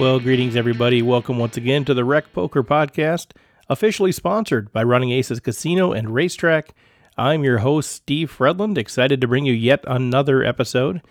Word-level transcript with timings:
Well, 0.00 0.18
greetings, 0.18 0.56
everybody. 0.56 1.02
Welcome 1.02 1.38
once 1.38 1.58
again 1.58 1.84
to 1.84 1.92
the 1.92 2.06
Rec 2.06 2.32
Poker 2.32 2.62
Podcast, 2.62 3.32
officially 3.68 4.12
sponsored 4.12 4.72
by 4.72 4.82
Running 4.82 5.10
Aces 5.10 5.40
Casino 5.40 5.92
and 5.92 6.14
Racetrack. 6.14 6.74
I'm 7.18 7.44
your 7.44 7.58
host, 7.58 7.92
Steve 7.92 8.34
Fredlund, 8.34 8.78
excited 8.78 9.20
to 9.20 9.28
bring 9.28 9.44
you 9.44 9.52
yet 9.52 9.84
another 9.86 10.42
episode. 10.42 11.02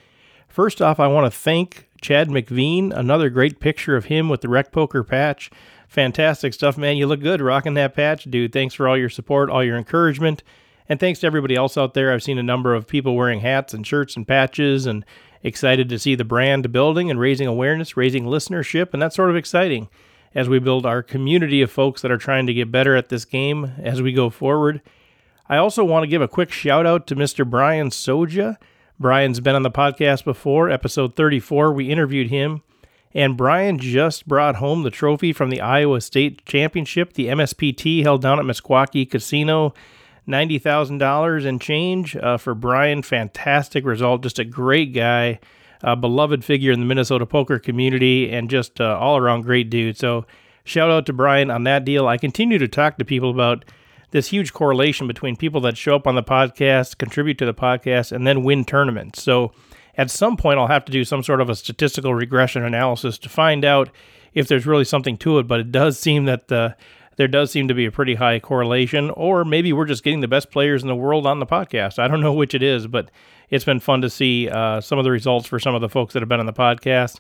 First 0.48 0.82
off, 0.82 1.00
I 1.00 1.06
want 1.06 1.32
to 1.32 1.40
thank 1.40 1.88
Chad 2.02 2.30
McVean, 2.30 2.92
another 2.92 3.30
great 3.30 3.60
picture 3.60 3.96
of 3.96 4.06
him 4.06 4.28
with 4.28 4.42
the 4.42 4.50
Rec 4.50 4.72
Poker 4.72 5.04
patch. 5.04 5.52
Fantastic 5.88 6.56
stuff, 6.56 6.76
man. 6.76 6.98
You 6.98 7.06
look 7.06 7.22
good 7.22 7.42
rocking 7.42 7.76
that 7.76 7.94
patch, 7.94 8.24
dude. 8.24 8.52
Thanks 8.52 8.74
for 8.74 8.88
all 8.88 8.98
your 8.98 9.08
support, 9.08 9.52
all 9.52 9.64
your 9.64 9.78
encouragement. 9.78 10.42
And 10.88 11.00
thanks 11.00 11.20
to 11.20 11.28
everybody 11.28 11.56
else 11.56 11.78
out 11.78 11.94
there. 11.94 12.12
I've 12.12 12.24
seen 12.24 12.40
a 12.40 12.44
number 12.44 12.74
of 12.74 12.88
people 12.88 13.16
wearing 13.16 13.42
hats 13.42 13.72
and 13.72 13.86
shirts 13.86 14.16
and 14.16 14.28
patches 14.28 14.88
and 14.88 15.06
excited 15.44 15.90
to 15.90 16.00
see 16.00 16.16
the 16.16 16.24
brand 16.24 16.72
building 16.72 17.10
and 17.10 17.20
raising 17.20 17.48
awareness, 17.48 17.98
raising 17.98 18.26
listenership, 18.26 18.94
and 18.94 19.02
that's 19.02 19.16
sort 19.16 19.30
of 19.30 19.36
exciting 19.36 19.90
as 20.36 20.50
we 20.50 20.60
build 20.60 20.86
our 20.86 21.02
community 21.02 21.62
of 21.62 21.72
folks 21.72 22.02
that 22.02 22.12
are 22.12 22.18
trying 22.18 22.46
to 22.48 22.54
get 22.54 22.72
better 22.72 22.96
at 22.96 23.10
this 23.10 23.26
game 23.26 23.72
as 23.78 24.02
we 24.02 24.12
go 24.12 24.30
forward. 24.30 24.82
I 25.48 25.58
also 25.58 25.84
want 25.84 26.04
to 26.04 26.08
give 26.08 26.22
a 26.22 26.28
quick 26.28 26.52
shout 26.52 26.86
out 26.86 27.08
to 27.08 27.16
Mr. 27.16 27.50
Brian 27.50 27.90
Soja. 27.90 28.58
Brian's 29.00 29.40
been 29.40 29.56
on 29.56 29.64
the 29.64 29.72
podcast 29.72 30.24
before, 30.24 30.70
episode 30.70 31.16
34. 31.16 31.72
We 31.72 31.90
interviewed 31.90 32.30
him, 32.30 32.62
and 33.14 33.38
Brian 33.38 33.80
just 33.80 34.28
brought 34.28 34.58
home 34.58 34.84
the 34.84 34.92
trophy 34.92 35.34
from 35.34 35.50
the 35.50 35.62
Iowa 35.62 36.02
State 36.02 36.46
Championship, 36.46 37.14
the 37.14 37.28
MSPT 37.28 38.04
held 38.04 38.22
down 38.22 38.40
at 38.40 38.46
Meskwaki 38.46 39.10
Casino 39.10 39.74
$90,000 40.30 41.46
and 41.46 41.62
change 41.62 42.16
uh, 42.16 42.38
for 42.38 42.56
Brian. 42.56 43.02
Fantastic 43.02 43.86
result. 43.86 44.24
Just 44.24 44.40
a 44.40 44.46
great 44.46 44.94
guy, 44.94 45.40
a 45.82 45.96
beloved 45.96 46.46
figure 46.46 46.72
in 46.72 46.80
the 46.80 46.86
Minnesota 46.86 47.26
poker 47.26 47.60
community, 47.60 48.32
and 48.32 48.50
just 48.50 48.80
uh, 48.80 48.98
all 48.98 49.18
around 49.18 49.42
great 49.42 49.70
dude. 49.70 49.98
So, 49.98 50.26
shout 50.64 50.92
out 50.92 51.06
to 51.08 51.14
Brian 51.14 51.50
on 51.50 51.64
that 51.64 51.84
deal. 51.84 52.08
I 52.08 52.18
continue 52.18 52.58
to 52.60 52.68
talk 52.68 52.98
to 52.98 53.06
people 53.06 53.32
about 53.32 53.66
this 54.12 54.28
huge 54.30 54.54
correlation 54.54 55.08
between 55.08 55.36
people 55.36 55.62
that 55.62 55.78
show 55.78 55.96
up 55.96 56.08
on 56.08 56.16
the 56.16 56.24
podcast, 56.24 56.98
contribute 56.98 57.38
to 57.40 57.46
the 57.46 57.54
podcast, 57.54 58.12
and 58.12 58.26
then 58.26 58.44
win 58.44 58.66
tournaments. 58.66 59.22
So, 59.22 59.52
at 59.98 60.10
some 60.10 60.38
point, 60.38 60.60
I'll 60.60 60.68
have 60.68 60.86
to 60.86 60.92
do 60.92 61.04
some 61.04 61.24
sort 61.24 61.42
of 61.42 61.50
a 61.50 61.56
statistical 61.56 62.14
regression 62.16 62.64
analysis 62.64 63.18
to 63.18 63.30
find 63.30 63.66
out 63.66 63.90
if 64.34 64.48
there's 64.48 64.66
really 64.66 64.86
something 64.86 65.18
to 65.18 65.40
it. 65.40 65.48
But 65.48 65.60
it 65.60 65.72
does 65.72 66.00
seem 66.00 66.26
that 66.26 66.48
the 66.48 66.76
there 67.20 67.28
does 67.28 67.52
seem 67.52 67.68
to 67.68 67.74
be 67.74 67.86
a 67.86 67.92
pretty 67.92 68.16
high 68.16 68.40
correlation, 68.40 69.10
or 69.10 69.44
maybe 69.44 69.74
we're 69.74 69.86
just 69.86 70.06
getting 70.06 70.22
the 70.22 70.28
best 70.30 70.50
players 70.52 70.84
in 70.84 70.88
the 70.88 70.96
world 70.96 71.28
on 71.28 71.40
the 71.40 71.46
podcast. 71.46 72.00
I 72.00 72.08
don't 72.08 72.22
know 72.22 72.32
which 72.32 72.56
it 72.56 72.64
is, 72.64 72.88
but 72.88 73.12
it's 73.50 73.66
been 73.66 73.82
fun 73.82 74.00
to 74.04 74.10
see 74.10 74.48
uh, 74.48 74.80
some 74.80 74.98
of 74.98 75.04
the 75.04 75.12
results 75.12 75.46
for 75.46 75.60
some 75.60 75.76
of 75.76 75.82
the 75.82 75.90
folks 75.90 76.14
that 76.14 76.22
have 76.22 76.30
been 76.30 76.40
on 76.40 76.46
the 76.46 76.54
podcast. 76.54 77.20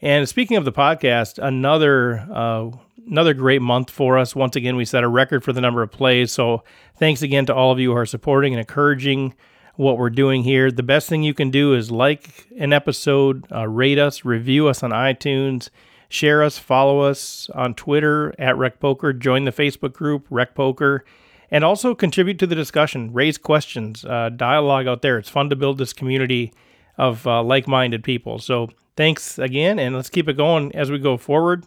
And 0.00 0.28
speaking 0.28 0.56
of 0.56 0.64
the 0.64 0.70
podcast, 0.70 1.44
another 1.44 2.28
uh, 2.32 2.70
another 3.08 3.34
great 3.34 3.60
month 3.60 3.90
for 3.90 4.16
us. 4.16 4.36
Once 4.36 4.54
again, 4.54 4.76
we 4.76 4.84
set 4.84 5.02
a 5.02 5.08
record 5.08 5.42
for 5.42 5.52
the 5.52 5.60
number 5.60 5.82
of 5.82 5.90
plays. 5.90 6.30
So 6.30 6.62
thanks 6.96 7.20
again 7.20 7.44
to 7.46 7.54
all 7.54 7.72
of 7.72 7.80
you 7.80 7.90
who 7.90 7.96
are 7.96 8.06
supporting 8.06 8.52
and 8.52 8.60
encouraging 8.60 9.34
what 9.74 9.98
we're 9.98 10.10
doing 10.10 10.44
here. 10.44 10.70
The 10.70 10.84
best 10.84 11.08
thing 11.08 11.24
you 11.24 11.34
can 11.34 11.50
do 11.50 11.74
is 11.74 11.90
like 11.90 12.46
an 12.56 12.72
episode, 12.72 13.48
uh, 13.50 13.66
rate 13.66 13.98
us, 13.98 14.24
review 14.24 14.68
us 14.68 14.84
on 14.84 14.92
iTunes 14.92 15.70
Share 16.08 16.42
us, 16.42 16.58
follow 16.58 17.00
us 17.00 17.50
on 17.54 17.74
Twitter 17.74 18.34
at 18.38 18.56
Rec 18.56 18.80
Poker, 18.80 19.12
join 19.12 19.44
the 19.44 19.52
Facebook 19.52 19.92
group 19.92 20.26
Rec 20.30 20.54
Poker, 20.54 21.04
and 21.50 21.64
also 21.64 21.94
contribute 21.94 22.38
to 22.38 22.46
the 22.46 22.54
discussion. 22.54 23.12
Raise 23.12 23.36
questions, 23.36 24.04
uh, 24.04 24.30
dialogue 24.30 24.86
out 24.86 25.02
there. 25.02 25.18
It's 25.18 25.28
fun 25.28 25.50
to 25.50 25.56
build 25.56 25.76
this 25.76 25.92
community 25.92 26.52
of 26.96 27.26
uh, 27.26 27.42
like 27.42 27.68
minded 27.68 28.02
people. 28.02 28.38
So 28.38 28.70
thanks 28.96 29.38
again, 29.38 29.78
and 29.78 29.94
let's 29.94 30.10
keep 30.10 30.28
it 30.28 30.36
going 30.36 30.74
as 30.74 30.90
we 30.90 30.98
go 30.98 31.16
forward. 31.16 31.66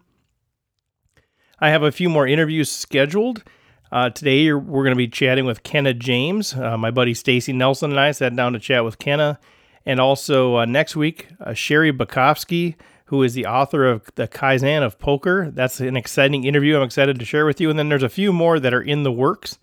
I 1.59 1.69
have 1.69 1.83
a 1.83 1.91
few 1.91 2.09
more 2.09 2.27
interviews 2.27 2.71
scheduled. 2.71 3.43
Uh, 3.91 4.09
today 4.09 4.51
we're 4.53 4.83
going 4.83 4.95
to 4.95 4.95
be 4.95 5.07
chatting 5.07 5.45
with 5.45 5.61
Kenna 5.61 5.93
James. 5.93 6.55
Uh, 6.55 6.77
my 6.77 6.89
buddy 6.89 7.13
Stacy 7.13 7.53
Nelson 7.53 7.91
and 7.91 7.99
I 7.99 8.11
sat 8.11 8.35
down 8.35 8.53
to 8.53 8.59
chat 8.59 8.83
with 8.83 8.97
Kenna. 8.97 9.39
And 9.85 9.99
also 9.99 10.57
uh, 10.57 10.65
next 10.65 10.95
week, 10.95 11.27
uh, 11.39 11.53
Sherry 11.53 11.91
Bukowski 11.91 12.75
who 13.11 13.23
is 13.23 13.33
the 13.33 13.45
author 13.45 13.85
of 13.85 14.09
The 14.15 14.25
Kaizen 14.25 14.83
of 14.83 14.97
Poker. 14.97 15.51
That's 15.51 15.81
an 15.81 15.97
exciting 15.97 16.45
interview 16.45 16.77
I'm 16.77 16.83
excited 16.83 17.19
to 17.19 17.25
share 17.25 17.45
with 17.45 17.59
you. 17.59 17.69
And 17.69 17.77
then 17.77 17.89
there's 17.89 18.03
a 18.03 18.09
few 18.09 18.31
more 18.31 18.57
that 18.57 18.73
are 18.73 18.81
in 18.81 19.03
the 19.03 19.11
works. 19.11 19.59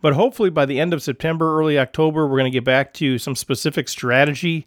But 0.00 0.12
hopefully 0.12 0.50
by 0.50 0.66
the 0.66 0.78
end 0.78 0.94
of 0.94 1.02
September, 1.02 1.58
early 1.58 1.80
October, 1.80 2.28
we're 2.28 2.38
going 2.38 2.52
to 2.52 2.56
get 2.56 2.62
back 2.62 2.94
to 2.94 3.18
some 3.18 3.34
specific 3.34 3.88
strategy 3.88 4.66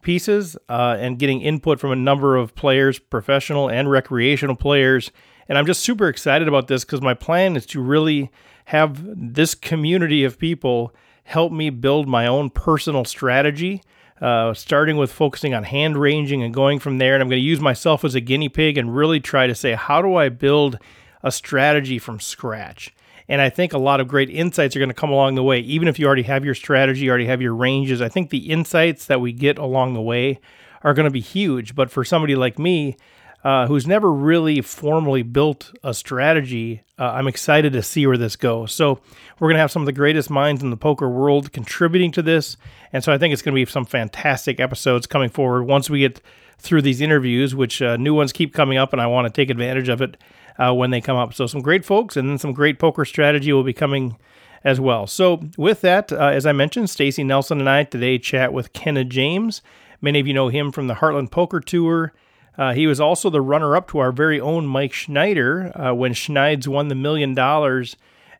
pieces 0.00 0.56
uh, 0.70 0.96
and 0.98 1.18
getting 1.18 1.42
input 1.42 1.78
from 1.78 1.92
a 1.92 1.96
number 1.96 2.36
of 2.36 2.54
players, 2.54 2.98
professional 2.98 3.68
and 3.68 3.90
recreational 3.90 4.56
players. 4.56 5.12
And 5.46 5.58
I'm 5.58 5.66
just 5.66 5.82
super 5.82 6.08
excited 6.08 6.48
about 6.48 6.68
this 6.68 6.86
because 6.86 7.02
my 7.02 7.12
plan 7.12 7.54
is 7.54 7.66
to 7.66 7.82
really 7.82 8.30
have 8.64 9.02
this 9.04 9.54
community 9.54 10.24
of 10.24 10.38
people 10.38 10.94
help 11.24 11.52
me 11.52 11.68
build 11.68 12.08
my 12.08 12.26
own 12.26 12.48
personal 12.48 13.04
strategy 13.04 13.82
uh, 14.20 14.54
starting 14.54 14.96
with 14.96 15.12
focusing 15.12 15.54
on 15.54 15.64
hand 15.64 15.96
ranging 15.96 16.42
and 16.42 16.54
going 16.54 16.78
from 16.78 16.98
there. 16.98 17.14
And 17.14 17.22
I'm 17.22 17.28
going 17.28 17.40
to 17.40 17.46
use 17.46 17.60
myself 17.60 18.04
as 18.04 18.14
a 18.14 18.20
guinea 18.20 18.48
pig 18.48 18.78
and 18.78 18.94
really 18.94 19.20
try 19.20 19.46
to 19.46 19.54
say, 19.54 19.74
how 19.74 20.00
do 20.02 20.14
I 20.14 20.28
build 20.28 20.78
a 21.22 21.32
strategy 21.32 21.98
from 21.98 22.20
scratch? 22.20 22.94
And 23.28 23.40
I 23.40 23.48
think 23.48 23.72
a 23.72 23.78
lot 23.78 24.00
of 24.00 24.08
great 24.08 24.30
insights 24.30 24.76
are 24.76 24.78
going 24.78 24.90
to 24.90 24.94
come 24.94 25.10
along 25.10 25.34
the 25.34 25.42
way. 25.42 25.60
Even 25.60 25.88
if 25.88 25.98
you 25.98 26.06
already 26.06 26.24
have 26.24 26.44
your 26.44 26.54
strategy, 26.54 27.06
you 27.06 27.10
already 27.10 27.26
have 27.26 27.40
your 27.40 27.54
ranges, 27.54 28.02
I 28.02 28.08
think 28.08 28.30
the 28.30 28.50
insights 28.50 29.06
that 29.06 29.20
we 29.20 29.32
get 29.32 29.58
along 29.58 29.94
the 29.94 30.02
way 30.02 30.40
are 30.82 30.94
going 30.94 31.06
to 31.06 31.10
be 31.10 31.20
huge. 31.20 31.74
But 31.74 31.90
for 31.90 32.04
somebody 32.04 32.36
like 32.36 32.58
me, 32.58 32.96
uh, 33.44 33.66
who's 33.66 33.86
never 33.86 34.10
really 34.10 34.62
formally 34.62 35.22
built 35.22 35.72
a 35.84 35.92
strategy, 35.92 36.82
uh, 36.98 37.10
I'm 37.10 37.28
excited 37.28 37.74
to 37.74 37.82
see 37.82 38.06
where 38.06 38.16
this 38.16 38.36
goes. 38.36 38.72
So, 38.72 39.00
we're 39.38 39.48
going 39.48 39.56
to 39.56 39.60
have 39.60 39.70
some 39.70 39.82
of 39.82 39.86
the 39.86 39.92
greatest 39.92 40.30
minds 40.30 40.62
in 40.62 40.70
the 40.70 40.76
poker 40.76 41.08
world 41.08 41.52
contributing 41.52 42.10
to 42.12 42.22
this. 42.22 42.56
And 42.92 43.04
so, 43.04 43.12
I 43.12 43.18
think 43.18 43.32
it's 43.32 43.42
going 43.42 43.54
to 43.54 43.64
be 43.64 43.70
some 43.70 43.84
fantastic 43.84 44.60
episodes 44.60 45.06
coming 45.06 45.28
forward 45.28 45.64
once 45.64 45.90
we 45.90 46.00
get 46.00 46.22
through 46.58 46.82
these 46.82 47.02
interviews, 47.02 47.54
which 47.54 47.82
uh, 47.82 47.96
new 47.98 48.14
ones 48.14 48.32
keep 48.32 48.54
coming 48.54 48.78
up, 48.78 48.92
and 48.92 49.02
I 49.02 49.06
want 49.06 49.26
to 49.26 49.32
take 49.32 49.50
advantage 49.50 49.90
of 49.90 50.00
it 50.00 50.16
uh, 50.58 50.72
when 50.72 50.90
they 50.90 51.02
come 51.02 51.16
up. 51.16 51.34
So, 51.34 51.46
some 51.46 51.60
great 51.60 51.84
folks 51.84 52.16
and 52.16 52.28
then 52.28 52.38
some 52.38 52.54
great 52.54 52.78
poker 52.78 53.04
strategy 53.04 53.52
will 53.52 53.62
be 53.62 53.74
coming 53.74 54.16
as 54.64 54.80
well. 54.80 55.06
So, 55.06 55.42
with 55.58 55.82
that, 55.82 56.10
uh, 56.10 56.28
as 56.28 56.46
I 56.46 56.52
mentioned, 56.52 56.88
Stacy 56.88 57.22
Nelson 57.22 57.60
and 57.60 57.68
I 57.68 57.84
today 57.84 58.18
chat 58.18 58.54
with 58.54 58.72
Kenna 58.72 59.04
James. 59.04 59.60
Many 60.00 60.20
of 60.20 60.26
you 60.26 60.32
know 60.32 60.48
him 60.48 60.72
from 60.72 60.86
the 60.86 60.94
Heartland 60.94 61.30
Poker 61.30 61.60
Tour. 61.60 62.14
Uh, 62.56 62.72
he 62.72 62.86
was 62.86 63.00
also 63.00 63.30
the 63.30 63.40
runner 63.40 63.76
up 63.76 63.88
to 63.88 63.98
our 63.98 64.12
very 64.12 64.40
own 64.40 64.66
Mike 64.66 64.92
Schneider 64.92 65.72
uh, 65.78 65.94
when 65.94 66.12
Schneids 66.12 66.68
won 66.68 66.88
the 66.88 66.94
million 66.94 67.34
dollars 67.34 67.96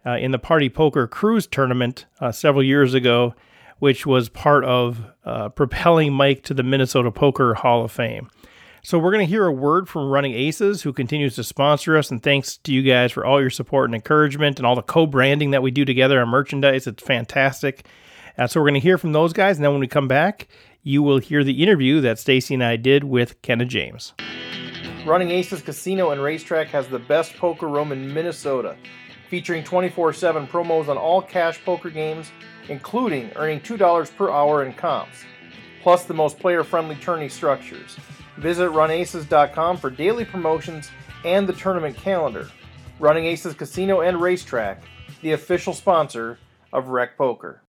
uh, 0.06 0.16
in 0.16 0.30
the 0.30 0.38
Party 0.38 0.69
Poker 0.69 1.06
Cruise 1.06 1.47
tournament 1.47 2.06
uh, 2.20 2.30
several 2.30 2.62
years 2.62 2.94
ago, 2.94 3.34
which 3.78 4.06
was 4.06 4.28
part 4.28 4.64
of 4.64 5.04
uh, 5.24 5.48
propelling 5.48 6.12
Mike 6.12 6.42
to 6.44 6.54
the 6.54 6.62
Minnesota 6.62 7.10
Poker 7.10 7.54
Hall 7.54 7.84
of 7.84 7.92
Fame. 7.92 8.30
So, 8.86 8.98
we're 8.98 9.12
going 9.12 9.26
to 9.26 9.30
hear 9.30 9.47
a 9.47 9.53
word 9.53 9.88
from 9.88 10.10
Running 10.10 10.34
Aces, 10.34 10.82
who 10.82 10.92
continues 10.92 11.36
to 11.36 11.42
sponsor 11.42 11.97
us. 11.97 12.10
And 12.10 12.22
thanks 12.22 12.58
to 12.58 12.72
you 12.72 12.82
guys 12.82 13.12
for 13.12 13.24
all 13.24 13.41
your 13.41 13.48
support 13.48 13.88
and 13.88 13.94
encouragement 13.94 14.58
and 14.58 14.66
all 14.66 14.76
the 14.76 14.82
co 14.82 15.06
branding 15.06 15.53
that 15.53 15.62
we 15.62 15.70
do 15.70 15.86
together 15.86 16.20
on 16.20 16.28
merchandise. 16.28 16.86
It's 16.86 17.03
fantastic. 17.03 17.86
Uh, 18.36 18.47
so, 18.47 18.60
we're 18.60 18.69
going 18.69 18.74
to 18.74 18.80
hear 18.80 18.98
from 18.98 19.12
those 19.12 19.32
guys. 19.32 19.56
And 19.56 19.64
then 19.64 19.72
when 19.72 19.80
we 19.80 19.86
come 19.88 20.06
back, 20.06 20.48
you 20.84 21.03
will 21.03 21.19
hear 21.19 21.43
the 21.43 21.62
interview 21.62 22.00
that 22.03 22.19
Stacy 22.19 22.55
and 22.55 22.62
I 22.62 22.77
did 22.77 23.03
with 23.05 23.41
Kenna 23.43 23.65
James. 23.65 24.12
Running 25.06 25.31
Aces 25.31 25.62
Casino 25.62 26.11
and 26.11 26.22
Racetrack 26.22 26.69
has 26.69 26.87
the 26.87 26.99
best 26.99 27.34
poker 27.37 27.69
room 27.69 27.91
in 27.91 28.12
Minnesota, 28.12 28.77
featuring 29.28 29.65
24 29.65 30.12
7 30.12 30.47
promos 30.47 30.89
on 30.89 30.99
all 30.99 31.22
cash 31.22 31.62
poker 31.65 31.91
games, 31.91 32.31
including 32.69 33.33
earning 33.34 33.61
$2 33.61 34.16
per 34.16 34.31
hour 34.31 34.65
in 34.65 34.72
comps, 34.75 35.25
plus 35.83 36.04
the 36.04 36.15
most 36.15 36.39
player 36.39 36.63
friendly 36.63 36.97
tourney 36.97 37.28
structures. 37.28 37.97
Visit 38.37 38.71
runaces.com 38.71 39.78
for 39.78 39.91
daily 39.91 40.25
promotions 40.25 40.91
and 41.25 41.48
the 41.48 41.53
tournament 41.54 41.97
calendar. 41.97 42.51
Running 42.98 43.25
Aces 43.25 43.54
Casino 43.54 44.03
and 44.03 44.21
Racetrack, 44.21 44.83
the 45.22 45.33
official 45.33 45.72
sponsor 45.72 46.39
of 46.72 46.89
Rec 46.89 47.16
Poker. 47.16 47.64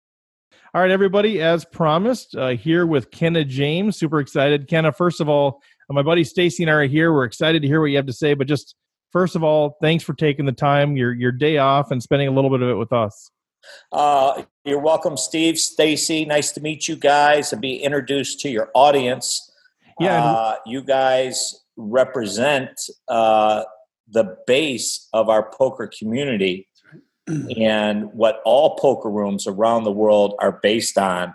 All 0.74 0.80
right, 0.80 0.90
everybody, 0.90 1.42
as 1.42 1.66
promised, 1.66 2.34
uh, 2.34 2.48
here 2.48 2.86
with 2.86 3.10
Kenna 3.10 3.44
James. 3.44 3.98
Super 3.98 4.20
excited. 4.20 4.68
Kenna, 4.68 4.90
first 4.90 5.20
of 5.20 5.28
all, 5.28 5.60
uh, 5.90 5.92
my 5.92 6.00
buddy 6.00 6.24
Stacy 6.24 6.62
and 6.62 6.70
I 6.70 6.72
are 6.72 6.86
here. 6.86 7.12
We're 7.12 7.24
excited 7.24 7.60
to 7.60 7.68
hear 7.68 7.82
what 7.82 7.90
you 7.90 7.96
have 7.96 8.06
to 8.06 8.12
say, 8.14 8.32
but 8.32 8.46
just 8.46 8.74
first 9.10 9.36
of 9.36 9.44
all, 9.44 9.76
thanks 9.82 10.02
for 10.02 10.14
taking 10.14 10.46
the 10.46 10.52
time, 10.52 10.96
your 10.96 11.12
your 11.12 11.30
day 11.30 11.58
off, 11.58 11.90
and 11.90 12.02
spending 12.02 12.26
a 12.26 12.30
little 12.30 12.48
bit 12.48 12.62
of 12.62 12.70
it 12.70 12.76
with 12.76 12.90
us. 12.90 13.30
Uh, 13.92 14.44
you're 14.64 14.80
welcome, 14.80 15.18
Steve, 15.18 15.58
Stacy. 15.58 16.24
Nice 16.24 16.52
to 16.52 16.62
meet 16.62 16.88
you 16.88 16.96
guys 16.96 17.52
and 17.52 17.60
be 17.60 17.76
introduced 17.76 18.40
to 18.40 18.48
your 18.48 18.70
audience. 18.74 19.52
Yeah, 20.00 20.24
uh, 20.24 20.54
you 20.64 20.80
guys 20.80 21.64
represent 21.76 22.70
uh, 23.08 23.64
the 24.08 24.38
base 24.46 25.06
of 25.12 25.28
our 25.28 25.50
poker 25.50 25.90
community 25.98 26.66
and 27.28 28.12
what 28.12 28.40
all 28.44 28.76
poker 28.76 29.10
rooms 29.10 29.46
around 29.46 29.84
the 29.84 29.92
world 29.92 30.34
are 30.40 30.58
based 30.62 30.98
on, 30.98 31.34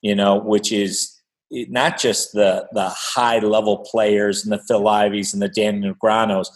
you 0.00 0.14
know, 0.14 0.36
which 0.36 0.72
is 0.72 1.20
not 1.50 1.98
just 1.98 2.32
the 2.32 2.66
the 2.72 2.88
high 2.88 3.38
level 3.38 3.78
players 3.90 4.42
and 4.42 4.52
the 4.52 4.62
Phil 4.66 4.82
Iveys 4.82 5.32
and 5.32 5.42
the 5.42 5.48
Dan 5.48 5.82
Negreanos, 5.82 6.48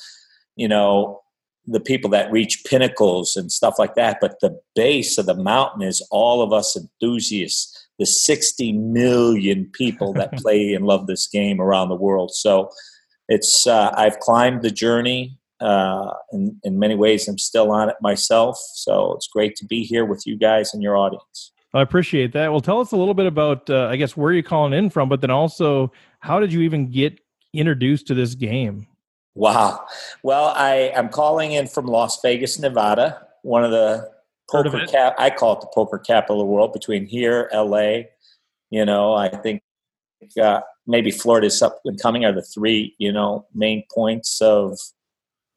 you 0.57 0.69
know, 0.69 1.21
the 1.67 1.81
people 1.81 2.11
that 2.11 2.33
reach 2.33 2.65
pinnacles 2.65 3.37
and 3.37 3.53
stuff 3.53 3.79
like 3.79 3.95
that. 3.95 4.19
But 4.21 4.41
the 4.41 4.59
base 4.75 5.19
of 5.19 5.27
the 5.27 5.35
mountain 5.35 5.83
is 5.83 6.07
all 6.11 6.43
of 6.43 6.53
us 6.53 6.77
enthusiasts, 6.77 7.89
the 7.99 8.07
60 8.07 8.73
million 8.73 9.71
people 9.73 10.13
that 10.15 10.33
play 10.39 10.75
and 10.75 10.87
love 10.87 11.07
this 11.07 11.27
game 11.27 11.61
around 11.61 11.89
the 11.89 11.97
world. 11.97 12.35
So 12.35 12.71
it's 13.29 13.67
uh, 13.67 13.93
I've 13.97 14.19
climbed 14.21 14.63
the 14.63 14.71
journey. 14.71 15.39
Uh, 15.61 16.13
in, 16.33 16.59
in 16.65 16.79
many 16.79 16.95
ways, 16.95 17.29
I'm 17.29 17.39
still 17.39 17.71
on 17.71 17.89
it 17.89 17.97
myself. 18.01 18.59
So 18.75 19.13
it's 19.15 19.29
great 19.29 19.57
to 19.57 19.67
be 19.67 19.83
here 19.83 20.05
with 20.05 20.27
you 20.27 20.39
guys 20.39 20.73
and 20.73 20.83
your 20.83 20.97
audience. 20.97 21.53
I 21.73 21.83
appreciate 21.83 22.33
that. 22.33 22.51
Well, 22.51 22.61
tell 22.61 22.81
us 22.81 22.93
a 22.93 22.97
little 22.97 23.15
bit 23.15 23.27
about, 23.27 23.71
uh, 23.71 23.87
I 23.87 23.97
guess, 23.97 24.17
where 24.17 24.33
you're 24.33 24.43
calling 24.43 24.73
in 24.73 24.91
from, 24.91 25.09
but 25.09 25.21
then 25.21 25.31
also, 25.31 25.93
how 26.19 26.41
did 26.41 26.53
you 26.53 26.63
even 26.63 26.91
get 26.91 27.21
introduced 27.53 28.07
to 28.09 28.15
this 28.15 28.35
game? 28.35 28.87
Wow. 29.35 29.87
Well, 30.23 30.53
I 30.57 30.93
am 30.95 31.09
calling 31.09 31.53
in 31.53 31.69
from 31.69 31.87
Las 31.87 32.21
Vegas, 32.23 32.59
Nevada, 32.59 33.27
one 33.43 33.65
of 33.65 33.71
the 33.71 34.11
poker 34.51 34.85
cap. 34.87 35.15
I 35.19 35.31
call 35.31 35.55
it 35.55 35.61
the 35.61 35.71
poker 35.73 35.99
capital 35.99 36.41
of 36.41 36.47
the 36.47 36.53
world. 36.53 36.73
Between 36.73 37.07
here, 37.07 37.49
L.A., 37.53 38.09
you 38.71 38.85
know, 38.85 39.15
I 39.15 39.29
think 39.29 39.63
uh, 40.41 40.61
maybe 40.87 41.11
Florida's 41.11 41.63
up 41.63 41.81
and 41.85 42.01
coming 42.01 42.25
are 42.25 42.33
the 42.33 42.43
three, 42.43 42.95
you 42.99 43.13
know, 43.13 43.47
main 43.55 43.85
points 43.95 44.41
of 44.41 44.79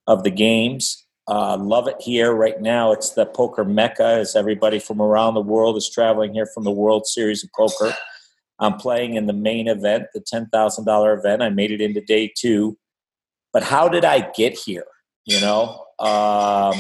of 0.08 0.24
the 0.24 0.32
games. 0.32 1.06
Uh, 1.28 1.58
love 1.58 1.88
it 1.88 1.96
here 2.00 2.34
right 2.34 2.62
now. 2.62 2.92
It's 2.92 3.12
the 3.12 3.26
poker 3.26 3.64
mecca 3.64 4.06
as 4.06 4.36
everybody 4.36 4.80
from 4.80 5.02
around 5.02 5.36
the 5.36 5.42
world 5.42 5.78
is 5.78 5.90
traveling 5.90 6.34
here 6.34 6.48
from 6.54 6.64
the 6.64 6.72
World 6.72 7.08
Series 7.08 7.44
of 7.44 7.50
Poker. 7.54 7.96
I'm 8.60 8.76
playing 8.76 9.16
in 9.16 9.26
the 9.26 9.34
main 9.34 9.68
event, 9.68 10.08
the 10.14 10.20
$10,000 10.20 11.18
event. 11.18 11.42
I 11.42 11.50
made 11.50 11.72
it 11.72 11.82
into 11.82 12.02
day 12.02 12.32
two. 12.36 12.78
But 13.54 13.64
how 13.64 13.88
did 13.88 14.04
I 14.04 14.32
get 14.32 14.54
here? 14.54 14.86
You 15.26 15.40
know, 15.40 15.86
um, 16.00 16.76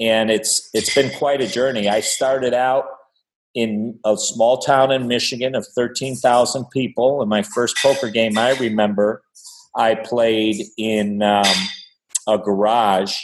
and 0.00 0.30
it's 0.30 0.70
it's 0.72 0.94
been 0.94 1.10
quite 1.18 1.42
a 1.42 1.46
journey. 1.46 1.86
I 1.86 2.00
started 2.00 2.54
out 2.54 2.86
in 3.54 3.98
a 4.04 4.16
small 4.16 4.58
town 4.58 4.90
in 4.90 5.06
Michigan 5.06 5.54
of 5.54 5.66
13,000 5.66 6.64
people. 6.70 7.20
And 7.20 7.28
my 7.28 7.42
first 7.42 7.76
poker 7.82 8.08
game 8.08 8.38
I 8.38 8.52
remember, 8.52 9.22
I 9.76 9.94
played 9.96 10.64
in 10.78 11.22
um, 11.22 11.44
a 12.26 12.38
garage 12.38 13.16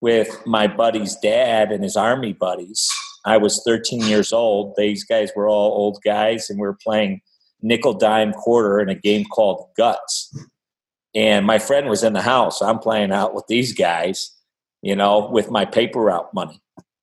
with 0.00 0.46
my 0.46 0.66
buddy's 0.66 1.16
dad 1.16 1.72
and 1.72 1.82
his 1.82 1.96
army 1.96 2.32
buddies. 2.32 2.90
I 3.24 3.38
was 3.38 3.62
13 3.64 4.02
years 4.02 4.32
old. 4.32 4.74
These 4.76 5.04
guys 5.04 5.30
were 5.34 5.48
all 5.48 5.72
old 5.72 5.98
guys, 6.04 6.50
and 6.50 6.58
we 6.58 6.66
were 6.66 6.78
playing 6.82 7.22
nickel 7.62 7.94
dime 7.94 8.32
quarter 8.32 8.80
in 8.80 8.90
a 8.90 8.94
game 8.94 9.24
called 9.24 9.68
Guts. 9.76 10.30
And 11.14 11.46
my 11.46 11.58
friend 11.58 11.88
was 11.88 12.02
in 12.02 12.12
the 12.12 12.20
house. 12.20 12.60
I'm 12.60 12.78
playing 12.78 13.12
out 13.12 13.34
with 13.34 13.46
these 13.48 13.72
guys, 13.72 14.30
you 14.82 14.94
know, 14.94 15.30
with 15.30 15.50
my 15.50 15.64
paper 15.64 16.00
route 16.00 16.34
money. 16.34 16.60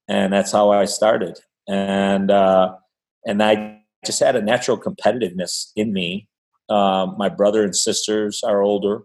And 0.08 0.32
that's 0.32 0.52
how 0.52 0.72
I 0.72 0.86
started. 0.86 1.40
And 1.68 2.30
uh, 2.30 2.76
and 3.26 3.42
I 3.42 3.80
just 4.06 4.20
had 4.20 4.36
a 4.36 4.42
natural 4.42 4.78
competitiveness 4.78 5.72
in 5.76 5.94
me. 5.94 6.28
Um, 6.70 7.16
my 7.18 7.30
brother 7.30 7.64
and 7.64 7.76
sisters 7.76 8.44
are 8.44 8.62
older 8.62 9.04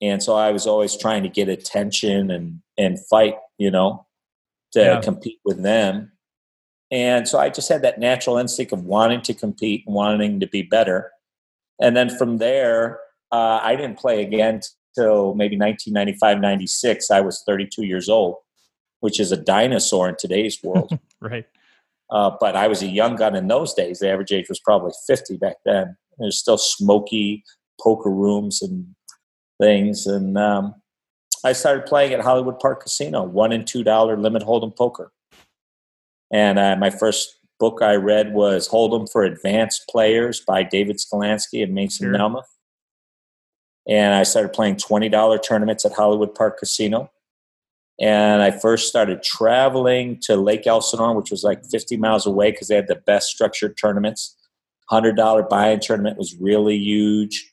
and 0.00 0.22
so 0.22 0.34
I 0.34 0.50
was 0.50 0.66
always 0.66 0.96
trying 0.96 1.22
to 1.22 1.28
get 1.28 1.48
attention 1.48 2.30
and 2.30 2.60
and 2.78 2.98
fight, 3.06 3.36
you 3.58 3.70
know, 3.70 4.06
to 4.72 4.80
yeah. 4.80 5.00
compete 5.00 5.40
with 5.44 5.62
them. 5.62 6.12
And 6.90 7.28
so 7.28 7.38
I 7.38 7.50
just 7.50 7.68
had 7.68 7.82
that 7.82 8.00
natural 8.00 8.36
instinct 8.36 8.72
of 8.72 8.84
wanting 8.84 9.20
to 9.22 9.34
compete 9.34 9.84
and 9.86 9.94
wanting 9.94 10.40
to 10.40 10.46
be 10.46 10.62
better. 10.62 11.12
And 11.80 11.96
then 11.96 12.10
from 12.10 12.38
there, 12.38 12.98
uh, 13.30 13.60
I 13.62 13.76
didn't 13.76 13.98
play 13.98 14.22
again 14.22 14.60
till 14.96 15.34
maybe 15.34 15.56
1995, 15.56 16.40
96. 16.40 17.10
I 17.10 17.20
was 17.20 17.42
32 17.46 17.84
years 17.84 18.08
old, 18.08 18.36
which 19.00 19.20
is 19.20 19.30
a 19.30 19.36
dinosaur 19.36 20.08
in 20.08 20.16
today's 20.18 20.58
world. 20.64 20.98
right. 21.20 21.46
Uh, 22.10 22.32
but 22.40 22.56
I 22.56 22.66
was 22.66 22.82
a 22.82 22.88
young 22.88 23.14
gun 23.14 23.36
in 23.36 23.46
those 23.46 23.72
days. 23.72 24.00
The 24.00 24.10
average 24.10 24.32
age 24.32 24.48
was 24.48 24.58
probably 24.58 24.92
50 25.06 25.36
back 25.36 25.56
then. 25.64 25.96
There's 26.18 26.38
still 26.38 26.58
smoky 26.58 27.44
poker 27.80 28.10
rooms 28.10 28.62
and 28.62 28.94
things. 29.60 30.06
And 30.06 30.36
um, 30.36 30.74
I 31.44 31.52
started 31.52 31.86
playing 31.86 32.12
at 32.12 32.20
Hollywood 32.20 32.58
Park 32.58 32.82
Casino, 32.82 33.22
one 33.22 33.52
and 33.52 33.66
two 33.66 33.84
dollar 33.84 34.16
limit 34.16 34.42
hold'em 34.42 34.74
poker. 34.76 35.12
And 36.32 36.58
uh, 36.58 36.76
my 36.76 36.90
first 36.90 37.36
book 37.58 37.82
I 37.82 37.94
read 37.94 38.32
was 38.32 38.68
Hold'em 38.68 39.10
for 39.10 39.22
Advanced 39.22 39.86
Players 39.88 40.40
by 40.40 40.62
David 40.62 40.96
Sklansky 40.96 41.62
and 41.62 41.74
Mason 41.74 42.06
sure. 42.06 42.14
Malmuth. 42.14 42.44
And 43.88 44.14
I 44.14 44.22
started 44.22 44.52
playing 44.52 44.76
twenty 44.76 45.08
dollar 45.08 45.38
tournaments 45.38 45.84
at 45.84 45.92
Hollywood 45.92 46.34
Park 46.34 46.58
Casino. 46.58 47.10
And 48.00 48.40
I 48.42 48.50
first 48.50 48.88
started 48.88 49.22
traveling 49.22 50.18
to 50.20 50.36
Lake 50.36 50.66
Elsinore, 50.66 51.14
which 51.14 51.30
was 51.30 51.44
like 51.44 51.66
50 51.66 51.98
miles 51.98 52.24
away 52.24 52.50
because 52.50 52.68
they 52.68 52.76
had 52.76 52.88
the 52.88 52.94
best 52.94 53.28
structured 53.28 53.76
tournaments. 53.76 54.38
$100 54.90 55.48
buy-in 55.50 55.80
tournament 55.80 56.16
was 56.16 56.34
really 56.36 56.76
huge. 56.76 57.49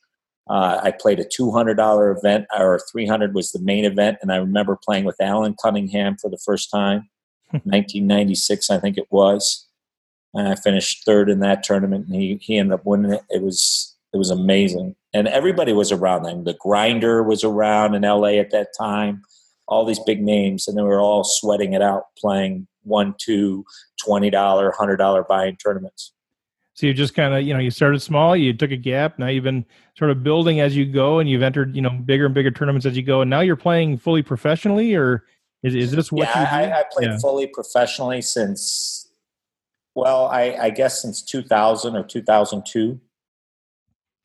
Uh, 0.49 0.79
I 0.81 0.91
played 0.91 1.19
a 1.19 1.25
$200 1.25 2.17
event, 2.17 2.45
or 2.57 2.79
300 2.91 3.33
was 3.33 3.51
the 3.51 3.59
main 3.59 3.85
event, 3.85 4.17
and 4.21 4.31
I 4.31 4.37
remember 4.37 4.77
playing 4.81 5.05
with 5.05 5.19
Allen 5.19 5.55
Cunningham 5.61 6.17
for 6.17 6.29
the 6.29 6.37
first 6.37 6.71
time, 6.71 7.09
1996, 7.51 8.69
I 8.69 8.79
think 8.79 8.97
it 8.97 9.07
was. 9.09 9.67
And 10.33 10.47
I 10.47 10.55
finished 10.55 11.05
third 11.05 11.29
in 11.29 11.39
that 11.39 11.63
tournament, 11.63 12.07
and 12.07 12.15
he 12.15 12.37
he 12.41 12.57
ended 12.57 12.73
up 12.73 12.85
winning 12.85 13.13
it. 13.13 13.23
It 13.29 13.41
was 13.41 13.95
it 14.13 14.17
was 14.17 14.29
amazing, 14.29 14.95
and 15.13 15.27
everybody 15.27 15.73
was 15.73 15.91
around 15.91 16.23
them. 16.23 16.43
The 16.43 16.57
Grinder 16.59 17.23
was 17.23 17.43
around 17.43 17.95
in 17.95 18.03
LA 18.03 18.35
at 18.39 18.51
that 18.51 18.69
time. 18.77 19.21
All 19.67 19.85
these 19.85 19.99
big 19.99 20.21
names, 20.21 20.67
and 20.67 20.77
they 20.77 20.81
were 20.81 20.99
all 20.99 21.23
sweating 21.23 21.73
it 21.73 21.81
out, 21.81 22.03
playing 22.17 22.67
one, 22.83 23.15
two, 23.19 23.65
twenty 24.03 24.29
dollar, 24.29 24.71
hundred 24.71 24.97
dollar 24.97 25.23
buy-in 25.23 25.55
tournaments. 25.57 26.13
So 26.77 26.85
you 26.85 26.93
just 26.93 27.15
kind 27.15 27.33
of, 27.33 27.41
you 27.41 27.55
know, 27.55 27.59
you 27.59 27.71
started 27.71 28.03
small, 28.03 28.35
you 28.35 28.53
took 28.53 28.69
a 28.69 28.77
gap. 28.77 29.17
Now 29.17 29.29
you've 29.29 29.43
been 29.43 29.65
sort 29.97 30.11
of 30.11 30.21
building 30.21 30.59
as 30.59 30.77
you 30.77 30.85
go, 30.85 31.17
and 31.17 31.27
you've 31.27 31.41
entered, 31.41 31.75
you 31.75 31.81
know, 31.81 31.89
bigger 31.89 32.27
and 32.27 32.35
bigger 32.35 32.51
tournaments 32.51 32.85
as 32.85 32.95
you 32.95 33.01
go. 33.01 33.21
And 33.21 33.31
now 33.31 33.39
you're 33.39 33.55
playing 33.55 33.97
fully 33.97 34.21
professionally, 34.21 34.93
or 34.93 35.25
is, 35.63 35.73
is 35.73 35.91
this 35.91 36.11
what? 36.11 36.27
You 36.27 36.33
Yeah, 36.35 36.47
I, 36.51 36.79
I, 36.81 36.83
played 36.91 37.07
yeah. 37.07 37.17
fully 37.17 37.47
professionally 37.47 38.21
since, 38.21 39.09
well, 39.95 40.27
I, 40.27 40.55
I 40.61 40.69
guess 40.69 41.01
since 41.01 41.23
2000 41.23 41.95
or 41.95 42.03
2002. 42.03 43.01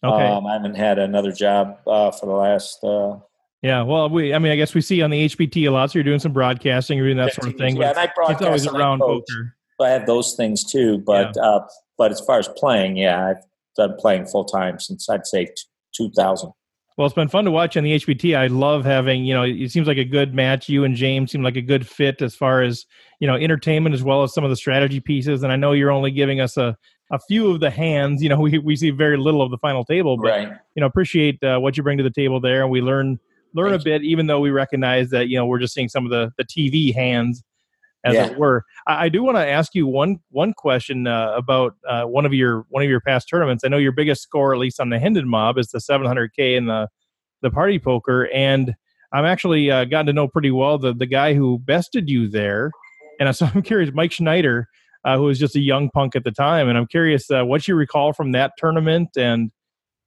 Okay. 0.05 0.27
Um, 0.27 0.47
I 0.47 0.53
haven't 0.53 0.75
had 0.75 0.99
another 0.99 1.33
job 1.33 1.79
uh, 1.87 2.11
for 2.11 2.27
the 2.27 2.33
last. 2.33 2.85
Uh, 2.85 3.17
yeah, 3.63 3.81
well, 3.81 4.11
we. 4.11 4.35
I 4.35 4.39
mean, 4.39 4.53
I 4.53 4.57
guess 4.57 4.75
we 4.75 4.83
see 4.83 5.01
on 5.01 5.09
the 5.09 5.27
HPT 5.27 5.67
a 5.67 5.71
lot. 5.71 5.91
So 5.91 5.99
you're 5.99 6.05
doing 6.05 6.19
some 6.19 6.35
broadcasting, 6.35 6.99
you're 6.99 7.07
doing 7.07 7.17
that 7.17 7.33
sort 7.33 7.49
of 7.49 7.55
thing. 7.55 7.79
Yeah, 7.79 7.91
and 7.91 7.99
I 7.99 8.13
broadcast. 8.15 8.43
It's 8.43 8.47
always 8.47 8.67
around 8.67 8.99
poker. 8.99 9.57
I 9.81 9.89
have 9.89 10.07
those 10.07 10.35
things 10.35 10.63
too, 10.65 10.99
but 10.99 11.33
yeah. 11.35 11.43
uh, 11.43 11.67
but 11.99 12.11
as 12.11 12.21
far 12.21 12.39
as 12.39 12.49
playing, 12.49 12.97
yeah, 12.97 13.29
I've 13.29 13.43
done 13.77 13.97
playing 13.99 14.27
full 14.27 14.45
time 14.45 14.79
since 14.79 15.09
I'd 15.09 15.27
say 15.27 15.47
t- 15.47 15.55
2000. 15.97 16.53
Well, 16.97 17.07
it's 17.07 17.15
been 17.15 17.29
fun 17.29 17.47
to 17.47 17.51
watch 17.51 17.77
on 17.77 17.85
the 17.85 17.93
HPT. 17.93 18.37
I 18.37 18.49
love 18.49 18.85
having, 18.85 19.25
you 19.25 19.33
know, 19.33 19.45
it 19.45 19.71
seems 19.71 19.87
like 19.87 19.97
a 19.97 20.05
good 20.05 20.35
match. 20.35 20.69
You 20.69 20.85
and 20.85 20.95
James 20.95 21.33
seem 21.33 21.43
like 21.43 21.57
a 21.57 21.63
good 21.63 21.89
fit 21.89 22.21
as 22.21 22.35
far 22.35 22.63
as, 22.63 22.85
you 23.19 23.27
know, 23.27 23.35
entertainment 23.35 23.95
as 23.95 24.03
well 24.03 24.23
as 24.23 24.35
some 24.35 24.45
of 24.45 24.51
the 24.51 24.57
strategy 24.57 25.01
pieces. 25.01 25.43
And 25.43 25.51
I 25.51 25.57
know 25.57 25.73
you're 25.73 25.91
only 25.91 26.11
giving 26.11 26.41
us 26.41 26.59
a, 26.59 26.77
a 27.11 27.19
few 27.19 27.51
of 27.51 27.61
the 27.61 27.71
hands. 27.71 28.23
You 28.23 28.29
know, 28.29 28.41
we, 28.41 28.59
we 28.59 28.77
see 28.77 28.91
very 28.91 29.17
little 29.17 29.41
of 29.41 29.51
the 29.51 29.59
final 29.59 29.85
table, 29.87 30.19
but, 30.19 30.29
right. 30.29 30.49
you 30.75 30.81
know, 30.81 30.87
appreciate 30.87 31.43
uh, 31.43 31.59
what 31.59 31.79
you 31.79 31.83
bring 31.83 31.97
to 31.97 32.05
the 32.05 32.11
table 32.11 32.41
there. 32.41 32.63
And 32.63 32.71
we 32.71 32.83
learn 32.83 33.19
learn 33.55 33.71
Thank 33.71 33.83
a 33.83 33.85
bit, 33.85 34.03
even 34.03 34.27
though 34.27 34.41
we 34.41 34.51
recognize 34.51 35.11
that, 35.11 35.29
you 35.29 35.37
know, 35.37 35.47
we're 35.47 35.59
just 35.59 35.75
seeing 35.75 35.89
some 35.89 36.05
of 36.05 36.11
the, 36.11 36.33
the 36.39 36.45
TV 36.45 36.95
hands 36.95 37.43
as 38.05 38.15
yeah. 38.15 38.27
it 38.27 38.39
were. 38.39 38.65
I, 38.87 39.05
I 39.05 39.09
do 39.09 39.23
want 39.23 39.37
to 39.37 39.47
ask 39.47 39.75
you 39.75 39.87
one 39.87 40.19
one 40.31 40.53
question 40.53 41.07
uh, 41.07 41.33
about 41.37 41.75
uh, 41.89 42.05
one 42.05 42.27
of 42.27 42.33
your 42.35 42.67
one 42.69 42.83
of 42.83 42.89
your 42.89 43.01
past 43.01 43.29
tournaments. 43.29 43.65
I 43.65 43.69
know 43.69 43.79
your 43.79 43.93
biggest 43.93 44.23
score, 44.23 44.53
at 44.53 44.59
least 44.59 44.81
on 44.81 44.91
the 44.91 44.99
Hendon 44.99 45.29
Mob, 45.29 45.59
is 45.59 45.69
the 45.69 45.79
700k 45.79 46.57
in 46.57 46.67
the 46.67 46.89
the 47.43 47.51
party 47.51 47.79
poker, 47.79 48.29
and 48.33 48.75
I'm 49.13 49.25
actually 49.25 49.71
uh, 49.71 49.85
gotten 49.85 50.07
to 50.07 50.13
know 50.13 50.29
pretty 50.29 50.51
well 50.51 50.79
the 50.79 50.95
the 50.95 51.07
guy 51.07 51.35
who 51.35 51.59
bested 51.59 52.09
you 52.09 52.29
there, 52.29 52.71
and 53.21 53.35
so 53.37 53.49
I'm 53.55 53.63
curious, 53.63 53.91
Mike 53.93 54.13
Schneider, 54.13 54.69
uh, 55.05 55.17
who 55.17 55.25
was 55.25 55.39
just 55.39 55.57
a 55.57 55.61
young 55.61 55.91
punk 55.91 56.17
at 56.17 56.25
the 56.25 56.33
time, 56.33 56.69
and 56.69 56.79
I'm 56.79 56.87
curious 56.87 57.31
uh, 57.31 57.45
what 57.45 57.67
you 57.69 57.75
recall 57.75 58.13
from 58.13 58.33
that 58.33 58.53
tournament, 58.59 59.11
and 59.17 59.51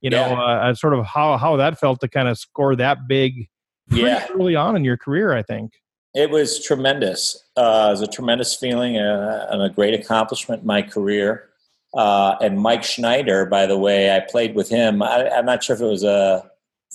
you 0.02 0.10
know, 0.10 0.28
yeah. 0.28 0.70
Uh, 0.70 0.76
sort 0.76 0.94
of 0.94 1.06
how 1.06 1.38
how 1.38 1.56
that 1.58 1.80
felt 1.80 2.00
to 2.02 2.08
kind 2.08 2.28
of 2.28 2.38
score 2.38 2.76
that 2.76 3.08
big, 3.08 3.48
yeah. 3.90 4.28
early 4.32 4.56
on 4.56 4.76
in 4.76 4.84
your 4.84 4.98
career. 4.98 5.34
I 5.34 5.42
think. 5.42 5.72
It 6.16 6.30
was 6.30 6.64
tremendous. 6.64 7.44
Uh, 7.58 7.88
it 7.90 7.92
was 7.92 8.02
a 8.02 8.08
tremendous 8.08 8.56
feeling 8.56 8.98
uh, 8.98 9.48
and 9.52 9.62
a 9.62 9.70
great 9.70 9.94
accomplishment 9.94 10.62
in 10.62 10.68
my 10.68 10.82
career. 10.82 11.50
Uh, 11.94 12.36
and 12.42 12.60
Mike 12.60 12.84
Schneider, 12.84 13.46
by 13.46 13.66
the 13.66 13.78
way, 13.78 14.16
I 14.16 14.22
played 14.22 14.56
with 14.56 14.70
him. 14.70 15.04
I, 15.04 15.28
am 15.30 15.46
not 15.46 15.64
sure 15.64 15.76
if 15.76 15.82
it 15.82 15.86
was 15.86 16.04
a 16.04 16.50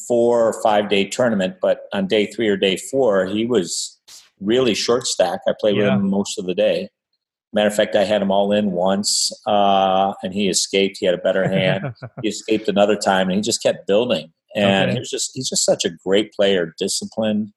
four 0.08 0.48
or 0.48 0.62
five 0.62 0.88
day 0.88 1.04
tournament, 1.04 1.56
but 1.60 1.82
on 1.92 2.06
day 2.06 2.26
three 2.26 2.48
or 2.48 2.56
day 2.56 2.76
four, 2.76 3.26
he 3.26 3.44
was 3.44 3.98
really 4.40 4.74
short 4.74 5.06
stack. 5.06 5.40
I 5.46 5.52
played 5.58 5.76
yeah. 5.76 5.94
with 5.94 6.02
him 6.02 6.10
most 6.10 6.38
of 6.38 6.46
the 6.46 6.54
day. 6.54 6.88
Matter 7.52 7.68
of 7.68 7.74
fact, 7.74 7.96
I 7.96 8.04
had 8.04 8.22
him 8.22 8.30
all 8.30 8.52
in 8.52 8.70
once, 8.70 9.32
uh, 9.46 10.14
and 10.22 10.32
he 10.32 10.48
escaped. 10.48 10.98
He 10.98 11.06
had 11.06 11.14
a 11.14 11.18
better 11.18 11.48
hand. 11.48 11.94
he 12.22 12.28
escaped 12.28 12.68
another 12.68 12.96
time, 12.96 13.28
and 13.28 13.36
he 13.36 13.42
just 13.42 13.62
kept 13.62 13.86
building. 13.86 14.32
And 14.54 14.84
okay. 14.84 14.92
he 14.94 14.98
was 15.00 15.10
just—he's 15.10 15.48
just 15.48 15.64
such 15.64 15.84
a 15.84 15.90
great 16.04 16.32
player, 16.32 16.74
disciplined, 16.78 17.52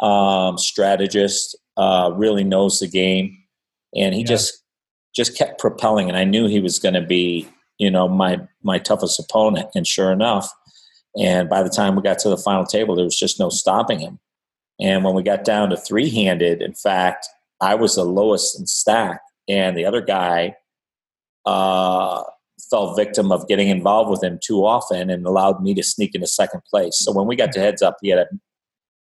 um, 0.00 0.58
strategist, 0.58 1.56
uh, 1.76 2.12
really 2.14 2.44
knows 2.44 2.78
the 2.78 2.88
game, 2.88 3.36
and 3.94 4.14
he 4.14 4.20
yeah. 4.20 4.26
just 4.26 4.62
just 5.14 5.36
kept 5.36 5.60
propelling. 5.60 6.08
And 6.08 6.16
I 6.16 6.24
knew 6.24 6.46
he 6.46 6.60
was 6.60 6.78
going 6.78 6.94
to 6.94 7.02
be, 7.02 7.48
you 7.78 7.90
know, 7.90 8.08
my 8.08 8.38
my 8.62 8.78
toughest 8.78 9.20
opponent. 9.20 9.68
And 9.74 9.86
sure 9.86 10.12
enough, 10.12 10.50
and 11.18 11.48
by 11.48 11.62
the 11.62 11.70
time 11.70 11.96
we 11.96 12.02
got 12.02 12.18
to 12.20 12.28
the 12.28 12.36
final 12.36 12.64
table, 12.64 12.94
there 12.94 13.04
was 13.04 13.18
just 13.18 13.40
no 13.40 13.48
stopping 13.48 14.00
him. 14.00 14.18
And 14.80 15.02
when 15.02 15.14
we 15.14 15.22
got 15.22 15.44
down 15.44 15.70
to 15.70 15.76
three 15.76 16.08
handed, 16.08 16.62
in 16.62 16.74
fact, 16.74 17.26
I 17.60 17.74
was 17.74 17.96
the 17.96 18.04
lowest 18.04 18.58
in 18.58 18.66
stack, 18.66 19.20
and 19.48 19.76
the 19.76 19.84
other 19.84 20.00
guy 20.00 20.54
uh, 21.46 22.22
fell 22.70 22.94
victim 22.94 23.32
of 23.32 23.48
getting 23.48 23.68
involved 23.68 24.10
with 24.10 24.22
him 24.22 24.38
too 24.42 24.64
often 24.64 25.10
and 25.10 25.26
allowed 25.26 25.62
me 25.62 25.74
to 25.74 25.82
sneak 25.82 26.14
into 26.14 26.26
second 26.26 26.62
place. 26.70 26.98
So 26.98 27.12
when 27.12 27.26
we 27.26 27.36
got 27.36 27.52
to 27.52 27.60
heads 27.60 27.82
up, 27.82 27.96
he 28.02 28.10
had 28.10 28.18
a 28.18 28.26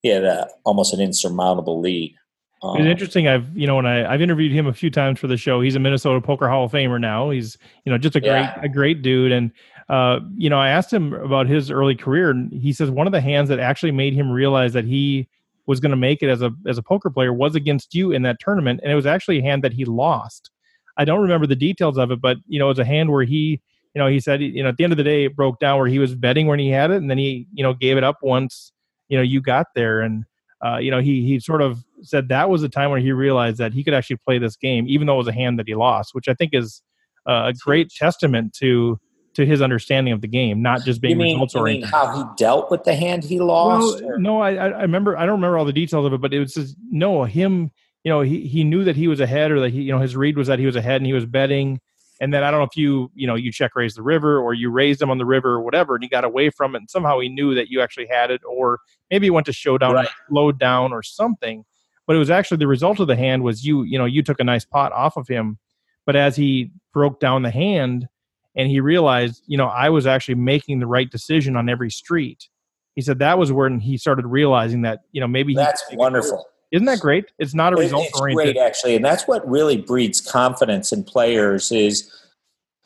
he 0.03 0.09
had 0.09 0.25
a, 0.25 0.49
almost 0.65 0.93
an 0.93 1.01
insurmountable 1.01 1.81
lead. 1.81 2.15
Um, 2.63 2.77
it's 2.77 2.87
interesting. 2.87 3.27
I've 3.27 3.57
you 3.57 3.67
know 3.67 3.77
when 3.77 3.87
I 3.87 4.13
I've 4.13 4.23
interviewed 4.23 4.53
him 4.53 4.67
a 4.67 4.73
few 4.73 4.91
times 4.91 5.19
for 5.19 5.27
the 5.27 5.37
show. 5.37 5.61
He's 5.61 5.75
a 5.75 5.81
Minnesota 5.81 6.21
Poker 6.21 6.49
Hall 6.49 6.65
of 6.65 6.73
Famer 6.73 7.01
now. 7.01 7.31
He's 7.31 7.59
you 7.85 7.91
know 7.91 7.99
just 7.99 8.15
a 8.15 8.21
great 8.21 8.31
yeah. 8.31 8.61
a 8.63 8.69
great 8.69 9.03
dude. 9.03 9.33
And 9.33 9.51
uh, 9.89 10.21
you 10.37 10.49
know 10.49 10.59
I 10.59 10.69
asked 10.69 10.93
him 10.93 11.13
about 11.13 11.49
his 11.49 11.71
early 11.71 11.97
career, 11.97 12.31
and 12.31 12.53
he 12.53 12.73
says 12.73 12.91
one 12.91 13.07
of 13.07 13.13
the 13.13 13.21
hands 13.21 13.49
that 13.49 13.59
actually 13.59 13.91
made 13.91 14.15
him 14.15 14.31
realize 14.31 14.73
that 14.75 14.85
he 14.85 15.29
was 15.67 15.81
going 15.81 15.91
to 15.91 15.97
make 15.97 16.23
it 16.23 16.29
as 16.29 16.43
a 16.43 16.53
as 16.67 16.79
a 16.79 16.83
poker 16.83 17.11
player 17.11 17.33
was 17.33 17.55
against 17.55 17.95
you 17.95 18.13
in 18.13 18.23
that 18.23 18.39
tournament, 18.39 18.81
and 18.83 18.93
it 18.93 18.97
was 18.97 19.07
actually 19.07 19.39
a 19.39 19.43
hand 19.43 19.65
that 19.65 19.73
he 19.73 19.85
lost. 19.85 20.51
I 20.97 21.05
don't 21.05 21.21
remember 21.21 21.47
the 21.47 21.57
details 21.57 21.99
of 21.99 22.11
it, 22.11 22.21
but 22.21 22.37
you 22.47 22.59
know, 22.59 22.67
it 22.67 22.69
was 22.69 22.79
a 22.79 22.85
hand 22.85 23.11
where 23.11 23.25
he, 23.25 23.61
you 23.95 23.99
know, 23.99 24.07
he 24.07 24.21
said, 24.21 24.43
you 24.43 24.63
know, 24.63 24.69
at 24.69 24.77
the 24.77 24.85
end 24.85 24.93
of 24.93 24.99
the 24.99 25.05
day, 25.05 25.25
it 25.25 25.35
broke 25.35 25.59
down 25.59 25.79
where 25.79 25.89
he 25.89 25.99
was 25.99 26.15
betting 26.15 26.47
when 26.47 26.59
he 26.59 26.69
had 26.69 26.91
it, 26.91 26.97
and 26.97 27.11
then 27.11 27.19
he, 27.19 27.47
you 27.53 27.63
know, 27.63 27.75
gave 27.75 27.97
it 27.97 28.05
up 28.05 28.19
once, 28.23 28.73
you 29.09 29.17
know, 29.17 29.23
you 29.23 29.41
got 29.41 29.67
there, 29.75 30.01
and 30.01 30.25
uh, 30.65 30.79
you 30.79 30.91
know, 30.91 31.01
he 31.01 31.25
he 31.27 31.41
sort 31.41 31.63
of 31.63 31.85
said 32.03 32.29
that 32.29 32.49
was 32.49 32.63
a 32.63 32.69
time 32.69 32.91
where 32.91 33.01
he 33.01 33.13
realized 33.13 33.59
that 33.59 33.73
he 33.73 33.83
could 33.85 33.95
actually 33.95 34.17
play 34.17 34.39
this 34.39 34.57
game, 34.57 34.87
even 34.89 35.07
though 35.07 35.15
it 35.15 35.19
was 35.19 35.29
a 35.29 35.33
hand 35.33 35.59
that 35.59 35.67
he 35.67 35.75
lost, 35.75 36.15
which 36.15 36.29
I 36.29 36.35
think 36.35 36.53
is 36.55 36.83
uh, 37.29 37.51
a 37.51 37.53
great 37.53 37.91
testament 37.91 38.55
to 38.55 38.99
to 39.35 39.47
his 39.47 39.63
understanding 39.63 40.13
of 40.13 40.21
the 40.21 40.29
game, 40.29 40.61
not 40.61 40.83
just 40.83 41.01
being 41.01 41.19
results 41.19 41.55
oriented. 41.55 41.89
How 41.91 42.17
he 42.17 42.23
dealt 42.37 42.71
with 42.71 42.85
the 42.85 42.95
hand 42.95 43.25
he 43.25 43.41
lost? 43.41 44.03
Well, 44.03 44.19
no, 44.19 44.41
I, 44.41 44.55
I 44.55 44.83
remember. 44.83 45.17
I 45.17 45.27
don't 45.27 45.37
remember 45.37 45.59
all 45.59 45.65
the 45.65 45.73
details 45.73 46.05
of 46.05 46.13
it, 46.13 46.21
but 46.21 46.35
it 46.35 46.39
was 46.39 46.55
just 46.55 46.77
no 46.91 47.25
him. 47.25 47.71
You 48.05 48.11
know, 48.11 48.21
he 48.21 48.47
he 48.47 48.65
knew 48.65 48.85
that 48.85 48.97
he 48.97 49.09
was 49.09 49.21
ahead, 49.21 49.51
or 49.51 49.61
that 49.61 49.71
he, 49.71 49.83
you 49.83 49.93
know, 49.93 50.01
his 50.01 50.17
read 50.17 50.37
was 50.37 50.49
that 50.49 50.59
he 50.59 50.67
was 50.67 50.77
ahead, 50.77 50.97
and 50.97 51.07
he 51.07 51.13
was 51.13 51.27
betting. 51.27 51.81
And 52.23 52.33
then 52.33 52.45
I 52.45 52.53
don't 52.53 52.61
know 52.61 52.67
if 52.71 52.77
you, 52.77 53.11
you 53.17 53.27
know, 53.27 53.35
you 53.35 53.51
check 53.51 53.73
raise 53.75 53.95
the 53.95 54.03
river, 54.03 54.39
or 54.39 54.55
you 54.55 54.71
raised 54.71 55.03
him 55.03 55.11
on 55.11 55.19
the 55.19 55.27
river, 55.27 55.55
or 55.55 55.61
whatever, 55.61 55.97
and 55.97 56.05
he 56.05 56.09
got 56.09 56.23
away 56.23 56.51
from 56.51 56.77
it, 56.77 56.79
and 56.79 56.89
somehow 56.89 57.19
he 57.19 57.29
knew 57.29 57.53
that 57.57 57.69
you 57.69 57.81
actually 57.81 58.07
had 58.07 58.31
it, 58.31 58.41
or 58.49 58.79
maybe 59.11 59.27
he 59.27 59.31
went 59.31 59.47
to 59.47 59.53
showdown, 59.53 59.95
right. 59.95 60.09
slowed 60.29 60.57
down, 60.57 60.93
or 60.93 61.03
something. 61.03 61.65
But 62.07 62.15
it 62.15 62.21
was 62.21 62.31
actually 62.31 62.59
the 62.59 62.69
result 62.69 63.01
of 63.01 63.09
the 63.09 63.17
hand 63.17 63.43
was 63.43 63.65
you, 63.67 63.83
you 63.83 63.99
know, 63.99 64.05
you 64.05 64.23
took 64.23 64.39
a 64.39 64.45
nice 64.45 64.65
pot 64.65 64.93
off 64.93 65.17
of 65.17 65.27
him, 65.27 65.59
but 66.07 66.15
as 66.15 66.37
he 66.37 66.71
broke 66.93 67.19
down 67.19 67.43
the 67.43 67.51
hand 67.51 68.07
and 68.55 68.69
he 68.69 68.79
realized, 68.79 69.43
you 69.49 69.59
know, 69.59 69.67
I 69.67 69.89
was 69.89 70.07
actually 70.07 70.37
making 70.37 70.79
the 70.79 70.87
right 70.87 71.11
decision 71.11 71.57
on 71.57 71.69
every 71.69 71.91
street. 71.91 72.49
He 72.95 73.03
said 73.03 73.19
that 73.19 73.37
was 73.37 73.51
when 73.51 73.81
he 73.81 73.97
started 73.97 74.27
realizing 74.27 74.83
that, 74.83 75.01
you 75.11 75.21
know, 75.21 75.27
maybe 75.29 75.55
that's 75.55 75.85
wonderful. 75.93 76.47
Isn't 76.73 76.87
that 76.87 77.01
great? 77.01 77.27
It's 77.39 77.55
not 77.55 77.75
a 77.75 77.77
result 77.77 78.07
it's 78.09 78.21
great 78.21 78.57
actually, 78.57 78.97
and 78.97 79.05
that's 79.05 79.29
what 79.29 79.49
really 79.49 79.77
breeds 79.77 80.21
confidence 80.21 80.91
in 80.93 81.05
players 81.05 81.71
is 81.71 82.11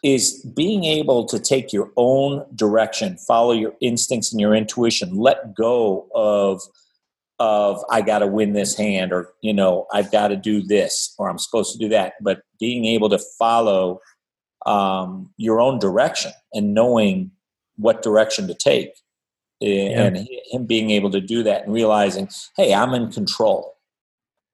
is 0.03 0.45
being 0.55 0.85
able 0.85 1.25
to 1.25 1.39
take 1.39 1.73
your 1.73 1.91
own 1.97 2.45
direction, 2.55 3.17
follow 3.17 3.53
your 3.53 3.73
instincts 3.81 4.31
and 4.31 4.41
your 4.41 4.55
intuition, 4.55 5.17
let 5.17 5.55
go 5.55 6.09
of 6.15 6.61
of 7.39 7.85
I 7.91 8.01
got 8.01 8.21
to 8.21 8.27
win 8.27 8.55
this 8.55 8.77
hand 8.77 9.13
or 9.13 9.33
you 9.41 9.55
know 9.55 9.87
I've 9.93 10.11
got 10.11 10.29
to 10.29 10.37
do 10.37 10.63
this 10.63 11.15
or 11.19 11.31
I'm 11.31 11.39
supposed 11.39 11.73
to 11.73 11.79
do 11.79 11.89
that, 11.91 12.15
but 12.21 12.43
being 12.59 12.87
able 12.87 13.09
to 13.11 13.21
follow 13.39 14.01
um, 14.67 15.33
your 15.37 15.61
own 15.61 15.79
direction 15.79 16.33
and 16.53 16.75
knowing 16.75 17.31
what 17.77 18.03
direction 18.03 18.49
to 18.49 18.55
take 18.55 18.91
yeah. 19.61 20.03
and 20.03 20.29
him 20.51 20.67
being 20.67 20.91
able 20.91 21.11
to 21.11 21.21
do 21.21 21.43
that 21.43 21.65
and 21.65 21.73
realizing 21.73 22.29
hey 22.57 22.75
i'm 22.75 22.93
in 22.95 23.11
control 23.11 23.76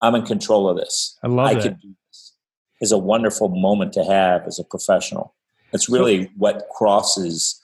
i'm 0.02 0.14
in 0.14 0.22
control 0.22 0.68
of 0.68 0.76
this 0.76 1.18
i 1.22 1.26
love 1.26 1.46
i 1.46 1.54
can 1.54 1.74
do 1.74 1.94
this 2.08 2.32
is 2.80 2.92
a 2.92 2.98
wonderful 2.98 3.48
moment 3.48 3.92
to 3.92 4.04
have 4.04 4.46
as 4.46 4.58
a 4.58 4.64
professional 4.64 5.34
it's 5.72 5.88
really 5.88 6.30
what 6.36 6.68
crosses 6.74 7.58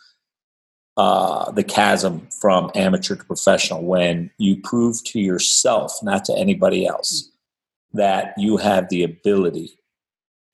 uh, 0.97 1.53
the 1.53 1.63
chasm 1.63 2.27
from 2.41 2.73
amateur 2.75 3.15
to 3.15 3.25
professional 3.25 3.85
when 3.85 4.31
you 4.39 4.61
prove 4.61 5.03
to 5.05 5.21
yourself 5.21 5.93
not 6.03 6.25
to 6.25 6.37
anybody 6.37 6.87
else 6.87 7.31
that 7.93 8.35
you 8.37 8.57
have 8.57 8.89
the 8.89 9.05
ability 9.05 9.79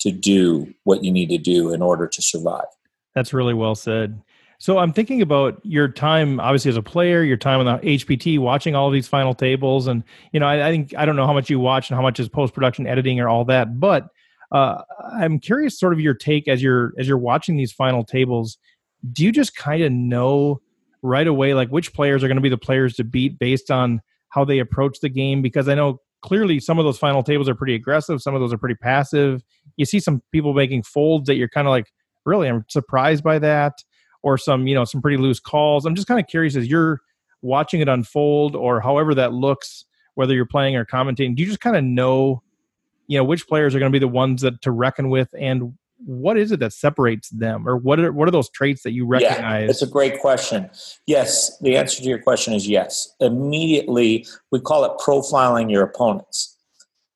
to 0.00 0.11
do 0.11 0.73
what 0.85 1.03
you 1.03 1.11
need 1.11 1.31
to 1.31 1.38
do 1.38 1.73
in 1.73 1.81
order 1.81 2.07
to 2.07 2.21
survive. 2.21 2.67
That's 3.14 3.33
really 3.33 3.55
well 3.55 3.75
said. 3.75 4.21
So 4.64 4.78
I'm 4.78 4.94
thinking 4.94 5.21
about 5.21 5.61
your 5.62 5.88
time, 5.88 6.40
obviously 6.40 6.71
as 6.71 6.78
a 6.78 6.83
player, 6.83 7.23
your 7.23 7.37
time 7.37 7.61
on 7.61 7.66
the 7.66 7.87
HPT, 7.87 8.38
watching 8.38 8.75
all 8.75 8.88
these 8.88 9.06
final 9.06 9.35
tables, 9.35 9.87
and 9.87 10.02
you 10.33 10.40
know, 10.40 10.47
I, 10.47 10.68
I 10.68 10.71
think 10.71 10.94
I 10.97 11.04
don't 11.04 11.16
know 11.16 11.26
how 11.26 11.35
much 11.35 11.50
you 11.50 11.61
watch 11.61 11.90
and 11.90 11.97
how 11.97 12.00
much 12.00 12.18
is 12.18 12.30
post 12.30 12.54
production 12.54 12.87
editing 12.87 13.21
or 13.21 13.28
all 13.28 13.44
that, 13.44 13.78
but 13.78 14.06
uh, 14.52 14.80
I'm 15.21 15.38
curious, 15.38 15.78
sort 15.78 15.92
of 15.92 16.00
your 16.00 16.14
take 16.14 16.49
as 16.49 16.62
you're 16.62 16.94
as 16.99 17.06
you're 17.06 17.18
watching 17.18 17.59
these 17.59 17.73
final 17.73 18.04
tables. 18.04 18.56
Do 19.12 19.23
you 19.23 19.33
just 19.33 19.54
kind 19.54 19.83
of 19.83 19.92
know 19.92 20.62
right 21.02 21.26
away, 21.26 21.52
like 21.52 21.68
which 21.68 21.92
players 21.92 22.25
are 22.25 22.28
going 22.28 22.38
to 22.38 22.40
be 22.40 22.49
the 22.49 22.56
players 22.56 22.94
to 22.94 23.04
beat 23.04 23.38
based 23.38 23.71
on 23.71 24.00
how 24.30 24.47
they 24.47 24.61
approach 24.61 25.00
the 25.00 25.11
game? 25.11 25.42
Because 25.42 25.68
I 25.68 25.75
know 25.75 26.00
clearly 26.23 26.59
some 26.59 26.78
of 26.78 26.87
those 26.87 26.97
final 26.97 27.23
tables 27.23 27.50
are 27.50 27.54
pretty 27.54 27.75
aggressive, 27.75 28.23
some 28.23 28.35
of 28.35 28.40
those 28.40 28.54
are 28.54 28.59
pretty 28.59 28.76
passive 28.76 29.42
you 29.76 29.85
see 29.85 30.00
some 30.00 30.23
people 30.33 30.54
making 30.54 30.83
folds 30.83 31.26
that 31.26 31.35
you're 31.35 31.49
kind 31.49 31.66
of 31.66 31.71
like, 31.71 31.87
really, 32.25 32.49
I'm 32.49 32.64
surprised 32.68 33.25
by 33.25 33.38
that, 33.40 33.73
or 34.25 34.38
some 34.38 34.66
you 34.66 34.75
know 34.75 34.85
some 34.85 35.00
pretty 35.00 35.19
loose 35.19 35.38
calls. 35.38 35.85
I'm 35.85 35.95
just 35.95 36.09
kind 36.09 36.19
of 36.19 36.26
curious 36.26 36.57
as 36.57 36.66
you're 36.66 37.00
watching 37.43 37.81
it 37.81 37.88
unfold, 37.88 38.57
or 38.57 38.81
however 38.81 39.14
that 39.14 39.33
looks, 39.33 39.85
whether 40.14 40.35
you're 40.35 40.47
playing 40.47 40.76
or 40.76 40.85
commentating. 40.85 41.37
Do 41.37 41.43
you 41.43 41.47
just 41.47 41.61
kind 41.61 41.76
of 41.76 41.85
know, 41.85 42.43
you 43.07 43.19
know, 43.19 43.25
which 43.25 43.47
players 43.47 43.75
are 43.75 43.78
going 43.78 43.93
to 43.93 43.95
be 43.95 44.00
the 44.00 44.09
ones 44.09 44.43
that 44.43 44.62
to 44.62 44.71
reckon 44.71 45.11
with, 45.11 45.28
and 45.38 45.75
what 45.99 46.38
is 46.38 46.52
it 46.52 46.61
that 46.61 46.73
separates 46.73 47.28
them, 47.28 47.69
or 47.69 47.76
what 47.76 48.00
are 48.00 48.12
what 48.12 48.26
are 48.26 48.33
those 48.33 48.49
traits 48.49 48.83
that 48.83 48.93
you 48.93 49.07
recognize? 49.07 49.64
Yeah, 49.64 49.71
it's 49.71 49.83
a 49.83 49.87
great 49.87 50.21
question. 50.21 50.71
Yes, 51.07 51.57
the 51.59 51.76
answer 51.76 52.02
to 52.02 52.09
your 52.09 52.19
question 52.19 52.54
is 52.54 52.66
yes. 52.66 53.14
Immediately, 53.21 54.26
we 54.50 54.61
call 54.61 54.85
it 54.85 54.93
profiling 54.99 55.71
your 55.71 55.85
opponents 55.85 56.54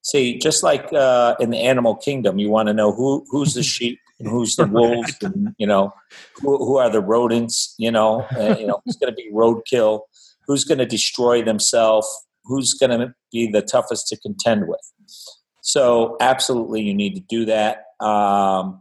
see, 0.09 0.39
just 0.39 0.63
like 0.63 0.93
uh, 0.93 1.37
in 1.39 1.51
the 1.51 1.59
animal 1.59 1.95
kingdom, 1.95 2.39
you 2.39 2.49
want 2.51 2.69
to 2.69 2.75
know 2.75 2.93
who 2.93 3.25
who's 3.31 3.55
the 3.55 3.63
sheep 3.75 3.99
and 4.19 4.29
who's 4.29 4.57
the 4.57 4.67
wolves, 4.67 5.17
and 5.23 5.55
you 5.59 5.67
know 5.67 5.93
who, 6.41 6.59
who 6.59 6.77
are 6.77 6.91
the 6.91 7.01
rodents. 7.01 7.75
You 7.79 7.91
know, 7.91 8.27
you 8.33 8.67
know 8.67 8.81
who's 8.85 8.97
going 8.97 9.13
to 9.13 9.17
be 9.17 9.31
roadkill, 9.33 10.03
who's 10.47 10.65
going 10.65 10.79
to 10.79 10.87
destroy 10.87 11.43
themselves, 11.43 12.09
who's 12.45 12.75
going 12.75 12.99
to 12.99 13.15
be 13.33 13.51
the 13.51 13.63
toughest 13.63 14.09
to 14.09 14.17
contend 14.19 14.69
with. 14.69 14.81
So, 15.63 16.17
absolutely, 16.21 16.83
you 16.83 16.95
need 16.95 17.15
to 17.15 17.23
do 17.29 17.45
that. 17.47 17.85
Um, 18.01 18.81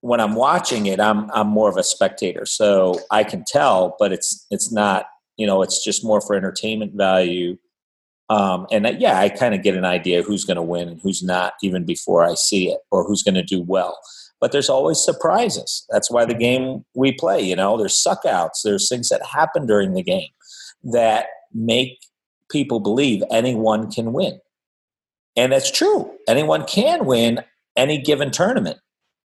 when 0.00 0.20
I'm 0.20 0.34
watching 0.34 0.86
it, 0.86 1.00
I'm 1.00 1.30
I'm 1.32 1.48
more 1.48 1.68
of 1.68 1.76
a 1.76 1.84
spectator, 1.84 2.46
so 2.46 3.00
I 3.10 3.24
can 3.24 3.44
tell, 3.46 3.96
but 3.98 4.12
it's 4.12 4.46
it's 4.50 4.72
not. 4.72 5.06
You 5.36 5.48
know, 5.48 5.62
it's 5.62 5.84
just 5.84 6.04
more 6.04 6.20
for 6.20 6.36
entertainment 6.36 6.92
value 6.94 7.58
um, 8.28 8.66
and 8.70 8.84
that, 8.84 9.00
yeah, 9.00 9.18
I 9.18 9.28
kind 9.28 9.54
of 9.54 9.62
get 9.62 9.76
an 9.76 9.84
idea 9.84 10.22
who's 10.22 10.44
going 10.44 10.56
to 10.56 10.62
win 10.62 10.88
and 10.88 11.00
who's 11.00 11.22
not 11.22 11.54
even 11.62 11.84
before 11.84 12.24
I 12.24 12.34
see 12.34 12.70
it 12.70 12.80
or 12.90 13.04
who's 13.04 13.22
going 13.22 13.34
to 13.34 13.42
do 13.42 13.62
well. 13.62 13.98
But 14.40 14.52
there's 14.52 14.68
always 14.68 14.98
surprises. 14.98 15.86
That's 15.90 16.10
why 16.10 16.24
the 16.24 16.34
game 16.34 16.84
we 16.94 17.12
play, 17.12 17.40
you 17.40 17.56
know, 17.56 17.76
there's 17.76 18.02
suckouts, 18.02 18.62
there's 18.62 18.88
things 18.88 19.08
that 19.08 19.24
happen 19.24 19.66
during 19.66 19.94
the 19.94 20.02
game 20.02 20.30
that 20.84 21.26
make 21.52 21.98
people 22.50 22.80
believe 22.80 23.22
anyone 23.30 23.90
can 23.90 24.12
win. 24.12 24.40
And 25.36 25.52
that's 25.52 25.70
true. 25.70 26.10
Anyone 26.28 26.64
can 26.66 27.06
win 27.06 27.40
any 27.76 27.98
given 27.98 28.30
tournament. 28.30 28.78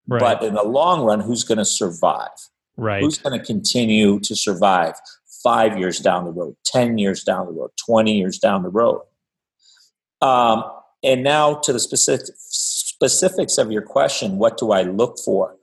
Right. 0.07 0.21
But 0.21 0.43
in 0.43 0.55
the 0.55 0.63
long 0.63 1.05
run, 1.05 1.21
who's 1.21 1.45
going 1.45 1.59
to 1.59 1.65
survive? 1.65 2.29
Right. 2.77 3.03
Who's 3.03 3.19
going 3.19 3.39
to 3.39 3.45
continue 3.45 4.21
to 4.21 4.37
survive? 4.37 4.95
Five 5.43 5.79
years 5.79 5.99
down 5.99 6.25
the 6.25 6.33
road, 6.33 6.57
10 6.67 6.99
years 6.99 7.25
down 7.25 7.47
the 7.47 7.53
road, 7.53 7.71
20 7.87 8.17
years 8.17 8.39
down 8.39 8.63
the 8.63 8.69
road. 8.69 9.03
Um, 10.21 10.65
and 11.03 11.23
now 11.23 11.55
to 11.55 11.73
the 11.73 11.81
specific, 11.81 12.27
specifics 12.37 13.59
of 13.59 13.71
your 13.71 13.83
question 13.83 14.39
what 14.39 14.57
do 14.57 14.73
I 14.73 14.83
look 14.83 15.19
for? 15.25 15.57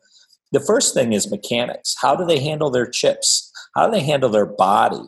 The 0.52 0.60
first 0.60 0.94
thing 0.94 1.14
is 1.14 1.32
mechanics. 1.32 1.96
How 2.02 2.16
do 2.16 2.26
they 2.26 2.40
handle 2.40 2.70
their 2.70 2.86
chips? 2.86 3.52
How 3.76 3.88
do 3.88 3.94
they 3.94 4.04
handle 4.04 4.30
their 4.30 4.46
body? 4.46 5.04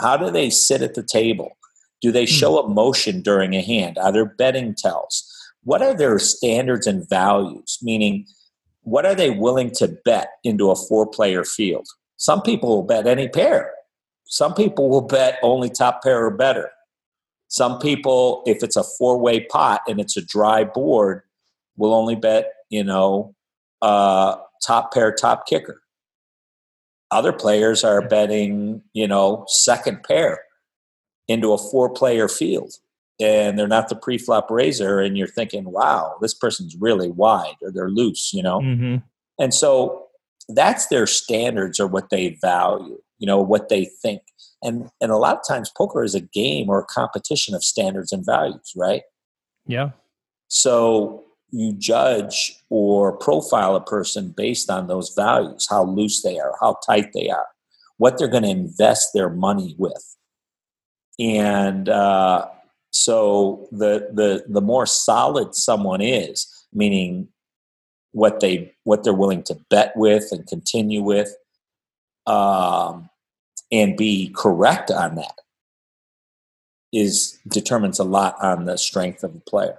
How 0.00 0.16
do 0.16 0.30
they 0.30 0.50
sit 0.50 0.82
at 0.82 0.94
the 0.94 1.02
table? 1.02 1.56
Do 2.00 2.12
they 2.12 2.24
hmm. 2.24 2.32
show 2.32 2.64
emotion 2.64 3.22
during 3.22 3.54
a 3.54 3.62
hand? 3.62 3.98
Are 3.98 4.12
there 4.12 4.26
betting 4.26 4.74
tells? 4.74 5.30
what 5.64 5.82
are 5.82 5.94
their 5.94 6.18
standards 6.18 6.86
and 6.86 7.08
values? 7.08 7.78
Meaning, 7.82 8.26
what 8.82 9.04
are 9.04 9.14
they 9.14 9.30
willing 9.30 9.70
to 9.72 9.88
bet 10.04 10.28
into 10.44 10.70
a 10.70 10.76
four 10.76 11.06
player 11.06 11.42
field? 11.42 11.88
Some 12.16 12.42
people 12.42 12.68
will 12.68 12.82
bet 12.84 13.06
any 13.06 13.28
pair. 13.28 13.72
Some 14.24 14.54
people 14.54 14.88
will 14.88 15.02
bet 15.02 15.38
only 15.42 15.70
top 15.70 16.02
pair 16.02 16.24
or 16.24 16.30
better. 16.30 16.70
Some 17.48 17.78
people, 17.78 18.42
if 18.46 18.62
it's 18.62 18.76
a 18.76 18.82
four 18.82 19.18
way 19.18 19.40
pot 19.40 19.82
and 19.86 20.00
it's 20.00 20.16
a 20.16 20.24
dry 20.24 20.64
board, 20.64 21.22
will 21.76 21.94
only 21.94 22.16
bet, 22.16 22.52
you 22.70 22.82
know, 22.82 23.34
uh, 23.82 24.36
top 24.64 24.92
pair, 24.92 25.12
top 25.12 25.46
kicker. 25.46 25.82
Other 27.10 27.32
players 27.32 27.84
are 27.84 28.06
betting, 28.06 28.82
you 28.92 29.06
know, 29.06 29.44
second 29.46 30.02
pair 30.02 30.40
into 31.28 31.52
a 31.52 31.58
four 31.58 31.90
player 31.90 32.28
field 32.28 32.74
and 33.20 33.58
they're 33.58 33.68
not 33.68 33.88
the 33.88 33.96
pre-flop 33.96 34.50
raiser 34.50 34.98
and 34.98 35.16
you're 35.16 35.26
thinking 35.26 35.64
wow 35.64 36.16
this 36.20 36.34
person's 36.34 36.76
really 36.76 37.10
wide 37.10 37.54
or 37.62 37.70
they're 37.70 37.90
loose 37.90 38.32
you 38.34 38.42
know 38.42 38.60
mm-hmm. 38.60 38.96
and 39.38 39.54
so 39.54 40.06
that's 40.48 40.88
their 40.88 41.06
standards 41.06 41.78
or 41.78 41.86
what 41.86 42.10
they 42.10 42.36
value 42.40 43.00
you 43.18 43.26
know 43.26 43.40
what 43.40 43.68
they 43.68 43.86
think. 44.02 44.22
And 44.62 44.90
and 45.00 45.10
a 45.10 45.16
lot 45.16 45.36
of 45.36 45.46
times 45.46 45.70
poker 45.76 46.02
is 46.02 46.14
a 46.14 46.20
game 46.20 46.68
or 46.68 46.78
a 46.80 46.86
competition 46.86 47.54
of 47.54 47.64
standards 47.64 48.12
and 48.12 48.24
values 48.24 48.72
right? 48.76 49.02
Yeah. 49.66 49.90
So 50.48 51.24
you 51.50 51.72
judge 51.72 52.56
or 52.68 53.16
profile 53.16 53.76
a 53.76 53.80
person 53.80 54.34
based 54.36 54.70
on 54.70 54.88
those 54.88 55.14
values 55.14 55.68
how 55.70 55.84
loose 55.84 56.22
they 56.22 56.38
are 56.38 56.52
how 56.60 56.78
tight 56.86 57.12
they 57.14 57.28
are 57.28 57.46
what 57.98 58.18
they're 58.18 58.28
going 58.28 58.42
to 58.42 58.48
invest 58.48 59.10
their 59.14 59.30
money 59.30 59.74
with. 59.78 60.16
And 61.18 61.88
uh, 61.88 62.46
so 62.90 63.68
the 63.70 64.08
the 64.12 64.44
the 64.48 64.60
more 64.60 64.86
solid 64.86 65.54
someone 65.54 66.00
is, 66.00 66.66
meaning 66.72 67.28
what 68.12 68.40
they 68.40 68.72
what 68.84 69.04
they're 69.04 69.14
willing 69.14 69.42
to 69.44 69.58
bet 69.70 69.92
with 69.96 70.28
and 70.32 70.46
continue 70.46 71.02
with, 71.02 71.34
um, 72.26 73.08
and 73.70 73.96
be 73.96 74.30
correct 74.34 74.90
on 74.90 75.16
that, 75.16 75.40
is 76.92 77.38
determines 77.48 77.98
a 77.98 78.04
lot 78.04 78.36
on 78.42 78.64
the 78.64 78.76
strength 78.76 79.24
of 79.24 79.32
the 79.32 79.40
player. 79.40 79.78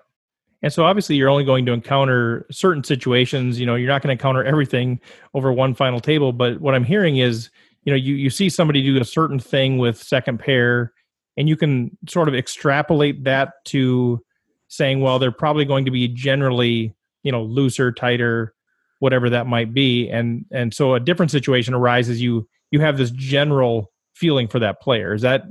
And 0.62 0.74
so 0.74 0.84
obviously 0.84 1.16
you're 1.16 1.30
only 1.30 1.44
going 1.44 1.66
to 1.68 1.74
encounter 1.74 2.48
certain 2.50 2.84
situations, 2.84 3.60
you 3.60 3.66
know, 3.66 3.76
you're 3.76 3.88
not 3.88 4.02
going 4.02 4.16
to 4.16 4.20
encounter 4.20 4.44
everything 4.44 5.00
over 5.34 5.54
one 5.54 5.76
final 5.76 6.00
table, 6.00 6.34
but 6.34 6.60
what 6.60 6.74
I'm 6.74 6.84
hearing 6.84 7.18
is, 7.18 7.50
you 7.84 7.92
know, 7.92 7.98
you 7.98 8.16
you 8.16 8.32
see 8.32 8.50
somebody 8.50 8.82
do 8.82 9.00
a 9.00 9.06
certain 9.06 9.38
thing 9.40 9.78
with 9.78 10.02
second 10.02 10.40
pair 10.40 10.92
and 11.38 11.50
you 11.50 11.56
can 11.56 11.96
sort 12.08 12.28
of 12.28 12.36
extrapolate 12.36 13.24
that 13.24 13.64
to 13.66 14.24
saying 14.68 15.02
well 15.02 15.20
they're 15.20 15.32
probably 15.32 15.66
going 15.66 15.86
to 15.86 15.92
be 15.92 16.08
generally 16.08 16.94
you 17.24 17.32
know 17.32 17.44
looser 17.44 17.92
tighter 17.92 18.55
whatever 19.00 19.30
that 19.30 19.48
might 19.48 19.74
be 19.74 20.10
and 20.10 20.46
and 20.52 20.74
so 20.74 20.94
a 20.94 21.00
different 21.00 21.32
situation 21.32 21.74
arises 21.74 22.22
you 22.22 22.48
you 22.72 22.80
have 22.80 22.98
this 22.98 23.12
general 23.12 23.92
feeling 24.16 24.48
for 24.48 24.60
that 24.60 24.82
player 24.82 25.14
is 25.14 25.22
that 25.22 25.44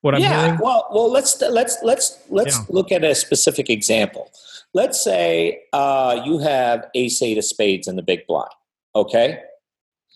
what 0.00 0.14
i'm 0.14 0.20
yeah, 0.20 0.46
hearing 0.46 0.60
well 0.62 0.88
well 0.92 1.10
let's 1.10 1.40
let's 1.40 1.78
let's 1.82 2.18
let's 2.30 2.56
yeah. 2.56 2.64
look 2.68 2.90
at 2.90 3.04
a 3.04 3.14
specific 3.14 3.68
example 3.68 4.30
let's 4.74 5.02
say 5.02 5.60
uh, 5.72 6.20
you 6.24 6.38
have 6.38 6.86
ace 6.94 7.20
eight 7.22 7.38
of 7.38 7.44
spades 7.44 7.86
in 7.86 7.96
the 7.96 8.02
big 8.02 8.26
blind 8.26 8.50
okay 8.94 9.40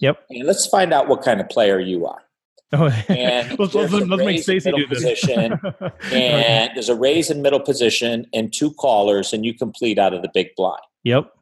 yep 0.00 0.24
and 0.30 0.46
let's 0.46 0.66
find 0.66 0.92
out 0.92 1.08
what 1.08 1.22
kind 1.22 1.40
of 1.40 1.48
player 1.48 1.78
you 1.78 2.06
are 2.06 2.22
Oh, 2.72 2.86
and 3.08 3.48
let's, 3.58 3.74
let's, 3.74 3.92
let's 3.92 4.24
make 4.24 4.42
Stacey 4.44 4.70
do 4.70 4.86
this. 4.86 5.02
Position, 5.02 5.58
and 6.12 6.70
there's 6.72 6.88
a 6.88 6.94
raise 6.94 7.28
in 7.28 7.42
middle 7.42 7.58
position 7.58 8.28
and 8.32 8.52
two 8.52 8.72
callers, 8.74 9.32
and 9.32 9.44
you 9.44 9.54
complete 9.54 9.98
out 9.98 10.14
of 10.14 10.22
the 10.22 10.30
big 10.32 10.54
blind. 10.56 10.80
Yep. 11.02 11.32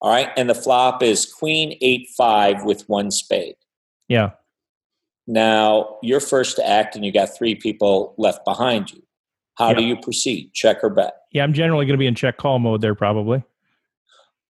All 0.00 0.10
right, 0.10 0.30
and 0.36 0.48
the 0.48 0.54
flop 0.54 1.02
is 1.02 1.24
queen 1.24 1.78
eight 1.80 2.08
five 2.16 2.64
with 2.64 2.88
one 2.88 3.10
spade. 3.10 3.56
Yeah. 4.08 4.30
Now 5.26 5.96
you're 6.02 6.20
first 6.20 6.56
to 6.56 6.68
act, 6.68 6.96
and 6.96 7.04
you 7.04 7.12
got 7.12 7.36
three 7.36 7.54
people 7.54 8.14
left 8.18 8.44
behind 8.44 8.92
you. 8.92 9.02
How 9.56 9.68
yep. 9.68 9.78
do 9.78 9.84
you 9.84 9.96
proceed? 9.96 10.52
Check 10.52 10.78
or 10.82 10.90
bet? 10.90 11.14
Yeah, 11.32 11.44
I'm 11.44 11.52
generally 11.52 11.86
going 11.86 11.94
to 11.94 11.98
be 11.98 12.06
in 12.06 12.14
check 12.14 12.36
call 12.36 12.58
mode 12.58 12.82
there, 12.82 12.94
probably. 12.94 13.42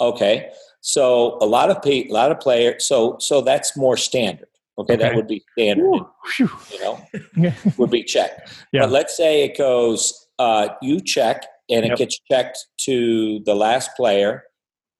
Okay, 0.01 0.49
so 0.81 1.37
a 1.41 1.45
lot 1.45 1.69
of 1.69 1.81
pe- 1.81 2.07
a 2.09 2.11
lot 2.11 2.31
of 2.31 2.39
players. 2.39 2.85
So 2.85 3.17
so 3.19 3.41
that's 3.41 3.77
more 3.77 3.97
standard. 3.97 4.47
Okay, 4.77 4.95
okay. 4.95 5.03
that 5.03 5.15
would 5.15 5.27
be 5.27 5.43
standard. 5.53 5.85
Ooh, 5.85 6.07
you 6.39 6.49
know, 6.81 7.53
would 7.77 7.91
be 7.91 8.03
checked. 8.03 8.51
Yeah. 8.73 8.81
But 8.81 8.91
let's 8.91 9.15
say 9.15 9.45
it 9.45 9.57
goes, 9.57 10.27
uh, 10.37 10.69
you 10.81 10.99
check, 10.99 11.45
and 11.69 11.85
it 11.85 11.89
yep. 11.89 11.97
gets 11.97 12.19
checked 12.29 12.65
to 12.79 13.39
the 13.45 13.55
last 13.55 13.91
player, 13.95 14.43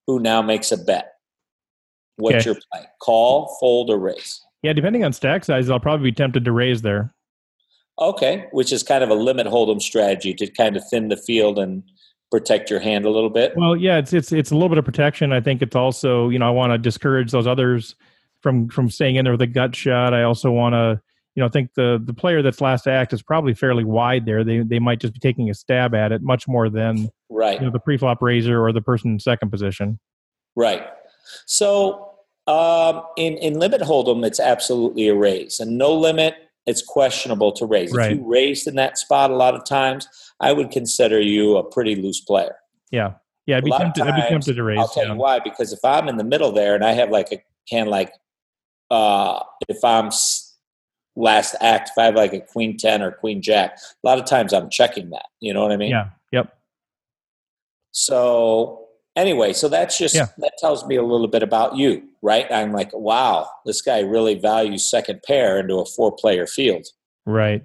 who 0.06 0.20
now 0.20 0.42
makes 0.42 0.72
a 0.72 0.76
bet. 0.76 1.12
What's 2.16 2.36
okay. 2.36 2.44
your 2.46 2.54
play? 2.54 2.86
Call, 3.00 3.56
fold, 3.60 3.90
or 3.90 3.98
raise? 3.98 4.40
Yeah, 4.62 4.72
depending 4.72 5.04
on 5.04 5.12
stack 5.12 5.44
size, 5.44 5.68
I'll 5.68 5.80
probably 5.80 6.10
be 6.10 6.14
tempted 6.14 6.44
to 6.44 6.52
raise 6.52 6.82
there. 6.82 7.14
Okay, 7.98 8.46
which 8.52 8.72
is 8.72 8.82
kind 8.82 9.02
of 9.02 9.10
a 9.10 9.14
limit 9.14 9.46
hold'em 9.46 9.80
strategy 9.80 10.34
to 10.34 10.46
kind 10.50 10.76
of 10.76 10.82
thin 10.88 11.08
the 11.08 11.16
field 11.16 11.58
and 11.58 11.82
protect 12.30 12.70
your 12.70 12.80
hand 12.80 13.04
a 13.04 13.10
little 13.10 13.30
bit. 13.30 13.54
Well, 13.56 13.76
yeah, 13.76 13.98
it's 13.98 14.12
it's 14.12 14.32
it's 14.32 14.50
a 14.50 14.54
little 14.54 14.68
bit 14.68 14.78
of 14.78 14.84
protection. 14.84 15.32
I 15.32 15.40
think 15.40 15.62
it's 15.62 15.76
also 15.76 16.28
you 16.28 16.38
know 16.38 16.46
I 16.46 16.50
want 16.50 16.72
to 16.72 16.78
discourage 16.78 17.30
those 17.30 17.46
others 17.46 17.94
from 18.40 18.68
from 18.68 18.90
staying 18.90 19.16
in 19.16 19.24
there 19.24 19.32
with 19.32 19.42
a 19.42 19.46
gut 19.46 19.74
shot. 19.74 20.12
I 20.14 20.24
also 20.24 20.50
want 20.50 20.74
to, 20.74 21.00
you 21.34 21.40
know, 21.40 21.46
I 21.46 21.48
think 21.48 21.74
the 21.74 22.02
the 22.04 22.14
player 22.14 22.42
that's 22.42 22.60
last 22.60 22.86
act 22.86 23.12
is 23.12 23.22
probably 23.22 23.54
fairly 23.54 23.84
wide 23.84 24.26
there. 24.26 24.44
They 24.44 24.60
they 24.60 24.78
might 24.78 25.00
just 25.00 25.14
be 25.14 25.20
taking 25.20 25.48
a 25.48 25.54
stab 25.54 25.94
at 25.94 26.12
it 26.12 26.22
much 26.22 26.46
more 26.46 26.68
than 26.68 27.08
right 27.28 27.58
you 27.58 27.66
know, 27.66 27.72
the 27.72 27.80
pre-flop 27.80 28.22
raiser 28.22 28.64
or 28.64 28.72
the 28.72 28.80
person 28.80 29.12
in 29.12 29.18
second 29.18 29.50
position. 29.50 29.98
Right. 30.54 30.86
So 31.46 32.12
um, 32.46 33.02
in 33.16 33.34
in 33.38 33.58
limit 33.58 33.82
hold'em, 33.82 34.24
it's 34.24 34.40
absolutely 34.40 35.08
a 35.08 35.14
raise, 35.14 35.60
and 35.60 35.76
no 35.76 35.92
limit, 35.92 36.34
it's 36.66 36.82
questionable 36.82 37.52
to 37.52 37.66
raise. 37.66 37.92
Right. 37.92 38.12
If 38.12 38.18
you 38.18 38.24
raised 38.28 38.66
in 38.66 38.76
that 38.76 38.98
spot 38.98 39.30
a 39.30 39.36
lot 39.36 39.54
of 39.54 39.64
times, 39.64 40.08
I 40.40 40.52
would 40.52 40.70
consider 40.70 41.20
you 41.20 41.56
a 41.56 41.64
pretty 41.64 41.96
loose 41.96 42.20
player. 42.20 42.56
Yeah. 42.90 43.14
Yeah, 43.46 43.58
I'd 43.58 43.64
be, 43.64 43.70
tempted, 43.70 44.02
times, 44.02 44.12
I'd 44.12 44.22
be 44.24 44.28
tempted 44.28 44.56
to 44.56 44.64
raise. 44.64 44.78
I'll 44.78 44.88
tell 44.88 45.04
yeah. 45.04 45.12
you 45.12 45.18
why. 45.18 45.38
Because 45.38 45.72
if 45.72 45.78
I'm 45.84 46.08
in 46.08 46.16
the 46.16 46.24
middle 46.24 46.50
there 46.50 46.74
and 46.74 46.84
I 46.84 46.92
have 46.92 47.10
like 47.10 47.30
a 47.30 47.40
can 47.68 47.86
like 47.86 48.12
uh, 48.90 49.40
if 49.68 49.84
I'm 49.84 50.10
last 51.14 51.54
act, 51.60 51.90
if 51.90 51.98
I 51.98 52.04
have 52.04 52.14
like 52.14 52.32
a 52.32 52.40
queen 52.40 52.76
10 52.76 53.02
or 53.02 53.12
queen 53.12 53.42
jack, 53.42 53.78
a 53.78 54.06
lot 54.06 54.18
of 54.18 54.24
times 54.24 54.52
I'm 54.52 54.68
checking 54.70 55.10
that. 55.10 55.26
You 55.40 55.54
know 55.54 55.62
what 55.62 55.72
I 55.72 55.76
mean? 55.76 55.90
Yeah. 55.90 56.10
Yep. 56.32 56.56
So, 57.98 58.88
anyway, 59.16 59.54
so 59.54 59.70
that's 59.70 59.96
just, 59.96 60.14
yeah. 60.14 60.26
that 60.36 60.52
tells 60.58 60.86
me 60.86 60.96
a 60.96 61.02
little 61.02 61.28
bit 61.28 61.42
about 61.42 61.76
you, 61.76 62.02
right? 62.20 62.46
I'm 62.52 62.70
like, 62.70 62.90
wow, 62.92 63.48
this 63.64 63.80
guy 63.80 64.00
really 64.00 64.34
values 64.34 64.86
second 64.86 65.22
pair 65.26 65.58
into 65.58 65.76
a 65.76 65.86
four 65.86 66.14
player 66.14 66.46
field. 66.46 66.86
Right. 67.24 67.64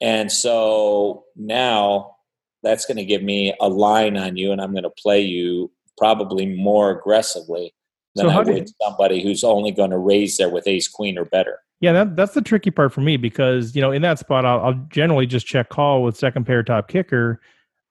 And 0.00 0.32
so 0.32 1.22
now 1.36 2.16
that's 2.64 2.86
going 2.86 2.96
to 2.96 3.04
give 3.04 3.22
me 3.22 3.54
a 3.60 3.68
line 3.68 4.16
on 4.16 4.36
you, 4.36 4.50
and 4.50 4.60
I'm 4.60 4.72
going 4.72 4.82
to 4.82 4.90
play 4.90 5.20
you 5.20 5.70
probably 5.96 6.44
more 6.44 6.90
aggressively 6.90 7.72
than 8.16 8.26
so 8.26 8.30
I 8.32 8.42
would 8.42 8.68
somebody 8.82 9.22
who's 9.22 9.44
only 9.44 9.70
going 9.70 9.90
to 9.90 9.98
raise 9.98 10.38
there 10.38 10.50
with 10.50 10.66
ace 10.66 10.88
queen 10.88 11.16
or 11.18 11.24
better. 11.24 11.60
Yeah, 11.78 11.92
that, 11.92 12.16
that's 12.16 12.34
the 12.34 12.42
tricky 12.42 12.72
part 12.72 12.92
for 12.92 13.00
me 13.00 13.16
because 13.16 13.76
you 13.76 13.80
know 13.80 13.92
in 13.92 14.02
that 14.02 14.18
spot 14.18 14.44
I'll, 14.44 14.60
I'll 14.60 14.86
generally 14.90 15.26
just 15.26 15.46
check 15.46 15.68
call 15.68 16.02
with 16.02 16.16
second 16.16 16.46
pair 16.46 16.64
top 16.64 16.88
kicker, 16.88 17.40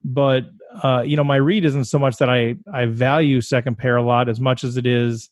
but 0.03 0.43
uh, 0.83 1.01
you 1.01 1.15
know 1.15 1.23
my 1.23 1.35
read 1.35 1.65
isn't 1.65 1.85
so 1.85 1.99
much 1.99 2.17
that 2.17 2.29
I 2.29 2.55
I 2.73 2.85
value 2.85 3.41
second 3.41 3.77
pair 3.77 3.97
a 3.97 4.03
lot 4.03 4.29
as 4.29 4.39
much 4.39 4.63
as 4.63 4.77
it 4.77 4.85
is, 4.85 5.29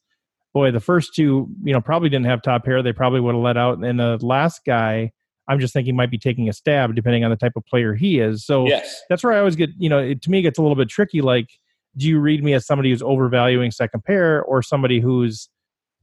boy, 0.54 0.72
the 0.72 0.80
first 0.80 1.14
two 1.16 1.48
you 1.64 1.74
know 1.74 1.82
probably 1.82 2.10
didn't 2.10 2.26
have 2.26 2.42
top 2.42 2.66
pair 2.66 2.82
they 2.82 2.94
probably 2.94 3.20
would 3.20 3.36
have 3.36 3.44
let 3.44 3.58
out, 3.58 3.80
and 3.84 4.00
the 4.00 4.18
last 4.22 4.62
guy 4.66 5.12
I'm 5.48 5.60
just 5.60 5.74
thinking 5.74 5.96
might 5.96 6.12
be 6.12 6.20
taking 6.20 6.48
a 6.50 6.54
stab 6.54 6.96
depending 6.96 7.24
on 7.24 7.32
the 7.32 7.38
type 7.38 7.54
of 7.56 7.66
player 7.66 7.96
he 7.96 8.20
is. 8.20 8.46
So 8.46 8.68
yes. 8.68 9.02
that's 9.10 9.24
where 9.24 9.34
I 9.34 9.40
always 9.40 9.56
get 9.56 9.72
you 9.78 9.90
know 9.90 10.00
it, 10.00 10.22
to 10.24 10.32
me 10.32 10.40
it 10.40 10.44
gets 10.44 10.60
a 10.60 10.62
little 10.62 10.76
bit 10.76 10.90
tricky 10.90 11.22
like 11.22 11.50
do 11.98 12.08
you 12.08 12.20
read 12.20 12.44
me 12.44 12.54
as 12.54 12.66
somebody 12.66 12.92
who's 12.92 13.02
overvaluing 13.02 13.72
second 13.72 14.04
pair 14.04 14.44
or 14.44 14.62
somebody 14.62 15.00
who's 15.00 15.50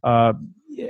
uh, 0.04 0.32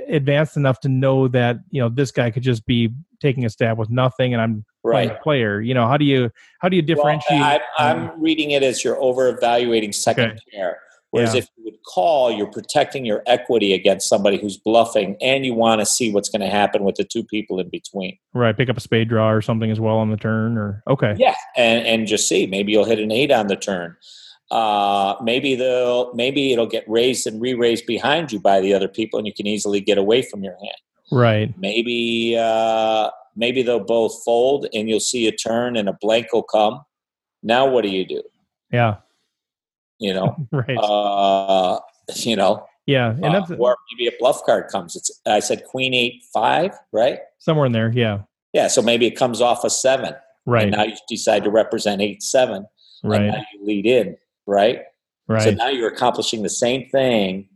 advanced 0.07 0.57
enough 0.57 0.79
to 0.81 0.89
know 0.89 1.27
that 1.27 1.57
you 1.69 1.81
know 1.81 1.89
this 1.89 2.11
guy 2.11 2.29
could 2.31 2.43
just 2.43 2.65
be 2.65 2.93
taking 3.21 3.45
a 3.45 3.49
stab 3.49 3.77
with 3.77 3.89
nothing 3.89 4.33
and 4.33 4.41
i'm 4.41 4.65
right 4.87 5.21
player 5.21 5.61
you 5.61 5.73
know 5.73 5.87
how 5.87 5.97
do 5.97 6.05
you 6.05 6.29
how 6.59 6.69
do 6.69 6.75
you 6.75 6.81
differentiate 6.81 7.39
well, 7.39 7.59
I, 7.77 7.91
am 7.91 8.21
reading 8.21 8.51
it 8.51 8.63
as 8.63 8.83
you're 8.83 9.01
over 9.01 9.27
evaluating 9.29 9.91
second 9.93 10.31
okay. 10.31 10.39
pair 10.51 10.79
whereas 11.11 11.33
yeah. 11.33 11.39
if 11.39 11.47
you 11.57 11.65
would 11.65 11.83
call 11.83 12.31
you're 12.31 12.51
protecting 12.51 13.05
your 13.05 13.23
equity 13.27 13.73
against 13.73 14.09
somebody 14.09 14.37
who's 14.37 14.57
bluffing 14.57 15.17
and 15.21 15.45
you 15.45 15.53
want 15.53 15.79
to 15.79 15.85
see 15.85 16.11
what's 16.11 16.29
going 16.29 16.41
to 16.41 16.49
happen 16.49 16.83
with 16.83 16.95
the 16.95 17.03
two 17.03 17.23
people 17.23 17.59
in 17.59 17.69
between 17.69 18.17
right 18.33 18.57
pick 18.57 18.69
up 18.69 18.77
a 18.77 18.81
spade 18.81 19.09
draw 19.09 19.29
or 19.29 19.41
something 19.41 19.71
as 19.71 19.79
well 19.79 19.97
on 19.97 20.09
the 20.09 20.17
turn 20.17 20.57
or 20.57 20.83
okay 20.87 21.15
yeah 21.17 21.35
and 21.55 21.85
and 21.85 22.07
just 22.07 22.27
see 22.27 22.47
maybe 22.47 22.71
you'll 22.71 22.85
hit 22.85 22.99
an 22.99 23.11
eight 23.11 23.31
on 23.31 23.47
the 23.47 23.55
turn 23.55 23.95
uh, 24.49 25.15
maybe 25.21 25.55
they'll 25.55 26.13
maybe 26.13 26.53
it'll 26.53 26.67
get 26.67 26.85
raised 26.87 27.27
and 27.27 27.41
re-raised 27.41 27.85
behind 27.85 28.31
you 28.31 28.39
by 28.39 28.61
the 28.61 28.73
other 28.73 28.87
people, 28.87 29.19
and 29.19 29.27
you 29.27 29.33
can 29.33 29.45
easily 29.45 29.81
get 29.81 29.97
away 29.97 30.21
from 30.21 30.43
your 30.43 30.53
hand. 30.53 30.77
Right. 31.11 31.53
Maybe 31.57 32.37
uh, 32.37 33.09
maybe 33.37 33.61
they'll 33.61 33.79
both 33.79 34.23
fold, 34.25 34.67
and 34.73 34.89
you'll 34.89 34.99
see 34.99 35.27
a 35.27 35.31
turn, 35.31 35.77
and 35.77 35.87
a 35.87 35.97
blank 36.01 36.33
will 36.33 36.43
come. 36.43 36.81
Now, 37.43 37.69
what 37.69 37.83
do 37.83 37.89
you 37.89 38.05
do? 38.05 38.21
Yeah. 38.71 38.97
You 39.99 40.13
know, 40.13 40.35
right? 40.51 40.77
Uh, 40.77 41.79
you 42.15 42.35
know, 42.35 42.65
yeah, 42.85 43.11
and 43.11 43.35
uh, 43.35 43.45
or 43.59 43.75
maybe 43.91 44.07
a 44.07 44.17
bluff 44.17 44.43
card 44.45 44.69
comes. 44.71 44.95
It's 44.95 45.11
I 45.25 45.39
said 45.39 45.65
queen 45.65 45.93
eight 45.93 46.23
five, 46.33 46.71
right? 46.93 47.19
Somewhere 47.37 47.65
in 47.65 47.73
there, 47.73 47.91
yeah. 47.93 48.21
Yeah, 48.53 48.67
so 48.69 48.81
maybe 48.81 49.05
it 49.05 49.17
comes 49.17 49.41
off 49.41 49.65
a 49.65 49.69
seven, 49.69 50.13
right? 50.45 50.69
now 50.69 50.83
you 50.83 50.95
decide 51.09 51.43
to 51.43 51.49
represent 51.49 52.01
eight 52.01 52.23
seven, 52.23 52.65
right? 53.03 53.27
now 53.27 53.43
you 53.53 53.65
lead 53.65 53.85
in, 53.85 54.17
right? 54.45 54.83
Right. 55.27 55.43
So 55.43 55.51
now 55.51 55.67
you're 55.67 55.89
accomplishing 55.89 56.43
the 56.43 56.49
same 56.49 56.87
thing 56.89 57.49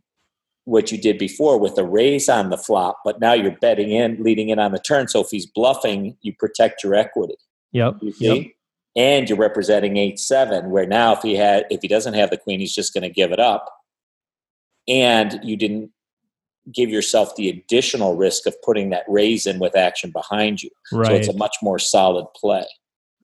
what 0.65 0.91
you 0.91 0.97
did 0.97 1.17
before 1.17 1.57
with 1.57 1.77
a 1.77 1.83
raise 1.83 2.29
on 2.29 2.49
the 2.49 2.57
flop, 2.57 2.99
but 3.03 3.19
now 3.19 3.33
you're 3.33 3.57
betting 3.61 3.89
in, 3.91 4.21
leading 4.21 4.49
in 4.49 4.59
on 4.59 4.71
the 4.71 4.79
turn. 4.79 5.07
So 5.07 5.21
if 5.21 5.29
he's 5.31 5.45
bluffing, 5.45 6.15
you 6.21 6.33
protect 6.35 6.83
your 6.83 6.93
equity. 6.93 7.35
Yep. 7.71 7.97
You 8.01 8.11
see? 8.11 8.25
Yep. 8.25 8.47
And 8.95 9.29
you're 9.29 9.37
representing 9.37 9.97
eight 9.97 10.19
seven, 10.19 10.69
where 10.69 10.85
now 10.85 11.13
if 11.13 11.21
he 11.21 11.35
had 11.35 11.65
if 11.69 11.81
he 11.81 11.87
doesn't 11.87 12.13
have 12.13 12.29
the 12.29 12.37
queen, 12.37 12.59
he's 12.59 12.75
just 12.75 12.93
going 12.93 13.03
to 13.03 13.09
give 13.09 13.31
it 13.31 13.39
up. 13.39 13.73
And 14.87 15.39
you 15.43 15.55
didn't 15.55 15.91
give 16.73 16.89
yourself 16.89 17.35
the 17.35 17.49
additional 17.49 18.15
risk 18.15 18.45
of 18.45 18.61
putting 18.61 18.89
that 18.89 19.05
raise 19.07 19.47
in 19.47 19.59
with 19.59 19.75
action 19.75 20.11
behind 20.11 20.61
you. 20.61 20.69
Right. 20.91 21.07
So 21.07 21.13
it's 21.13 21.27
a 21.29 21.37
much 21.37 21.55
more 21.63 21.79
solid 21.79 22.25
play. 22.35 22.65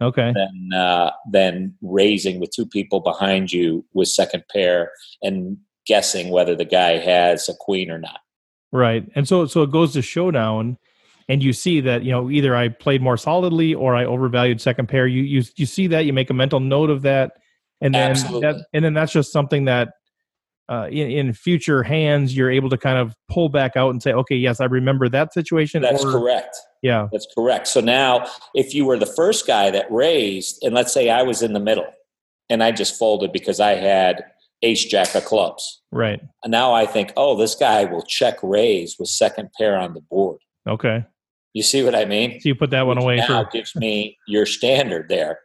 Okay. 0.01 0.31
Than 0.33 0.79
uh, 0.79 1.11
than 1.31 1.75
raising 1.81 2.39
with 2.39 2.51
two 2.51 2.65
people 2.65 3.01
behind 3.01 3.51
you 3.51 3.83
with 3.93 4.07
second 4.07 4.43
pair 4.51 4.91
and 5.21 5.57
guessing 5.87 6.29
whether 6.29 6.55
the 6.55 6.65
guy 6.65 6.97
has 6.97 7.47
a 7.49 7.53
queen 7.59 7.89
or 7.89 7.97
not. 7.97 8.19
Right. 8.71 9.09
And 9.15 9.27
so 9.27 9.45
so 9.45 9.63
it 9.63 9.71
goes 9.71 9.93
to 9.93 10.01
showdown 10.01 10.77
and 11.29 11.43
you 11.43 11.53
see 11.53 11.81
that, 11.81 12.03
you 12.03 12.11
know, 12.11 12.29
either 12.29 12.55
I 12.55 12.69
played 12.69 13.01
more 13.01 13.17
solidly 13.17 13.73
or 13.73 13.95
I 13.95 14.05
overvalued 14.05 14.61
second 14.61 14.87
pair. 14.87 15.07
You 15.07 15.23
you 15.23 15.43
you 15.55 15.65
see 15.65 15.87
that, 15.87 16.05
you 16.05 16.13
make 16.13 16.29
a 16.29 16.33
mental 16.33 16.59
note 16.59 16.89
of 16.89 17.03
that. 17.03 17.33
And 17.81 17.93
then 17.93 18.11
Absolutely. 18.11 18.41
that 18.41 18.65
and 18.73 18.83
then 18.83 18.93
that's 18.93 19.11
just 19.11 19.31
something 19.31 19.65
that 19.65 19.89
uh, 20.69 20.87
in, 20.91 21.11
in 21.11 21.33
future 21.33 21.81
hands 21.81 22.35
you're 22.35 22.51
able 22.51 22.69
to 22.69 22.77
kind 22.77 22.97
of 22.97 23.15
pull 23.29 23.47
back 23.47 23.77
out 23.77 23.91
and 23.91 24.03
say, 24.03 24.11
okay, 24.11 24.35
yes, 24.35 24.59
I 24.59 24.65
remember 24.65 25.07
that 25.09 25.33
situation. 25.33 25.81
That's 25.81 26.03
or, 26.03 26.11
correct. 26.11 26.57
Yeah. 26.81 27.07
That's 27.11 27.27
correct. 27.33 27.67
So 27.67 27.79
now 27.79 28.27
if 28.53 28.73
you 28.73 28.85
were 28.85 28.99
the 28.99 29.05
first 29.05 29.47
guy 29.47 29.71
that 29.71 29.89
raised, 29.89 30.61
and 30.63 30.75
let's 30.75 30.93
say 30.93 31.09
I 31.09 31.23
was 31.23 31.41
in 31.41 31.53
the 31.53 31.59
middle 31.61 31.87
and 32.49 32.61
I 32.61 32.71
just 32.71 32.99
folded 32.99 33.31
because 33.31 33.61
I 33.61 33.75
had 33.75 34.25
ace 34.61 34.85
jack 34.85 35.13
of 35.15 35.25
clubs. 35.25 35.81
Right. 35.91 36.19
And 36.43 36.51
now 36.51 36.73
I 36.73 36.85
think, 36.85 37.13
oh, 37.15 37.37
this 37.37 37.55
guy 37.55 37.85
will 37.85 38.03
check 38.03 38.37
raise 38.41 38.95
with 38.99 39.09
second 39.09 39.49
pair 39.57 39.77
on 39.77 39.93
the 39.93 40.01
board. 40.01 40.39
Okay. 40.67 41.05
You 41.53 41.63
see 41.63 41.83
what 41.83 41.95
I 41.95 42.05
mean? 42.05 42.39
So 42.39 42.49
you 42.49 42.55
put 42.55 42.71
that 42.71 42.85
one 42.85 42.97
Which 42.97 43.03
away 43.03 43.15
now 43.17 43.43
for 43.43 43.49
gives 43.51 43.75
me 43.75 44.17
your 44.27 44.45
standard 44.45 45.09
there. 45.09 45.39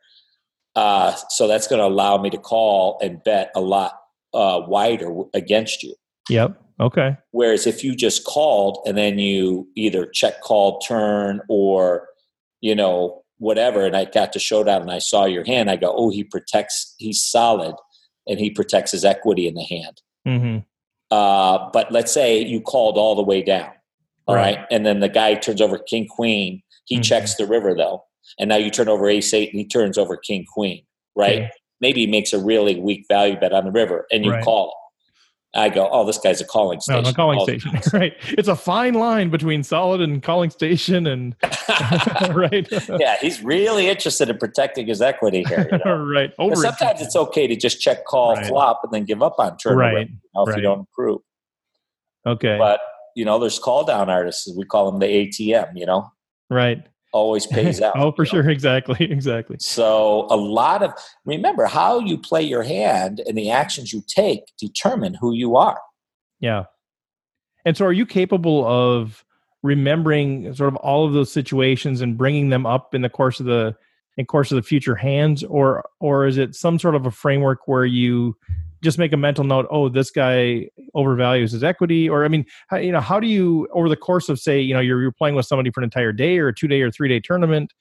Uh, 0.74 1.14
so 1.28 1.46
that's 1.46 1.68
going 1.68 1.80
to 1.80 1.86
allow 1.86 2.16
me 2.18 2.30
to 2.30 2.38
call 2.38 2.98
and 3.02 3.22
bet 3.24 3.50
a 3.54 3.60
lot 3.60 3.98
uh, 4.34 4.62
wider 4.66 5.12
against 5.34 5.82
you. 5.82 5.94
Yep. 6.28 6.60
Okay. 6.80 7.16
Whereas 7.30 7.66
if 7.66 7.84
you 7.84 7.94
just 7.94 8.24
called 8.24 8.78
and 8.86 8.96
then 8.96 9.18
you 9.18 9.68
either 9.76 10.06
check 10.06 10.40
call 10.40 10.80
turn 10.80 11.40
or 11.48 12.08
you 12.60 12.74
know 12.74 13.22
whatever, 13.38 13.84
and 13.84 13.96
I 13.96 14.04
got 14.04 14.32
to 14.32 14.38
showdown 14.38 14.82
and 14.82 14.90
I 14.90 14.98
saw 14.98 15.24
your 15.24 15.44
hand, 15.44 15.70
I 15.70 15.76
go, 15.76 15.92
oh, 15.94 16.10
he 16.10 16.24
protects, 16.24 16.94
he's 16.98 17.22
solid, 17.22 17.74
and 18.26 18.38
he 18.38 18.50
protects 18.50 18.92
his 18.92 19.04
equity 19.04 19.46
in 19.48 19.54
the 19.54 19.64
hand. 19.64 20.02
Mm-hmm. 20.26 20.58
Uh, 21.10 21.70
but 21.72 21.92
let's 21.92 22.12
say 22.12 22.42
you 22.42 22.60
called 22.60 22.96
all 22.96 23.14
the 23.14 23.22
way 23.22 23.42
down, 23.42 23.70
all 24.26 24.34
right. 24.34 24.56
Right. 24.56 24.66
and 24.70 24.86
then 24.86 25.00
the 25.00 25.08
guy 25.08 25.34
turns 25.34 25.60
over 25.60 25.78
king 25.78 26.06
queen. 26.08 26.62
He 26.86 26.98
Mhm. 26.98 27.04
checks 27.04 27.34
the 27.36 27.46
river 27.46 27.74
though, 27.76 28.04
and 28.38 28.48
now 28.48 28.56
you 28.56 28.70
turn 28.70 28.88
over 28.88 29.08
ace 29.08 29.32
eight, 29.34 29.50
and 29.50 29.58
he 29.60 29.66
turns 29.66 29.98
over 29.98 30.16
king 30.16 30.44
queen, 30.52 30.84
right? 31.16 31.42
Okay. 31.42 31.50
Maybe 31.80 32.00
he 32.02 32.06
makes 32.06 32.32
a 32.32 32.38
really 32.38 32.78
weak 32.80 33.04
value 33.08 33.38
bet 33.38 33.52
on 33.52 33.64
the 33.64 33.72
river, 33.72 34.06
and 34.10 34.24
you 34.24 34.30
Right. 34.30 34.44
call. 34.44 34.74
I 35.54 35.68
go, 35.68 35.86
oh, 35.92 36.06
this 36.06 36.16
guy's 36.18 36.40
a 36.40 36.46
calling 36.46 36.76
No, 36.88 36.94
station. 37.02 37.06
a 37.06 37.14
calling 37.14 37.38
All 37.38 37.44
station. 37.44 37.78
right. 37.92 38.14
It's 38.28 38.48
a 38.48 38.56
fine 38.56 38.94
line 38.94 39.28
between 39.28 39.62
solid 39.62 40.00
and 40.00 40.22
calling 40.22 40.48
station 40.50 41.06
and 41.06 41.36
right. 42.34 42.66
yeah, 42.98 43.16
he's 43.20 43.42
really 43.42 43.88
interested 43.88 44.30
in 44.30 44.38
protecting 44.38 44.86
his 44.86 45.02
equity 45.02 45.44
here. 45.46 45.68
You 45.70 45.78
know? 45.84 45.96
right. 46.04 46.32
Over 46.38 46.56
sometimes 46.56 47.02
it's 47.02 47.16
okay 47.16 47.46
to 47.46 47.54
just 47.56 47.80
check 47.80 48.06
call 48.06 48.34
Right. 48.36 48.46
flop 48.46 48.80
and 48.82 48.92
then 48.92 49.04
give 49.04 49.22
up 49.22 49.34
on 49.38 49.58
turn 49.58 49.76
Right, 49.76 49.94
right. 49.94 50.08
you 50.08 50.16
know, 50.34 50.42
if 50.44 50.48
right. 50.48 50.56
you 50.56 50.62
don't 50.62 50.80
improve. 50.80 51.20
Okay. 52.26 52.56
But 52.58 52.80
you 53.14 53.24
know, 53.26 53.38
there's 53.38 53.58
call 53.58 53.84
down 53.84 54.08
artists. 54.08 54.50
We 54.56 54.64
call 54.64 54.90
them 54.90 55.00
the 55.00 55.06
ATM. 55.06 55.72
You 55.76 55.84
know, 55.84 56.10
right. 56.48 56.82
Always 57.12 57.46
pays 57.46 57.80
oh, 57.82 57.86
out. 57.86 57.92
oh, 57.96 58.12
for 58.12 58.24
you 58.24 58.32
know? 58.32 58.42
sure. 58.42 58.50
Exactly. 58.52 59.10
Exactly. 59.10 59.56
So 59.60 60.26
a 60.30 60.36
lot 60.36 60.82
of 60.82 60.92
remember 61.24 61.66
how 61.66 61.98
you 62.00 62.18
play 62.18 62.42
your 62.42 62.62
hand 62.62 63.20
and 63.26 63.36
the 63.36 63.50
actions 63.50 63.92
you 63.92 64.02
take 64.06 64.52
determine 64.58 65.14
who 65.14 65.32
you 65.32 65.56
are. 65.56 65.80
Yeah. 66.40 66.64
And 67.64 67.76
so 67.76 67.86
are 67.86 67.92
you 67.92 68.06
capable 68.06 68.66
of 68.66 69.24
remembering 69.62 70.52
sort 70.54 70.68
of 70.68 70.76
all 70.76 71.06
of 71.06 71.12
those 71.12 71.32
situations 71.32 72.00
and 72.00 72.18
bringing 72.18 72.48
them 72.50 72.66
up 72.66 72.94
in 72.94 73.02
the 73.02 73.08
course 73.08 73.38
of 73.38 73.46
the 73.46 73.76
in 74.18 74.26
course 74.26 74.50
of 74.52 74.56
the 74.56 74.62
future 74.62 74.96
hands 74.96 75.42
or 75.44 75.84
or 76.00 76.26
is 76.26 76.36
it 76.36 76.54
some 76.54 76.78
sort 76.78 76.94
of 76.94 77.06
a 77.06 77.10
framework 77.10 77.66
where 77.66 77.84
you 77.84 78.36
just 78.82 78.98
make 78.98 79.12
a 79.12 79.16
mental 79.16 79.44
note 79.44 79.66
oh 79.70 79.88
this 79.88 80.10
guy 80.10 80.66
overvalues 80.94 81.52
his 81.52 81.62
equity 81.64 82.08
or 82.08 82.24
i 82.24 82.28
mean 82.28 82.44
how, 82.68 82.76
you 82.76 82.92
know 82.92 83.00
how 83.00 83.18
do 83.20 83.26
you 83.26 83.68
over 83.72 83.88
the 83.88 83.96
course 83.96 84.28
of 84.28 84.38
say 84.38 84.60
you 84.60 84.74
know 84.74 84.80
you're, 84.80 85.00
you're 85.00 85.12
playing 85.12 85.34
with 85.34 85.46
somebody 85.46 85.70
for 85.70 85.80
an 85.80 85.84
entire 85.84 86.12
day 86.12 86.38
or 86.38 86.48
a 86.48 86.54
two 86.54 86.68
day 86.68 86.80
or 86.82 86.90
three 86.90 87.08
day 87.08 87.20
tournament 87.20 87.72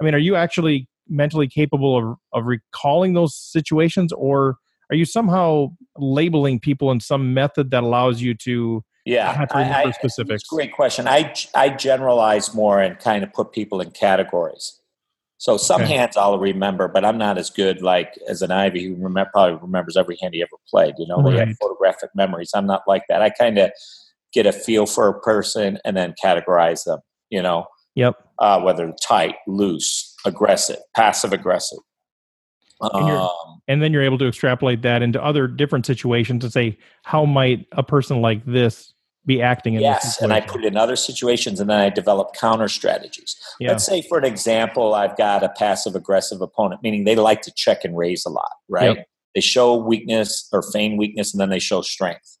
i 0.00 0.04
mean 0.04 0.14
are 0.14 0.18
you 0.18 0.36
actually 0.36 0.86
mentally 1.08 1.48
capable 1.48 1.96
of 1.96 2.18
of 2.32 2.46
recalling 2.46 3.14
those 3.14 3.34
situations 3.34 4.12
or 4.12 4.56
are 4.90 4.96
you 4.96 5.04
somehow 5.04 5.68
labeling 5.96 6.58
people 6.58 6.90
in 6.90 7.00
some 7.00 7.32
method 7.32 7.70
that 7.70 7.82
allows 7.82 8.20
you 8.20 8.34
to 8.34 8.84
Yeah, 9.04 9.32
have 9.32 9.48
to 9.48 9.56
I- 9.56 9.84
I- 9.84 9.92
great 10.50 10.72
question. 10.72 11.08
I 11.08 11.32
I 11.54 11.70
generalize 11.70 12.54
more 12.54 12.80
and 12.80 12.98
kind 12.98 13.22
of 13.22 13.32
put 13.32 13.52
people 13.52 13.80
in 13.80 13.92
categories. 13.92 14.79
So 15.40 15.56
some 15.56 15.80
Okay. 15.80 15.96
hands 15.96 16.18
I'll 16.18 16.38
remember, 16.38 16.86
but 16.86 17.02
I'm 17.02 17.16
not 17.16 17.38
as 17.38 17.48
good 17.48 17.80
like 17.80 18.12
as 18.28 18.42
an 18.42 18.50
Ivey 18.50 18.84
who 18.84 18.94
remember, 18.94 19.30
probably 19.32 19.58
remembers 19.62 19.96
every 19.96 20.18
hand 20.20 20.34
he 20.34 20.42
ever 20.42 20.58
played. 20.68 20.96
You 20.98 21.06
know, 21.06 21.22
they 21.22 21.38
have 21.38 21.56
photographic 21.56 22.10
memories. 22.14 22.50
I'm 22.54 22.66
not 22.66 22.82
like 22.86 23.04
that. 23.08 23.22
I 23.22 23.30
kind 23.30 23.56
of 23.56 23.70
get 24.34 24.44
a 24.44 24.52
feel 24.52 24.84
for 24.84 25.08
a 25.08 25.18
person 25.18 25.78
and 25.82 25.96
then 25.96 26.14
categorize 26.22 26.84
them. 26.84 26.98
You 27.30 27.40
know, 27.40 27.64
Yep. 27.94 28.16
uh, 28.38 28.60
whether 28.60 28.92
tight, 29.02 29.36
loose, 29.46 30.14
aggressive, 30.26 30.76
passive 30.94 31.32
aggressive. 31.32 31.78
And 32.82 33.08
Um, 33.08 33.62
And 33.66 33.82
then 33.82 33.94
you're 33.94 34.02
able 34.02 34.18
to 34.18 34.28
extrapolate 34.28 34.82
that 34.82 35.00
into 35.00 35.24
other 35.24 35.48
different 35.48 35.86
situations 35.86 36.44
and 36.44 36.52
say 36.52 36.76
how 37.04 37.24
might 37.24 37.66
a 37.72 37.82
person 37.82 38.20
like 38.20 38.44
this 38.44 38.92
be 39.30 39.40
acting 39.40 39.74
in 39.74 39.80
this 39.80 39.86
yes, 39.86 40.20
and 40.20 40.32
I 40.32 40.40
put 40.40 40.64
it 40.64 40.66
in 40.66 40.76
other 40.76 40.96
situations, 40.96 41.60
and 41.60 41.70
then 41.70 41.78
I 41.78 41.88
develop 41.88 42.34
counter 42.34 42.68
strategies. 42.68 43.36
Yeah. 43.60 43.70
Let's 43.70 43.86
say, 43.86 44.02
for 44.02 44.18
an 44.18 44.24
example, 44.24 44.94
I've 44.94 45.16
got 45.16 45.44
a 45.44 45.48
passive 45.50 45.94
aggressive 45.94 46.40
opponent, 46.40 46.82
meaning 46.82 47.04
they 47.04 47.14
like 47.14 47.42
to 47.42 47.52
check 47.54 47.84
and 47.84 47.96
raise 47.96 48.26
a 48.26 48.30
lot, 48.30 48.52
right? 48.68 48.96
Yep. 48.96 49.08
They 49.36 49.40
show 49.40 49.76
weakness 49.76 50.48
or 50.52 50.62
feign 50.72 50.96
weakness, 50.96 51.32
and 51.32 51.40
then 51.40 51.50
they 51.50 51.60
show 51.60 51.80
strength. 51.80 52.38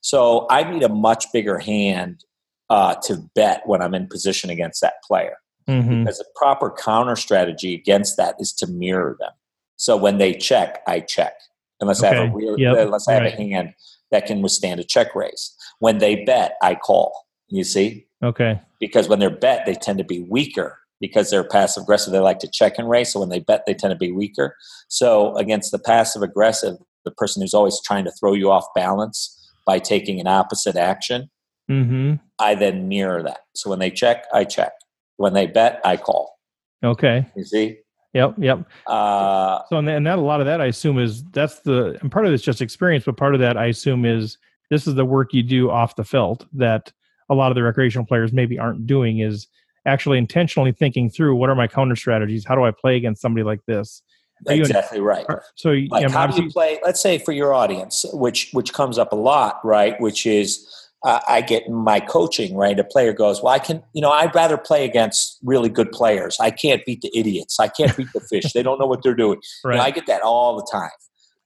So 0.00 0.46
I 0.50 0.64
need 0.64 0.82
a 0.82 0.88
much 0.88 1.26
bigger 1.32 1.58
hand 1.58 2.24
uh, 2.70 2.94
to 3.04 3.18
bet 3.34 3.62
when 3.66 3.82
I'm 3.82 3.94
in 3.94 4.06
position 4.08 4.48
against 4.48 4.80
that 4.80 4.94
player. 5.06 5.36
Mhm. 5.68 6.04
Because 6.04 6.18
a 6.18 6.24
proper 6.34 6.70
counter 6.70 7.14
strategy 7.14 7.74
against 7.74 8.16
that 8.16 8.36
is 8.38 8.52
to 8.54 8.66
mirror 8.66 9.16
them. 9.20 9.32
So 9.76 9.96
when 9.96 10.18
they 10.18 10.32
check, 10.32 10.82
I 10.86 11.00
check. 11.00 11.34
Unless 11.82 12.02
I 12.02 12.08
have 12.08 12.18
a 12.18 12.22
Okay. 12.22 12.32
real, 12.34 12.58
Yep. 12.58 12.78
unless 12.78 13.08
I 13.08 13.12
have 13.14 13.22
Right. 13.24 13.34
a 13.34 13.36
hand 13.36 13.74
that 14.12 14.24
can 14.26 14.40
withstand 14.40 14.80
a 14.80 14.84
check 14.84 15.14
raise. 15.14 15.54
When 15.80 15.98
they 15.98 16.24
bet, 16.24 16.56
I 16.62 16.74
call. 16.76 17.12
You 17.48 17.64
see, 17.64 18.06
Okay. 18.22 18.58
because 18.80 19.08
when 19.08 19.18
they're 19.18 19.28
bet, 19.28 19.66
they 19.66 19.74
tend 19.74 19.98
to 19.98 20.04
be 20.04 20.20
weaker 20.20 20.78
because 21.00 21.28
they're 21.30 21.44
passive 21.44 21.82
aggressive. 21.82 22.12
They 22.12 22.20
like 22.20 22.38
to 22.38 22.48
check 22.48 22.78
and 22.78 22.88
raise. 22.88 23.12
So 23.12 23.20
when 23.20 23.28
they 23.28 23.40
bet, 23.40 23.64
they 23.66 23.74
tend 23.74 23.90
to 23.90 23.98
be 23.98 24.12
weaker. 24.12 24.56
So 24.88 25.36
against 25.36 25.72
the 25.72 25.78
passive 25.78 26.22
aggressive, 26.22 26.76
the 27.04 27.10
person 27.10 27.42
who's 27.42 27.52
always 27.52 27.80
trying 27.84 28.04
to 28.04 28.12
throw 28.12 28.32
you 28.32 28.50
off 28.50 28.64
balance 28.74 29.38
by 29.66 29.80
taking 29.80 30.20
an 30.20 30.28
opposite 30.28 30.76
action, 30.76 31.30
hmm 31.68 32.14
I 32.38 32.54
then 32.54 32.88
mirror 32.88 33.22
that. 33.22 33.40
So 33.54 33.70
when 33.70 33.78
they 33.80 33.90
check, 33.90 34.24
I 34.32 34.44
check. 34.44 34.72
When 35.16 35.34
they 35.34 35.46
bet, 35.46 35.80
I 35.84 35.96
call. 35.96 36.38
Okay. 36.82 37.26
You 37.36 37.44
see? 37.44 37.78
Yep. 38.14 38.34
Yep. 38.38 38.66
Uh, 38.86 39.60
So 39.68 39.76
and 39.78 39.88
that, 39.88 39.96
and 39.96 40.06
that 40.06 40.18
a 40.18 40.22
lot 40.22 40.40
of 40.40 40.46
that 40.46 40.60
I 40.60 40.66
assume 40.66 40.98
is 40.98 41.24
that's 41.30 41.60
the 41.60 41.96
and 42.00 42.10
part 42.12 42.26
of 42.26 42.32
it's 42.32 42.42
just 42.44 42.60
experience, 42.60 43.04
but 43.04 43.16
part 43.16 43.34
of 43.34 43.40
that 43.40 43.56
I 43.56 43.66
assume 43.66 44.04
is 44.04 44.36
this 44.70 44.86
is 44.86 44.94
the 44.94 45.04
work 45.04 45.32
you 45.32 45.42
do 45.42 45.70
off 45.70 45.96
the 45.96 46.04
felt 46.04 46.46
that 46.54 46.92
a 47.30 47.34
lot 47.34 47.50
of 47.50 47.54
the 47.54 47.62
recreational 47.62 48.06
players 48.06 48.32
maybe 48.32 48.58
aren't 48.58 48.86
doing 48.86 49.20
is 49.20 49.46
actually 49.86 50.18
intentionally 50.18 50.72
thinking 50.72 51.08
through 51.10 51.34
what 51.36 51.48
are 51.50 51.54
my 51.54 51.66
counter 51.66 51.96
strategies? 51.96 52.44
How 52.44 52.54
do 52.54 52.64
I 52.64 52.70
play 52.70 52.96
against 52.96 53.20
somebody 53.22 53.44
like 53.44 53.64
this? 53.66 54.02
Are 54.46 54.54
you- 54.54 54.62
exactly 54.62 55.00
right. 55.00 55.24
Are- 55.28 55.44
So 55.54 55.70
you 55.70 55.88
Like 55.90 56.02
know, 56.06 56.10
how 56.10 56.26
do 56.26 56.42
you 56.42 56.50
play? 56.50 56.78
Let's 56.84 57.00
say 57.00 57.18
for 57.18 57.32
your 57.32 57.54
audience, 57.54 58.04
which 58.12 58.50
which 58.52 58.72
comes 58.74 58.98
up 58.98 59.12
a 59.12 59.16
lot, 59.16 59.64
right? 59.64 59.98
Which 60.00 60.26
is 60.26 60.66
uh, 61.04 61.20
I 61.26 61.40
get 61.40 61.66
in 61.66 61.74
my 61.74 62.00
coaching, 62.00 62.56
right? 62.56 62.78
A 62.78 62.84
player 62.84 63.12
goes, 63.12 63.42
"Well, 63.42 63.52
I 63.52 63.58
can, 63.58 63.82
you 63.92 64.00
know, 64.00 64.10
I'd 64.10 64.34
rather 64.34 64.56
play 64.56 64.84
against 64.84 65.38
really 65.42 65.68
good 65.68 65.90
players. 65.90 66.36
I 66.40 66.50
can't 66.50 66.84
beat 66.84 67.02
the 67.02 67.10
idiots. 67.14 67.58
I 67.58 67.68
can't 67.68 67.96
beat 67.96 68.08
the 68.14 68.20
fish. 68.20 68.52
They 68.52 68.62
don't 68.62 68.78
know 68.78 68.86
what 68.86 69.02
they're 69.02 69.14
doing." 69.14 69.40
You 69.64 69.70
know. 69.70 69.80
I 69.80 69.90
get 69.90 70.06
that 70.06 70.22
all 70.22 70.56
the 70.56 70.66
time. 70.70 70.90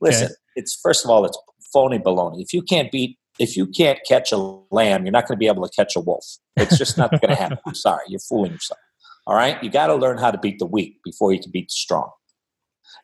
Listen, 0.01 0.31
it's 0.57 0.79
first 0.83 1.05
of 1.05 1.11
all, 1.11 1.25
it's 1.25 1.39
phony 1.73 1.99
baloney. 1.99 2.43
If 2.43 2.53
you 2.53 2.63
can't 2.63 2.91
beat, 2.93 3.19
if 3.39 3.57
you 3.57 3.67
can't 3.67 3.99
catch 4.07 4.33
a 4.33 4.37
lamb, 4.71 5.05
you're 5.05 5.13
not 5.13 5.27
going 5.27 5.37
to 5.37 5.39
be 5.39 5.47
able 5.47 5.67
to 5.67 5.75
catch 5.75 5.97
a 5.97 6.01
wolf. 6.01 6.25
It's 6.57 6.77
just 6.77 6.99
not 6.99 7.11
going 7.11 7.21
to 7.29 7.35
happen. 7.35 7.59
I'm 7.67 7.75
sorry, 7.75 8.05
you're 8.09 8.21
fooling 8.21 8.53
yourself. 8.53 8.81
All 9.27 9.35
right, 9.35 9.63
you 9.63 9.71
got 9.71 9.89
to 9.89 9.95
learn 9.95 10.19
how 10.19 10.31
to 10.31 10.39
beat 10.39 10.59
the 10.59 10.67
weak 10.67 10.99
before 11.05 11.33
you 11.33 11.41
can 11.41 11.51
beat 11.51 11.69
the 11.69 11.73
strong. 11.73 12.11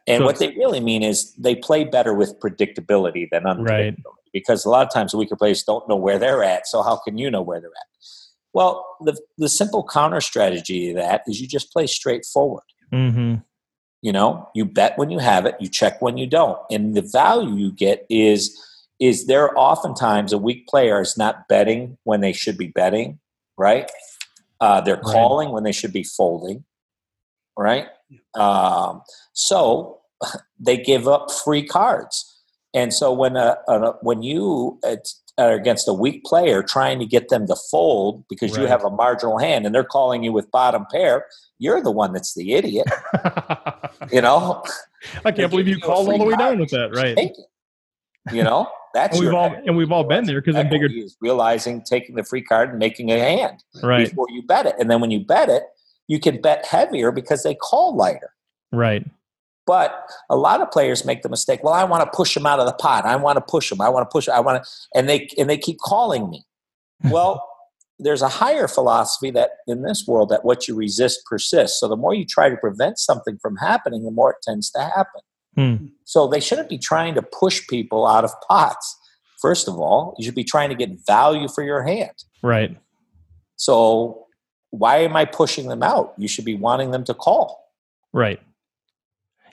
And 0.06 0.20
so, 0.20 0.26
what 0.26 0.38
they 0.38 0.48
really 0.48 0.80
mean 0.80 1.02
is 1.02 1.34
they 1.34 1.54
play 1.54 1.84
better 1.84 2.14
with 2.14 2.38
predictability 2.40 3.28
than 3.30 3.44
unpredictability. 3.44 3.68
Right. 3.68 3.96
Because 4.32 4.64
a 4.64 4.70
lot 4.70 4.86
of 4.86 4.92
times 4.92 5.12
the 5.12 5.18
weaker 5.18 5.36
players 5.36 5.62
don't 5.62 5.88
know 5.88 5.96
where 5.96 6.18
they're 6.18 6.42
at. 6.44 6.66
So 6.66 6.82
how 6.82 6.96
can 6.96 7.18
you 7.18 7.30
know 7.30 7.42
where 7.42 7.60
they're 7.60 7.70
at? 7.70 7.86
Well, 8.54 8.86
the 9.00 9.18
the 9.38 9.48
simple 9.48 9.86
counter 9.86 10.20
strategy 10.20 10.88
to 10.88 10.94
that 10.94 11.22
is 11.26 11.40
you 11.40 11.48
just 11.48 11.72
play 11.72 11.86
straightforward. 11.86 12.64
Mm-hmm. 12.92 13.36
You 14.02 14.12
know, 14.12 14.48
you 14.54 14.64
bet 14.64 14.98
when 14.98 15.10
you 15.10 15.18
have 15.18 15.46
it, 15.46 15.54
you 15.60 15.68
check 15.68 16.02
when 16.02 16.18
you 16.18 16.26
don't, 16.26 16.58
and 16.70 16.94
the 16.94 17.02
value 17.02 17.54
you 17.54 17.72
get 17.72 18.06
is 18.10 18.58
is 19.00 19.26
there 19.26 19.58
oftentimes 19.58 20.32
a 20.32 20.38
weak 20.38 20.66
player 20.68 21.00
is 21.00 21.18
not 21.18 21.48
betting 21.48 21.98
when 22.04 22.20
they 22.20 22.32
should 22.32 22.56
be 22.56 22.68
betting, 22.68 23.18
right? 23.58 23.90
Uh, 24.60 24.80
they're 24.80 24.94
right. 24.94 25.04
calling 25.04 25.50
when 25.50 25.64
they 25.64 25.72
should 25.72 25.92
be 25.92 26.04
folding, 26.04 26.64
right? 27.58 27.86
Um, 28.34 29.02
so 29.32 30.00
they 30.60 30.76
give 30.76 31.08
up 31.08 31.32
free 31.32 31.66
cards. 31.66 32.31
And 32.74 32.92
so 32.92 33.12
when 33.12 33.36
a, 33.36 33.58
a 33.68 33.92
when 34.02 34.22
you 34.22 34.78
uh, 34.84 34.96
are 35.38 35.52
against 35.52 35.88
a 35.88 35.92
weak 35.92 36.24
player 36.24 36.62
trying 36.62 36.98
to 36.98 37.06
get 37.06 37.28
them 37.28 37.46
to 37.46 37.56
fold 37.70 38.24
because 38.28 38.52
right. 38.52 38.62
you 38.62 38.66
have 38.66 38.84
a 38.84 38.90
marginal 38.90 39.38
hand 39.38 39.66
and 39.66 39.74
they're 39.74 39.84
calling 39.84 40.22
you 40.22 40.32
with 40.32 40.50
bottom 40.50 40.86
pair, 40.90 41.26
you're 41.58 41.82
the 41.82 41.90
one 41.90 42.12
that's 42.12 42.34
the 42.34 42.52
idiot. 42.52 42.86
you 44.12 44.20
know, 44.20 44.62
I 45.24 45.32
can't 45.32 45.50
believe 45.50 45.68
you 45.68 45.78
called 45.78 46.08
all 46.08 46.18
the 46.18 46.24
way 46.24 46.36
down 46.36 46.58
with 46.58 46.70
that, 46.70 46.94
right? 46.94 47.36
You 48.32 48.44
know, 48.44 48.68
that's 48.94 49.16
and 49.16 49.26
we've 49.26 49.34
all 49.34 49.54
and 49.66 49.76
we've 49.76 49.92
all 49.92 50.04
been 50.04 50.24
there 50.24 50.40
because 50.40 50.56
I'm 50.56 50.68
bigger. 50.68 50.86
Is 50.86 51.16
realizing 51.20 51.82
taking 51.82 52.14
the 52.14 52.24
free 52.24 52.42
card 52.42 52.70
and 52.70 52.78
making 52.78 53.10
a 53.10 53.18
hand 53.18 53.62
right 53.82 54.08
before 54.08 54.26
you 54.30 54.42
bet 54.42 54.66
it, 54.66 54.76
and 54.78 54.90
then 54.90 55.00
when 55.00 55.10
you 55.10 55.20
bet 55.20 55.48
it, 55.48 55.64
you 56.06 56.20
can 56.20 56.40
bet 56.40 56.64
heavier 56.66 57.10
because 57.10 57.42
they 57.42 57.54
call 57.54 57.96
lighter. 57.96 58.32
Right. 58.70 59.04
But 59.64 60.10
a 60.28 60.36
lot 60.36 60.60
of 60.60 60.70
players 60.70 61.04
make 61.04 61.22
the 61.22 61.28
mistake. 61.28 61.62
Well, 61.62 61.72
I 61.72 61.84
want 61.84 62.02
to 62.02 62.16
push 62.16 62.34
them 62.34 62.46
out 62.46 62.58
of 62.58 62.66
the 62.66 62.72
pot. 62.72 63.04
I 63.04 63.14
want 63.16 63.36
to 63.36 63.40
push 63.40 63.70
them. 63.70 63.80
I 63.80 63.88
want 63.88 64.08
to 64.08 64.12
push. 64.12 64.28
I 64.28 64.40
want 64.40 64.64
to, 64.64 64.70
and 64.94 65.08
they 65.08 65.28
and 65.38 65.48
they 65.48 65.56
keep 65.56 65.78
calling 65.78 66.28
me. 66.28 66.44
Well, 67.04 67.46
there's 67.98 68.22
a 68.22 68.28
higher 68.28 68.68
philosophy 68.68 69.30
that 69.32 69.50
in 69.66 69.82
this 69.82 70.06
world 70.06 70.28
that 70.30 70.44
what 70.44 70.66
you 70.66 70.74
resist 70.74 71.24
persists. 71.26 71.80
So 71.80 71.88
the 71.88 71.96
more 71.96 72.14
you 72.14 72.24
try 72.24 72.48
to 72.48 72.56
prevent 72.56 72.98
something 72.98 73.38
from 73.40 73.56
happening, 73.56 74.04
the 74.04 74.10
more 74.10 74.32
it 74.32 74.38
tends 74.42 74.70
to 74.72 74.80
happen. 74.82 75.20
Hmm. 75.54 75.86
So 76.04 76.26
they 76.26 76.40
shouldn't 76.40 76.68
be 76.68 76.78
trying 76.78 77.14
to 77.14 77.22
push 77.22 77.66
people 77.68 78.06
out 78.06 78.24
of 78.24 78.32
pots. 78.48 78.98
First 79.40 79.68
of 79.68 79.78
all, 79.78 80.14
you 80.18 80.24
should 80.24 80.34
be 80.34 80.44
trying 80.44 80.68
to 80.70 80.74
get 80.74 80.90
value 81.06 81.48
for 81.48 81.62
your 81.62 81.82
hand. 81.82 82.24
Right. 82.42 82.76
So 83.56 84.26
why 84.70 84.98
am 84.98 85.16
I 85.16 85.24
pushing 85.24 85.68
them 85.68 85.82
out? 85.82 86.14
You 86.16 86.28
should 86.28 86.44
be 86.44 86.54
wanting 86.54 86.90
them 86.90 87.04
to 87.04 87.14
call. 87.14 87.70
Right. 88.12 88.40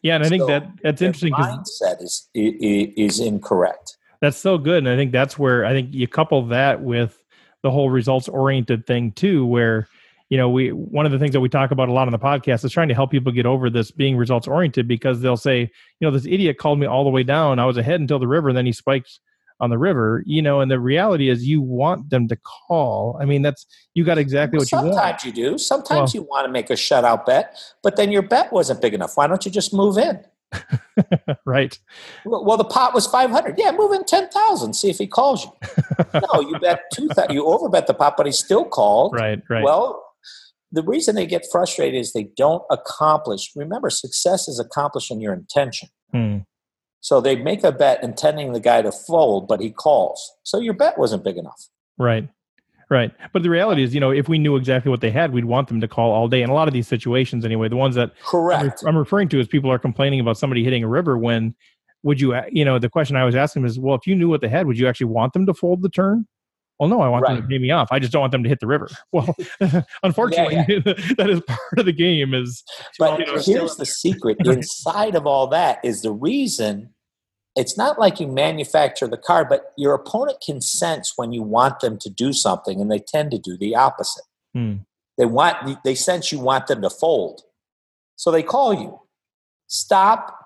Yeah, 0.01 0.15
and 0.15 0.23
I 0.23 0.29
think 0.29 0.47
that 0.47 0.69
that's 0.81 1.01
interesting 1.01 1.33
because 1.35 1.57
mindset 1.81 2.01
is, 2.01 2.29
is 2.33 3.19
incorrect. 3.19 3.97
That's 4.21 4.37
so 4.37 4.57
good, 4.57 4.79
and 4.79 4.89
I 4.89 4.95
think 4.95 5.11
that's 5.11 5.37
where 5.37 5.65
I 5.65 5.71
think 5.71 5.93
you 5.93 6.07
couple 6.07 6.45
that 6.47 6.81
with 6.81 7.21
the 7.63 7.71
whole 7.71 7.89
results 7.89 8.27
oriented 8.27 8.85
thing 8.85 9.11
too, 9.11 9.45
where 9.45 9.87
you 10.29 10.37
know 10.37 10.49
we 10.49 10.71
one 10.71 11.05
of 11.05 11.11
the 11.11 11.19
things 11.19 11.33
that 11.33 11.41
we 11.41 11.49
talk 11.49 11.71
about 11.71 11.89
a 11.89 11.93
lot 11.93 12.07
on 12.07 12.11
the 12.11 12.19
podcast 12.19 12.63
is 12.63 12.71
trying 12.71 12.89
to 12.89 12.93
help 12.93 13.11
people 13.11 13.31
get 13.31 13.45
over 13.45 13.69
this 13.69 13.91
being 13.91 14.15
results 14.17 14.47
oriented 14.47 14.87
because 14.87 15.21
they'll 15.21 15.37
say, 15.37 15.59
you 15.61 16.07
know, 16.07 16.11
this 16.11 16.25
idiot 16.25 16.57
called 16.57 16.79
me 16.79 16.85
all 16.85 17.03
the 17.03 17.09
way 17.09 17.23
down. 17.23 17.59
I 17.59 17.65
was 17.65 17.77
ahead 17.77 17.99
until 17.99 18.19
the 18.19 18.27
river, 18.27 18.49
and 18.49 18.57
then 18.57 18.65
he 18.65 18.71
spikes 18.71 19.19
on 19.59 19.69
the 19.69 19.77
river, 19.77 20.23
you 20.25 20.41
know, 20.41 20.61
and 20.61 20.71
the 20.71 20.79
reality 20.79 21.29
is 21.29 21.45
you 21.45 21.61
want 21.61 22.09
them 22.09 22.27
to 22.27 22.37
call. 22.67 23.17
I 23.21 23.25
mean, 23.25 23.41
that's 23.41 23.65
you 23.93 24.03
got 24.03 24.17
exactly 24.17 24.57
what 24.57 24.71
you 24.71 24.77
want. 24.77 24.93
Sometimes 24.93 25.23
you 25.25 25.31
do. 25.31 25.57
Sometimes 25.57 26.13
well, 26.13 26.23
you 26.23 26.29
want 26.29 26.45
to 26.45 26.51
make 26.51 26.69
a 26.69 26.73
shutout 26.73 27.25
bet, 27.25 27.57
but 27.83 27.95
then 27.95 28.11
your 28.11 28.21
bet 28.21 28.53
wasn't 28.53 28.81
big 28.81 28.93
enough. 28.93 29.17
Why 29.17 29.27
don't 29.27 29.45
you 29.45 29.51
just 29.51 29.73
move 29.73 29.97
in? 29.97 30.23
right. 31.45 31.77
Well, 32.25 32.57
the 32.57 32.63
pot 32.63 32.93
was 32.93 33.05
500. 33.07 33.55
Yeah, 33.57 33.71
move 33.71 33.93
in 33.93 34.03
10,000. 34.03 34.73
See 34.73 34.89
if 34.89 34.97
he 34.97 35.07
calls 35.07 35.45
you. 35.45 35.51
no, 36.13 36.41
you 36.41 36.57
bet 36.59 36.83
2,000. 36.93 37.33
You 37.33 37.43
overbet 37.43 37.85
the 37.85 37.93
pot, 37.93 38.15
but 38.17 38.25
he 38.25 38.31
still 38.31 38.65
called. 38.65 39.13
Right, 39.13 39.41
right. 39.49 39.63
Well, 39.63 40.03
the 40.71 40.83
reason 40.83 41.15
they 41.15 41.25
get 41.25 41.45
frustrated 41.51 41.99
is 41.99 42.13
they 42.13 42.29
don't 42.37 42.63
accomplish. 42.69 43.51
Remember, 43.55 43.89
success 43.89 44.47
is 44.47 44.59
accomplishing 44.59 45.19
your 45.19 45.33
intention. 45.33 45.89
Hmm. 46.11 46.37
So 47.01 47.21
they 47.21 47.35
make 47.35 47.63
a 47.63 47.71
bet 47.71 48.03
intending 48.03 48.53
the 48.53 48.59
guy 48.59 48.81
to 48.81 48.91
fold, 48.91 49.47
but 49.47 49.61
he 49.61 49.71
calls. 49.71 50.33
So 50.43 50.59
your 50.59 50.73
bet 50.73 50.97
wasn't 50.97 51.23
big 51.23 51.37
enough. 51.37 51.67
Right. 51.97 52.27
Right. 52.89 53.11
But 53.33 53.43
the 53.43 53.51
reality 53.51 53.83
is, 53.83 53.93
you 53.93 53.99
know, 53.99 54.09
if 54.09 54.27
we 54.27 54.39
knew 54.39 54.55
exactly 54.55 54.89
what 54.89 55.01
they 55.01 55.11
had, 55.11 55.31
we'd 55.31 55.45
want 55.45 55.67
them 55.67 55.79
to 55.79 55.87
call 55.87 56.11
all 56.11 56.27
day. 56.27 56.41
In 56.41 56.49
a 56.49 56.53
lot 56.55 56.67
of 56.67 56.73
these 56.73 56.87
situations, 56.87 57.45
anyway, 57.45 57.69
the 57.69 57.75
ones 57.75 57.93
that 57.95 58.13
correct 58.23 58.83
I'm, 58.85 58.97
referring 58.97 59.29
to 59.29 59.39
is 59.39 59.47
people 59.47 59.71
are 59.71 59.77
complaining 59.77 60.19
about 60.19 60.39
somebody 60.39 60.63
hitting 60.63 60.83
a 60.83 60.87
river 60.87 61.15
when 61.15 61.53
would 62.01 62.19
you, 62.19 62.33
uh, 62.33 62.43
you 62.51 62.65
know, 62.65 62.79
the 62.79 62.89
question 62.89 63.15
I 63.15 63.25
was 63.25 63.35
asking 63.35 63.65
is, 63.65 63.77
well, 63.77 63.95
if 63.95 64.07
you 64.07 64.15
knew 64.15 64.27
what 64.27 64.41
they 64.41 64.49
had, 64.49 64.65
would 64.65 64.79
you 64.79 64.87
actually 64.87 65.07
want 65.07 65.33
them 65.33 65.45
to 65.45 65.53
fold 65.53 65.83
the 65.83 65.89
turn? 65.89 66.25
Well, 66.79 66.87
no, 66.87 67.01
I 67.01 67.09
want 67.09 67.23
right. 67.23 67.33
them 67.33 67.41
to 67.43 67.47
pay 67.47 67.57
me 67.57 67.71
off. 67.71 67.89
I 67.91 67.99
just 67.99 68.13
don't 68.13 68.21
want 68.21 68.31
them 68.31 68.43
to 68.43 68.49
hit 68.49 68.59
the 68.59 68.67
river. 68.67 68.87
Well, 69.11 69.35
unfortunately, 70.03 70.55
yeah, 70.55 70.65
yeah. 70.69 70.79
that 71.17 71.29
is 71.29 71.41
part 71.41 71.79
of 71.79 71.85
the 71.85 71.91
game. 71.91 72.33
Is 72.33 72.63
but 72.97 73.19
you 73.19 73.25
know, 73.25 73.39
here's 73.39 73.75
the 73.75 73.85
secret: 73.85 74.37
inside 74.45 75.15
of 75.15 75.25
all 75.25 75.47
that 75.47 75.79
is 75.83 76.01
the 76.01 76.11
reason 76.11 76.93
it's 77.55 77.77
not 77.77 77.99
like 77.99 78.19
you 78.19 78.27
manufacture 78.27 79.07
the 79.07 79.17
car, 79.17 79.43
but 79.43 79.73
your 79.77 79.93
opponent 79.93 80.37
can 80.45 80.61
sense 80.61 81.13
when 81.15 81.33
you 81.33 81.41
want 81.41 81.79
them 81.79 81.97
to 81.99 82.09
do 82.09 82.31
something, 82.31 82.79
and 82.79 82.91
they 82.91 82.99
tend 82.99 83.31
to 83.31 83.39
do 83.39 83.57
the 83.57 83.75
opposite. 83.75 84.23
Hmm. 84.53 84.75
They 85.17 85.25
want 85.25 85.83
they 85.83 85.95
sense 85.95 86.31
you 86.31 86.39
want 86.39 86.67
them 86.67 86.81
to 86.81 86.89
fold, 86.89 87.41
so 88.15 88.31
they 88.31 88.43
call 88.43 88.73
you. 88.73 88.99
Stop 89.67 90.39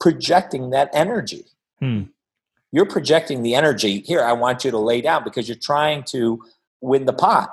projecting 0.00 0.70
that 0.70 0.90
energy. 0.92 1.44
Hmm. 1.78 2.04
You're 2.76 2.84
projecting 2.84 3.42
the 3.42 3.54
energy 3.54 4.00
here. 4.00 4.22
I 4.22 4.34
want 4.34 4.62
you 4.62 4.70
to 4.70 4.76
lay 4.76 5.00
down 5.00 5.24
because 5.24 5.48
you're 5.48 5.56
trying 5.56 6.02
to 6.08 6.42
win 6.82 7.06
the 7.06 7.14
pot. 7.14 7.48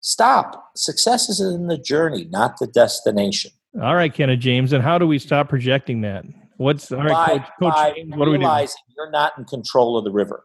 Stop. 0.00 0.70
Success 0.76 1.28
is 1.28 1.40
in 1.40 1.66
the 1.66 1.76
journey, 1.76 2.24
not 2.30 2.60
the 2.60 2.68
destination. 2.68 3.50
All 3.82 3.96
right, 3.96 4.14
Kenneth 4.14 4.38
James. 4.38 4.72
And 4.72 4.80
how 4.80 4.96
do 4.96 5.08
we 5.08 5.18
stop 5.18 5.48
projecting 5.48 6.02
that? 6.02 6.24
What's 6.56 6.92
all 6.92 6.98
right, 6.98 7.08
by, 7.08 7.38
Coach, 7.38 7.48
Coach 7.58 7.74
by 7.74 7.92
James, 7.96 8.14
what 8.14 8.26
do 8.26 8.30
we 8.30 8.38
do? 8.38 8.66
You're 8.96 9.10
not 9.10 9.32
in 9.38 9.44
control 9.44 9.98
of 9.98 10.04
the 10.04 10.12
river. 10.12 10.44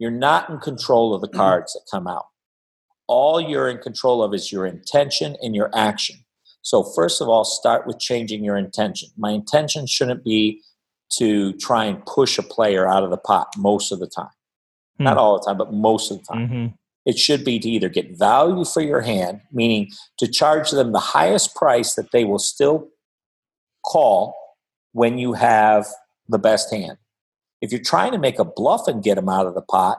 You're 0.00 0.10
not 0.10 0.50
in 0.50 0.58
control 0.58 1.14
of 1.14 1.20
the 1.20 1.28
mm-hmm. 1.28 1.38
cards 1.38 1.72
that 1.74 1.82
come 1.88 2.08
out. 2.08 2.26
All 3.06 3.40
you're 3.40 3.70
in 3.70 3.78
control 3.78 4.24
of 4.24 4.34
is 4.34 4.50
your 4.50 4.66
intention 4.66 5.36
and 5.40 5.54
your 5.54 5.70
action. 5.72 6.16
So, 6.62 6.82
first 6.82 7.20
of 7.20 7.28
all, 7.28 7.44
start 7.44 7.86
with 7.86 8.00
changing 8.00 8.42
your 8.42 8.56
intention. 8.56 9.10
My 9.16 9.30
intention 9.30 9.86
shouldn't 9.86 10.24
be 10.24 10.62
to 11.18 11.52
try 11.54 11.84
and 11.84 12.04
push 12.06 12.38
a 12.38 12.42
player 12.42 12.86
out 12.86 13.02
of 13.02 13.10
the 13.10 13.16
pot 13.16 13.48
most 13.56 13.92
of 13.92 13.98
the 13.98 14.06
time. 14.06 14.30
Hmm. 14.98 15.04
Not 15.04 15.16
all 15.16 15.38
the 15.38 15.44
time, 15.44 15.58
but 15.58 15.72
most 15.72 16.10
of 16.10 16.18
the 16.18 16.24
time. 16.24 16.48
Mm-hmm. 16.48 16.66
It 17.06 17.18
should 17.18 17.44
be 17.44 17.58
to 17.58 17.68
either 17.68 17.88
get 17.88 18.18
value 18.18 18.64
for 18.64 18.82
your 18.82 19.00
hand, 19.00 19.40
meaning 19.50 19.90
to 20.18 20.28
charge 20.28 20.70
them 20.70 20.92
the 20.92 20.98
highest 20.98 21.56
price 21.56 21.94
that 21.94 22.12
they 22.12 22.24
will 22.24 22.38
still 22.38 22.88
call 23.84 24.34
when 24.92 25.18
you 25.18 25.32
have 25.32 25.86
the 26.28 26.38
best 26.38 26.72
hand. 26.72 26.98
If 27.60 27.72
you're 27.72 27.82
trying 27.82 28.12
to 28.12 28.18
make 28.18 28.38
a 28.38 28.44
bluff 28.44 28.86
and 28.86 29.02
get 29.02 29.16
them 29.16 29.28
out 29.28 29.46
of 29.46 29.54
the 29.54 29.62
pot, 29.62 29.98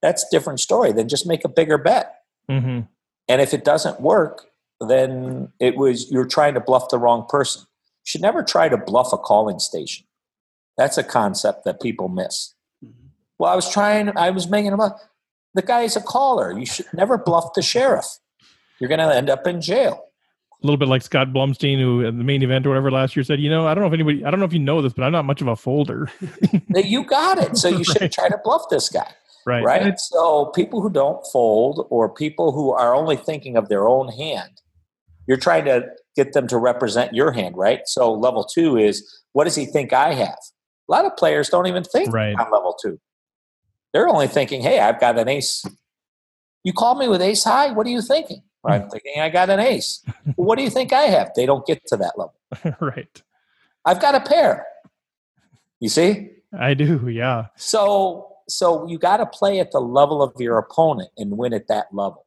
that's 0.00 0.22
a 0.24 0.26
different 0.30 0.60
story. 0.60 0.92
Then 0.92 1.08
just 1.08 1.26
make 1.26 1.44
a 1.44 1.48
bigger 1.48 1.78
bet. 1.78 2.14
Mm-hmm. 2.50 2.80
And 3.28 3.40
if 3.40 3.52
it 3.52 3.64
doesn't 3.64 4.00
work, 4.00 4.46
then 4.80 5.52
it 5.60 5.76
was 5.76 6.10
you're 6.10 6.26
trying 6.26 6.54
to 6.54 6.60
bluff 6.60 6.88
the 6.88 6.98
wrong 6.98 7.26
person. 7.28 7.62
You 7.62 8.04
should 8.04 8.22
never 8.22 8.42
try 8.42 8.68
to 8.68 8.76
bluff 8.76 9.12
a 9.12 9.18
calling 9.18 9.58
station. 9.58 10.06
That's 10.78 10.96
a 10.96 11.04
concept 11.04 11.64
that 11.66 11.82
people 11.82 12.08
miss. 12.08 12.54
Mm-hmm. 12.82 13.08
Well, 13.38 13.52
I 13.52 13.56
was 13.56 13.70
trying, 13.70 14.16
I 14.16 14.30
was 14.30 14.48
making 14.48 14.72
him 14.72 14.80
a 14.80 14.96
The 15.54 15.62
guy 15.62 15.82
is 15.82 15.96
a 15.96 16.00
caller. 16.00 16.58
You 16.58 16.64
should 16.64 16.86
never 16.94 17.18
bluff 17.18 17.52
the 17.54 17.62
sheriff. 17.62 18.06
You're 18.80 18.88
going 18.88 19.00
to 19.00 19.14
end 19.14 19.28
up 19.28 19.46
in 19.46 19.60
jail 19.60 20.08
a 20.62 20.66
little 20.66 20.76
bit 20.76 20.88
like 20.88 21.02
Scott 21.02 21.28
Blumstein, 21.28 21.78
who 21.78 22.04
at 22.04 22.18
the 22.18 22.24
main 22.24 22.42
event 22.42 22.66
or 22.66 22.70
whatever 22.70 22.90
last 22.90 23.14
year 23.14 23.22
said, 23.22 23.40
you 23.40 23.48
know, 23.48 23.68
I 23.68 23.74
don't 23.74 23.82
know 23.82 23.88
if 23.88 23.92
anybody, 23.92 24.24
I 24.24 24.30
don't 24.30 24.40
know 24.40 24.46
if 24.46 24.52
you 24.52 24.58
know 24.58 24.82
this, 24.82 24.92
but 24.92 25.04
I'm 25.04 25.12
not 25.12 25.24
much 25.24 25.40
of 25.40 25.46
a 25.46 25.54
folder. 25.54 26.10
you 26.74 27.04
got 27.04 27.38
it. 27.38 27.56
So 27.56 27.68
you 27.68 27.84
should 27.84 28.00
right. 28.00 28.12
try 28.12 28.28
to 28.28 28.40
bluff 28.42 28.62
this 28.68 28.88
guy. 28.88 29.08
Right. 29.46 29.62
Right. 29.64 29.98
So 29.98 30.46
people 30.46 30.82
who 30.82 30.90
don't 30.90 31.24
fold 31.32 31.86
or 31.90 32.08
people 32.08 32.52
who 32.52 32.72
are 32.72 32.94
only 32.94 33.16
thinking 33.16 33.56
of 33.56 33.68
their 33.68 33.88
own 33.88 34.08
hand, 34.08 34.60
you're 35.28 35.38
trying 35.38 35.64
to 35.66 35.86
get 36.16 36.32
them 36.32 36.48
to 36.48 36.58
represent 36.58 37.14
your 37.14 37.30
hand, 37.30 37.56
right? 37.56 37.80
So 37.86 38.12
level 38.12 38.44
two 38.44 38.76
is 38.76 39.22
what 39.32 39.44
does 39.44 39.54
he 39.54 39.64
think 39.64 39.92
I 39.92 40.12
have? 40.14 40.38
A 40.88 40.92
lot 40.92 41.04
of 41.04 41.16
players 41.16 41.48
don't 41.48 41.66
even 41.66 41.84
think 41.84 42.12
right. 42.12 42.34
on 42.38 42.50
level 42.50 42.76
two. 42.80 42.98
They're 43.92 44.08
only 44.08 44.28
thinking, 44.28 44.62
hey, 44.62 44.80
I've 44.80 45.00
got 45.00 45.18
an 45.18 45.28
ace. 45.28 45.64
You 46.64 46.72
call 46.72 46.94
me 46.94 47.08
with 47.08 47.22
ace 47.22 47.44
high. 47.44 47.72
What 47.72 47.86
are 47.86 47.90
you 47.90 48.02
thinking? 48.02 48.42
I'm 48.64 48.88
thinking 48.90 49.20
I 49.20 49.28
got 49.28 49.50
an 49.50 49.60
ace. 49.60 50.04
what 50.36 50.56
do 50.56 50.64
you 50.64 50.70
think 50.70 50.92
I 50.92 51.02
have? 51.02 51.30
They 51.34 51.46
don't 51.46 51.66
get 51.66 51.86
to 51.86 51.96
that 51.96 52.14
level. 52.16 52.34
right. 52.80 53.22
I've 53.84 54.00
got 54.00 54.14
a 54.14 54.20
pair. 54.20 54.66
You 55.80 55.88
see? 55.88 56.30
I 56.58 56.74
do, 56.74 57.08
yeah. 57.08 57.46
So 57.56 58.28
so 58.48 58.88
you 58.88 58.98
got 58.98 59.18
to 59.18 59.26
play 59.26 59.60
at 59.60 59.72
the 59.72 59.80
level 59.80 60.22
of 60.22 60.32
your 60.38 60.58
opponent 60.58 61.10
and 61.16 61.36
win 61.36 61.52
at 61.52 61.68
that 61.68 61.86
level. 61.92 62.24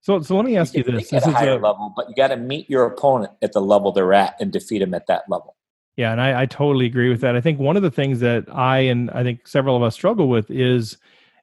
So, 0.00 0.20
so 0.20 0.36
let 0.36 0.44
me 0.44 0.56
ask 0.56 0.72
you, 0.72 0.84
you 0.86 0.92
this: 0.92 1.10
this 1.10 1.24
at 1.24 1.28
a 1.28 1.32
higher 1.32 1.58
a, 1.58 1.60
level, 1.60 1.92
but 1.96 2.08
you 2.08 2.14
got 2.14 2.28
to 2.28 2.36
meet 2.36 2.70
your 2.70 2.84
opponent 2.86 3.32
at 3.42 3.52
the 3.52 3.60
level 3.60 3.90
they're 3.90 4.12
at 4.12 4.36
and 4.40 4.52
defeat 4.52 4.78
them 4.78 4.94
at 4.94 5.08
that 5.08 5.24
level. 5.28 5.56
Yeah, 5.96 6.12
and 6.12 6.20
I, 6.20 6.42
I 6.42 6.46
totally 6.46 6.84
agree 6.86 7.08
with 7.08 7.22
that. 7.22 7.36
I 7.36 7.40
think 7.40 7.58
one 7.58 7.76
of 7.76 7.82
the 7.82 7.90
things 7.90 8.20
that 8.20 8.44
I 8.52 8.80
and 8.80 9.10
I 9.10 9.22
think 9.22 9.48
several 9.48 9.76
of 9.76 9.82
us 9.82 9.94
struggle 9.94 10.28
with 10.28 10.50
is 10.50 10.98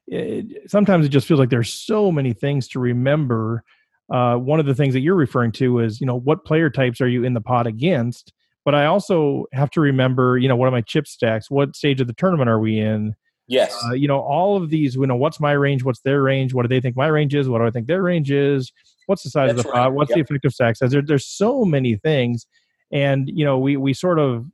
it, 0.06 0.70
sometimes 0.70 1.04
it 1.04 1.08
just 1.08 1.26
feels 1.26 1.40
like 1.40 1.50
there's 1.50 1.72
so 1.72 2.12
many 2.12 2.32
things 2.32 2.68
to 2.68 2.78
remember. 2.78 3.64
Uh, 4.12 4.36
one 4.36 4.60
of 4.60 4.66
the 4.66 4.74
things 4.74 4.94
that 4.94 5.00
you're 5.00 5.14
referring 5.14 5.50
to 5.50 5.80
is, 5.80 6.00
you 6.00 6.06
know, 6.06 6.20
what 6.20 6.44
player 6.44 6.70
types 6.70 7.00
are 7.00 7.08
you 7.08 7.24
in 7.24 7.34
the 7.34 7.40
pot 7.40 7.66
against? 7.66 8.32
But 8.64 8.74
I 8.74 8.86
also 8.86 9.46
have 9.52 9.70
to 9.70 9.80
remember, 9.80 10.38
you 10.38 10.48
know, 10.48 10.56
what 10.56 10.68
are 10.68 10.72
my 10.72 10.82
chip 10.82 11.06
stacks? 11.06 11.50
What 11.50 11.74
stage 11.74 12.00
of 12.00 12.06
the 12.06 12.12
tournament 12.14 12.48
are 12.48 12.60
we 12.60 12.78
in? 12.78 13.14
Yes. 13.46 13.76
Uh, 13.84 13.92
you 13.92 14.08
know, 14.08 14.20
all 14.20 14.56
of 14.56 14.70
these, 14.70 14.94
you 14.94 15.06
know, 15.06 15.16
what's 15.16 15.40
my 15.40 15.52
range? 15.52 15.84
What's 15.84 16.00
their 16.00 16.22
range? 16.22 16.54
What 16.54 16.62
do 16.62 16.68
they 16.68 16.80
think 16.80 16.96
my 16.96 17.08
range 17.08 17.34
is? 17.34 17.48
What 17.48 17.58
do 17.58 17.66
I 17.66 17.70
think 17.70 17.86
their 17.86 18.02
range 18.02 18.30
is? 18.30 18.72
What's 19.06 19.22
the 19.22 19.30
size 19.30 19.48
That's 19.48 19.60
of 19.60 19.66
the 19.66 19.72
right. 19.72 19.84
pot? 19.84 19.92
What's 19.94 20.10
yep. 20.10 20.16
the 20.16 20.22
effective 20.22 20.52
stack 20.52 20.76
size? 20.76 20.92
There, 20.92 21.02
there's 21.02 21.26
so 21.26 21.64
many 21.64 21.96
things. 21.96 22.46
And, 22.94 23.28
you 23.28 23.44
know, 23.44 23.58
we, 23.58 23.76
we 23.76 23.92
sort 23.92 24.18
of 24.18 24.46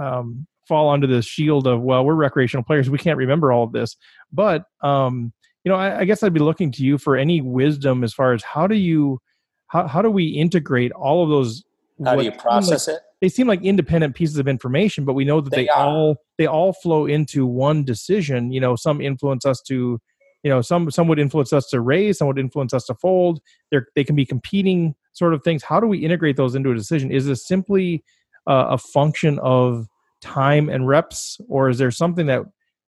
um, 0.00 0.46
fall 0.66 0.88
under 0.88 1.06
the 1.06 1.20
shield 1.20 1.66
of, 1.66 1.82
well, 1.82 2.04
we're 2.04 2.14
recreational 2.14 2.64
players. 2.64 2.88
We 2.88 2.98
can't 2.98 3.18
remember 3.18 3.52
all 3.52 3.64
of 3.64 3.72
this. 3.72 3.96
But, 4.32 4.64
um, 4.82 5.32
you 5.64 5.70
know, 5.70 5.76
I, 5.76 5.98
I 5.98 6.04
guess 6.04 6.22
I'd 6.22 6.32
be 6.32 6.40
looking 6.40 6.70
to 6.72 6.84
you 6.84 6.96
for 6.96 7.16
any 7.16 7.42
wisdom 7.42 8.04
as 8.04 8.14
far 8.14 8.32
as 8.32 8.42
how 8.42 8.66
do 8.66 8.76
you, 8.76 9.20
how, 9.66 9.86
how 9.88 10.00
do 10.00 10.10
we 10.10 10.26
integrate 10.28 10.92
all 10.92 11.22
of 11.22 11.28
those? 11.28 11.64
How 12.02 12.16
do 12.16 12.24
you 12.24 12.32
process 12.32 12.88
like, 12.88 12.96
it? 12.96 13.02
they 13.20 13.28
seem 13.28 13.46
like 13.46 13.62
independent 13.62 14.14
pieces 14.14 14.38
of 14.38 14.48
information, 14.48 15.04
but 15.04 15.12
we 15.12 15.24
know 15.24 15.40
that 15.40 15.50
they, 15.50 15.64
they 15.64 15.68
all 15.68 16.16
they 16.38 16.46
all 16.46 16.72
flow 16.72 17.06
into 17.06 17.44
one 17.44 17.84
decision. 17.84 18.52
You 18.52 18.60
know, 18.60 18.74
some 18.74 19.00
influence 19.02 19.44
us 19.44 19.60
to, 19.68 20.00
you 20.42 20.50
know, 20.50 20.62
some 20.62 20.90
some 20.90 21.08
would 21.08 21.18
influence 21.18 21.52
us 21.52 21.66
to 21.68 21.80
raise, 21.80 22.18
some 22.18 22.28
would 22.28 22.38
influence 22.38 22.72
us 22.72 22.86
to 22.86 22.94
fold. 22.94 23.40
They 23.70 23.78
they 23.94 24.04
can 24.04 24.16
be 24.16 24.24
competing 24.24 24.94
sort 25.20 25.34
of 25.34 25.44
things. 25.44 25.62
How 25.62 25.78
do 25.78 25.86
we 25.86 25.98
integrate 25.98 26.36
those 26.36 26.56
into 26.56 26.72
a 26.72 26.74
decision? 26.74 27.12
Is 27.12 27.26
this 27.26 27.46
simply 27.46 28.02
uh, 28.48 28.66
a 28.70 28.78
function 28.78 29.38
of 29.40 29.86
time 30.20 30.68
and 30.68 30.88
reps, 30.88 31.38
or 31.48 31.68
is 31.68 31.78
there 31.78 31.92
something 31.92 32.26
that 32.26 32.42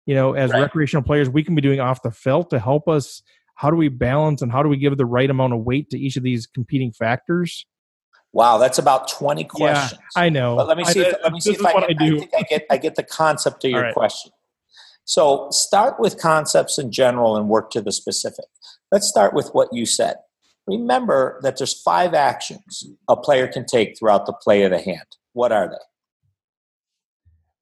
you 0.07 0.15
know, 0.15 0.33
as 0.33 0.51
right. 0.51 0.61
recreational 0.61 1.03
players, 1.03 1.29
we 1.29 1.43
can 1.43 1.53
be 1.53 1.61
doing 1.61 1.79
off 1.79 2.01
the 2.01 2.09
felt 2.09 2.49
to 2.49 2.59
help 2.59 2.87
us? 2.87 3.21
How 3.55 3.69
do 3.69 3.75
we 3.75 3.89
balance 3.89 4.41
and 4.41 4.51
how 4.51 4.63
do 4.63 4.69
we 4.69 4.77
give 4.77 4.97
the 4.97 5.05
right 5.05 5.29
amount 5.29 5.53
of 5.53 5.59
weight 5.59 5.91
to 5.91 5.99
each 5.99 6.17
of 6.17 6.23
these 6.23 6.47
competing 6.47 6.91
factors? 6.91 7.67
Wow, 8.33 8.57
that's 8.57 8.79
about 8.79 9.09
twenty 9.09 9.43
questions. 9.43 9.99
Yeah, 10.15 10.23
I 10.23 10.29
know. 10.29 10.55
But 10.55 10.67
let 10.67 10.77
me 10.77 10.85
see. 10.85 11.05
I, 11.05 11.09
if, 11.09 11.15
let 11.23 11.33
me 11.33 11.39
see 11.39 11.51
if 11.51 11.65
I, 11.65 11.73
can, 11.73 11.83
I, 11.83 11.93
do. 11.93 12.15
I 12.15 12.19
think 12.19 12.31
I 12.35 12.41
get 12.41 12.65
I 12.71 12.77
get 12.77 12.95
the 12.95 13.03
concept 13.03 13.63
of 13.65 13.71
your 13.71 13.83
right. 13.83 13.93
question. 13.93 14.31
So 15.05 15.47
start 15.51 15.99
with 15.99 16.17
concepts 16.17 16.79
in 16.79 16.91
general 16.91 17.35
and 17.35 17.49
work 17.49 17.71
to 17.71 17.81
the 17.81 17.91
specific. 17.91 18.45
Let's 18.91 19.07
start 19.07 19.33
with 19.33 19.49
what 19.51 19.67
you 19.71 19.85
said. 19.85 20.15
Remember 20.67 21.39
that 21.43 21.57
there's 21.57 21.81
five 21.81 22.13
actions 22.13 22.85
a 23.07 23.15
player 23.15 23.47
can 23.47 23.65
take 23.65 23.97
throughout 23.97 24.25
the 24.25 24.33
play 24.33 24.63
of 24.63 24.71
the 24.71 24.79
hand. 24.79 25.17
What 25.33 25.51
are 25.51 25.67
they? 25.67 25.75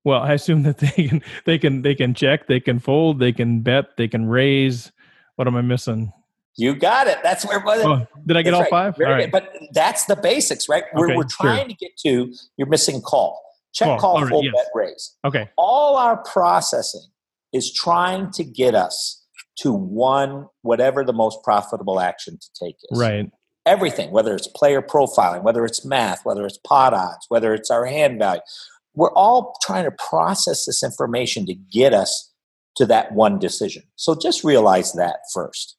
Well, 0.03 0.21
I 0.21 0.33
assume 0.33 0.63
that 0.63 0.77
they 0.77 1.07
can 1.07 1.21
they 1.45 1.57
can 1.57 1.81
they 1.81 1.95
can 1.95 2.13
check, 2.13 2.47
they 2.47 2.59
can 2.59 2.79
fold, 2.79 3.19
they 3.19 3.31
can 3.31 3.61
bet, 3.61 3.97
they 3.97 4.07
can 4.07 4.27
raise. 4.27 4.91
What 5.35 5.47
am 5.47 5.55
I 5.55 5.61
missing? 5.61 6.11
You 6.57 6.75
got 6.75 7.07
it. 7.07 7.19
That's 7.23 7.45
where. 7.45 7.61
Oh, 7.65 8.05
did 8.25 8.35
I 8.35 8.41
get 8.41 8.53
all 8.53 8.61
right. 8.61 8.69
five? 8.69 8.95
All 8.99 9.05
right. 9.05 9.31
But 9.31 9.55
that's 9.71 10.05
the 10.05 10.17
basics, 10.17 10.67
right? 10.67 10.83
We're, 10.93 11.05
okay, 11.05 11.15
we're 11.15 11.23
trying 11.23 11.59
sure. 11.59 11.67
to 11.67 11.73
get 11.75 11.97
to. 11.99 12.33
You're 12.57 12.67
missing 12.67 13.01
call, 13.01 13.41
check, 13.71 13.87
call, 13.87 13.99
call 13.99 14.21
right, 14.21 14.29
full 14.29 14.43
yes. 14.43 14.53
bet, 14.53 14.65
raise. 14.73 15.15
Okay. 15.23 15.49
All 15.57 15.95
our 15.95 16.17
processing 16.17 17.05
is 17.53 17.71
trying 17.71 18.31
to 18.31 18.43
get 18.43 18.75
us 18.75 19.18
to 19.61 19.73
one, 19.73 20.47
whatever 20.61 21.03
the 21.03 21.13
most 21.13 21.43
profitable 21.43 21.99
action 21.99 22.37
to 22.37 22.65
take 22.65 22.75
is. 22.89 22.99
Right. 22.99 23.29
Everything, 23.65 24.11
whether 24.11 24.35
it's 24.35 24.47
player 24.47 24.81
profiling, 24.81 25.43
whether 25.43 25.65
it's 25.65 25.85
math, 25.85 26.21
whether 26.23 26.45
it's 26.45 26.57
pot 26.59 26.93
odds, 26.93 27.25
whether 27.29 27.53
it's 27.53 27.69
our 27.69 27.85
hand 27.85 28.19
value, 28.19 28.41
we're 28.95 29.13
all 29.13 29.57
trying 29.61 29.83
to 29.83 29.91
process 29.91 30.65
this 30.65 30.81
information 30.81 31.45
to 31.45 31.53
get 31.53 31.93
us 31.93 32.33
to 32.77 32.85
that 32.85 33.11
one 33.11 33.37
decision. 33.37 33.83
So 33.95 34.15
just 34.15 34.43
realize 34.43 34.93
that 34.93 35.19
first. 35.33 35.77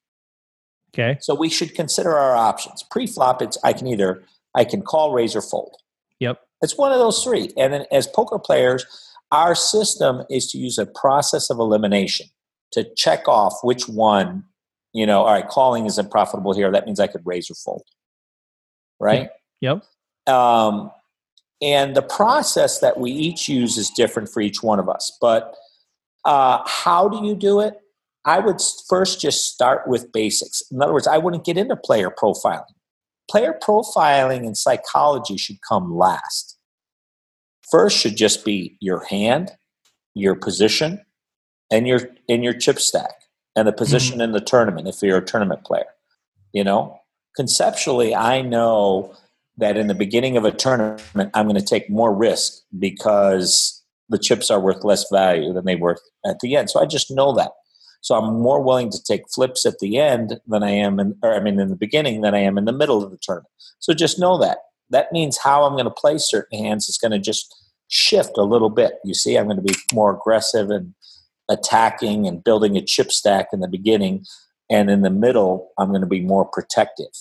Okay. 0.92 1.18
So 1.20 1.34
we 1.34 1.48
should 1.48 1.74
consider 1.74 2.16
our 2.16 2.36
options. 2.36 2.82
Pre-flop, 2.90 3.42
it's 3.42 3.58
I 3.64 3.72
can 3.72 3.86
either 3.86 4.24
I 4.54 4.64
can 4.64 4.82
call, 4.82 5.12
raise, 5.12 5.36
or 5.36 5.42
fold. 5.42 5.76
Yep. 6.18 6.40
It's 6.62 6.76
one 6.76 6.92
of 6.92 6.98
those 6.98 7.22
three. 7.22 7.50
And 7.56 7.72
then 7.72 7.86
as 7.90 8.06
poker 8.06 8.38
players, 8.38 8.84
our 9.32 9.54
system 9.54 10.24
is 10.28 10.50
to 10.50 10.58
use 10.58 10.76
a 10.76 10.86
process 10.86 11.48
of 11.50 11.58
elimination 11.58 12.26
to 12.72 12.84
check 12.94 13.26
off 13.28 13.54
which 13.62 13.88
one, 13.88 14.44
you 14.92 15.06
know, 15.06 15.22
all 15.22 15.32
right, 15.32 15.48
calling 15.48 15.86
isn't 15.86 16.10
profitable 16.10 16.54
here. 16.54 16.70
That 16.70 16.86
means 16.86 17.00
I 17.00 17.06
could 17.06 17.22
raise 17.24 17.50
or 17.50 17.54
fold. 17.54 17.84
Right? 18.98 19.30
Yep. 19.60 19.84
Um, 20.26 20.90
and 21.62 21.94
the 21.94 22.02
process 22.02 22.80
that 22.80 22.98
we 22.98 23.10
each 23.10 23.48
use 23.48 23.76
is 23.76 23.90
different 23.90 24.28
for 24.28 24.40
each 24.40 24.62
one 24.62 24.78
of 24.78 24.88
us. 24.88 25.16
But 25.20 25.54
uh, 26.24 26.60
how 26.66 27.08
do 27.08 27.26
you 27.26 27.34
do 27.34 27.60
it? 27.60 27.74
I 28.24 28.38
would 28.38 28.60
first 28.88 29.20
just 29.20 29.46
start 29.46 29.88
with 29.88 30.12
basics. 30.12 30.62
In 30.70 30.82
other 30.82 30.92
words, 30.92 31.06
I 31.06 31.18
wouldn't 31.18 31.44
get 31.44 31.56
into 31.56 31.76
player 31.76 32.10
profiling. 32.10 32.64
Player 33.30 33.58
profiling 33.62 34.46
and 34.46 34.56
psychology 34.56 35.36
should 35.36 35.58
come 35.66 35.96
last. 35.96 36.58
First 37.70 37.98
should 37.98 38.16
just 38.16 38.44
be 38.44 38.76
your 38.80 39.04
hand, 39.04 39.52
your 40.14 40.34
position, 40.34 41.00
and 41.70 41.86
your 41.86 42.00
in 42.28 42.42
your 42.42 42.54
chip 42.54 42.78
stack, 42.78 43.14
and 43.56 43.66
the 43.66 43.72
position 43.72 44.14
mm-hmm. 44.14 44.22
in 44.22 44.32
the 44.32 44.40
tournament 44.40 44.88
if 44.88 45.02
you're 45.02 45.18
a 45.18 45.24
tournament 45.24 45.64
player. 45.64 45.86
You 46.52 46.64
know, 46.64 47.00
conceptually, 47.36 48.14
I 48.14 48.42
know 48.42 49.14
that 49.58 49.76
in 49.76 49.86
the 49.86 49.94
beginning 49.94 50.36
of 50.36 50.44
a 50.44 50.50
tournament, 50.50 51.30
I'm 51.34 51.46
going 51.46 51.60
to 51.60 51.64
take 51.64 51.90
more 51.90 52.14
risk 52.14 52.62
because 52.78 53.82
the 54.08 54.18
chips 54.18 54.50
are 54.50 54.60
worth 54.60 54.84
less 54.84 55.04
value 55.10 55.52
than 55.52 55.64
they 55.64 55.76
were 55.76 55.96
at 56.26 56.40
the 56.40 56.56
end. 56.56 56.70
So 56.70 56.80
I 56.80 56.86
just 56.86 57.10
know 57.10 57.32
that. 57.36 57.52
So 58.00 58.14
I'm 58.14 58.40
more 58.40 58.62
willing 58.62 58.90
to 58.90 59.02
take 59.02 59.30
flips 59.32 59.66
at 59.66 59.78
the 59.78 59.98
end 59.98 60.40
than 60.46 60.62
I 60.62 60.70
am 60.70 60.98
in, 60.98 61.16
or 61.22 61.34
I 61.34 61.40
mean, 61.40 61.60
in 61.60 61.68
the 61.68 61.76
beginning 61.76 62.22
than 62.22 62.34
I 62.34 62.40
am 62.40 62.56
in 62.58 62.64
the 62.64 62.72
middle 62.72 63.02
of 63.02 63.10
the 63.10 63.18
tournament. 63.20 63.50
So 63.78 63.92
just 63.92 64.18
know 64.18 64.38
that. 64.38 64.58
That 64.88 65.12
means 65.12 65.38
how 65.38 65.64
I'm 65.64 65.74
going 65.74 65.84
to 65.84 65.90
play 65.90 66.18
certain 66.18 66.58
hands 66.58 66.88
is 66.88 66.98
going 66.98 67.12
to 67.12 67.18
just 67.18 67.54
shift 67.88 68.38
a 68.38 68.42
little 68.42 68.70
bit. 68.70 68.94
You 69.04 69.14
see, 69.14 69.36
I'm 69.36 69.44
going 69.44 69.56
to 69.56 69.62
be 69.62 69.74
more 69.92 70.14
aggressive 70.14 70.70
and 70.70 70.94
attacking 71.50 72.26
and 72.26 72.42
building 72.42 72.76
a 72.76 72.82
chip 72.82 73.12
stack 73.12 73.48
in 73.52 73.60
the 73.60 73.68
beginning. 73.68 74.24
And 74.70 74.88
in 74.88 75.02
the 75.02 75.10
middle, 75.10 75.70
I'm 75.78 75.88
going 75.88 76.00
to 76.00 76.06
be 76.06 76.20
more 76.20 76.44
protective, 76.44 77.12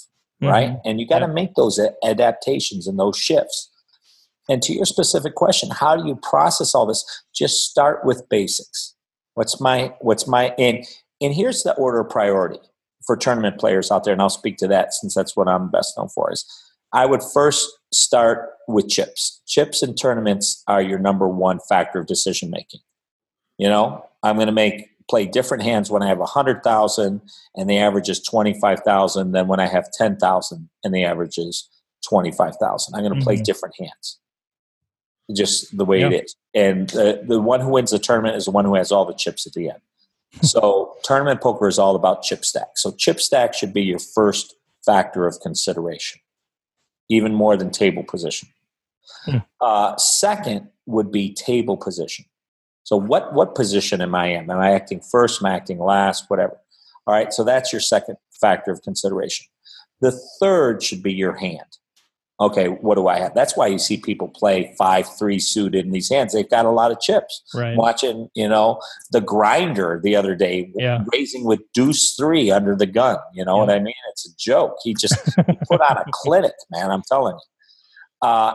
mm-hmm. 0.41 0.47
right? 0.47 0.77
And 0.85 1.01
you 1.01 1.07
got 1.07 1.19
to 1.19 1.25
yeah. 1.25 1.33
make 1.33 1.55
those 1.55 1.79
adaptations 2.03 2.87
and 2.87 2.97
those 2.97 3.17
shifts. 3.17 3.69
And 4.47 4.61
to 4.63 4.73
your 4.73 4.85
specific 4.85 5.35
question, 5.35 5.69
how 5.69 5.95
do 5.95 6.07
you 6.07 6.15
process 6.15 6.73
all 6.73 6.85
this? 6.85 7.03
Just 7.33 7.69
start 7.69 8.05
with 8.05 8.27
basics. 8.29 8.95
What's 9.35 9.61
my 9.61 9.93
what's 10.01 10.27
my 10.27 10.53
and 10.57 10.85
and 11.21 11.33
here's 11.33 11.63
the 11.63 11.73
order 11.75 11.99
of 12.01 12.09
priority 12.09 12.59
for 13.05 13.15
tournament 13.15 13.59
players 13.59 13.91
out 13.91 14.03
there, 14.03 14.13
and 14.13 14.21
I'll 14.21 14.29
speak 14.29 14.57
to 14.57 14.67
that 14.67 14.93
since 14.93 15.13
that's 15.13 15.35
what 15.35 15.47
I'm 15.47 15.69
best 15.69 15.97
known 15.97 16.09
for. 16.09 16.31
Is 16.31 16.45
I 16.93 17.05
would 17.05 17.21
first 17.23 17.69
start 17.93 18.49
with 18.67 18.89
chips. 18.89 19.41
Chips 19.47 19.81
and 19.81 19.97
tournaments 19.97 20.63
are 20.67 20.81
your 20.81 20.99
number 20.99 21.27
one 21.27 21.59
factor 21.69 21.99
of 21.99 22.07
decision 22.07 22.49
making. 22.49 22.81
You 23.57 23.69
know, 23.69 24.05
I'm 24.23 24.35
going 24.35 24.47
to 24.47 24.53
make 24.53 24.89
play 25.09 25.25
different 25.25 25.63
hands 25.63 25.89
when 25.89 26.03
I 26.03 26.07
have 26.07 26.19
a 26.19 26.25
hundred 26.25 26.63
thousand 26.63 27.21
and 27.55 27.69
the 27.69 27.77
average 27.77 28.09
is 28.09 28.21
twenty 28.21 28.59
five 28.59 28.81
thousand 28.81 29.31
than 29.31 29.47
when 29.47 29.59
I 29.59 29.67
have 29.67 29.91
ten 29.91 30.17
thousand 30.17 30.69
and 30.83 30.93
the 30.93 31.03
average 31.03 31.37
is 31.37 31.69
twenty 32.07 32.31
five 32.31 32.55
thousand. 32.57 32.95
I'm 32.95 33.01
going 33.01 33.13
to 33.13 33.19
mm-hmm. 33.19 33.23
play 33.23 33.37
different 33.37 33.75
hands 33.79 34.19
just 35.35 35.75
the 35.77 35.85
way 35.85 36.01
it 36.01 36.13
is. 36.13 36.35
And 36.53 36.89
the, 36.89 37.23
the 37.27 37.39
one 37.39 37.61
who 37.61 37.69
wins 37.69 37.91
the 37.91 37.99
tournament 37.99 38.35
is 38.35 38.45
the 38.45 38.51
one 38.51 38.65
who 38.65 38.75
has 38.75 38.91
all 38.91 39.05
the 39.05 39.13
chips 39.13 39.45
at 39.45 39.53
the 39.53 39.69
end. 39.69 39.79
so 40.41 40.95
tournament 41.03 41.41
poker 41.41 41.67
is 41.67 41.79
all 41.79 41.95
about 41.95 42.23
chip 42.23 42.45
stack. 42.45 42.69
So 42.77 42.91
chip 42.91 43.19
stack 43.19 43.53
should 43.53 43.73
be 43.73 43.83
your 43.83 43.99
first 43.99 44.55
factor 44.85 45.27
of 45.27 45.39
consideration, 45.41 46.21
even 47.09 47.33
more 47.33 47.57
than 47.57 47.71
table 47.71 48.03
position. 48.03 48.49
Hmm. 49.25 49.37
Uh, 49.59 49.97
second 49.97 50.69
would 50.85 51.11
be 51.11 51.33
table 51.33 51.77
position. 51.77 52.25
So 52.89 52.97
what 52.97 53.33
what 53.33 53.53
position 53.53 54.01
am 54.01 54.15
I 54.15 54.27
in? 54.27 54.49
Am 54.49 54.59
I 54.59 54.71
acting 54.71 54.99
first? 54.99 55.41
Am 55.41 55.45
I 55.45 55.55
acting 55.55 55.79
last? 55.79 56.25
Whatever. 56.27 56.57
All 57.05 57.13
right. 57.13 57.31
So 57.31 57.43
that's 57.43 57.71
your 57.71 57.81
second 57.81 58.17
factor 58.41 58.71
of 58.71 58.81
consideration. 58.81 59.45
The 60.01 60.11
third 60.39 60.81
should 60.81 61.03
be 61.03 61.13
your 61.13 61.35
hand 61.35 61.77
okay, 62.41 62.67
what 62.67 62.95
do 62.95 63.07
I 63.07 63.19
have? 63.19 63.33
That's 63.33 63.57
why 63.57 63.67
you 63.67 63.77
see 63.77 63.97
people 63.97 64.29
play 64.29 64.73
five 64.77 65.05
three 65.17 65.39
suited 65.39 65.85
in 65.85 65.91
these 65.91 66.09
hands. 66.09 66.33
They've 66.33 66.49
got 66.49 66.65
a 66.65 66.71
lot 66.71 66.91
of 66.91 66.99
chips. 66.99 67.43
Right. 67.53 67.75
Watching, 67.75 68.29
you 68.33 68.47
know, 68.47 68.81
the 69.11 69.21
grinder 69.21 69.99
the 70.01 70.15
other 70.15 70.35
day, 70.35 70.71
yeah. 70.75 71.03
raising 71.11 71.43
with 71.43 71.59
deuce 71.73 72.15
three 72.15 72.49
under 72.51 72.75
the 72.75 72.85
gun. 72.85 73.17
You 73.33 73.45
know 73.45 73.55
yeah. 73.55 73.59
what 73.61 73.69
I 73.69 73.79
mean? 73.79 73.93
It's 74.11 74.27
a 74.27 74.35
joke. 74.37 74.77
He 74.83 74.93
just 74.93 75.17
he 75.35 75.53
put 75.69 75.81
on 75.81 75.97
a 75.97 76.05
clinic, 76.11 76.53
man. 76.71 76.91
I'm 76.91 77.03
telling 77.07 77.35
you. 77.35 78.27
Uh, 78.27 78.53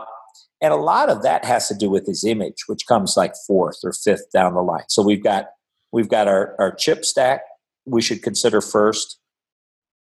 And 0.61 0.73
a 0.73 0.77
lot 0.77 1.09
of 1.09 1.21
that 1.23 1.45
has 1.45 1.67
to 1.67 1.75
do 1.75 1.89
with 1.89 2.05
his 2.07 2.23
image, 2.23 2.63
which 2.67 2.87
comes 2.87 3.17
like 3.17 3.33
fourth 3.45 3.77
or 3.83 3.91
fifth 3.91 4.31
down 4.31 4.53
the 4.53 4.61
line. 4.61 4.85
So 4.87 5.03
we've 5.03 5.23
got 5.23 5.47
we've 5.91 6.09
got 6.09 6.27
our, 6.27 6.55
our 6.59 6.73
chip 6.73 7.05
stack 7.05 7.41
we 7.85 8.01
should 8.01 8.21
consider 8.21 8.61
first, 8.61 9.19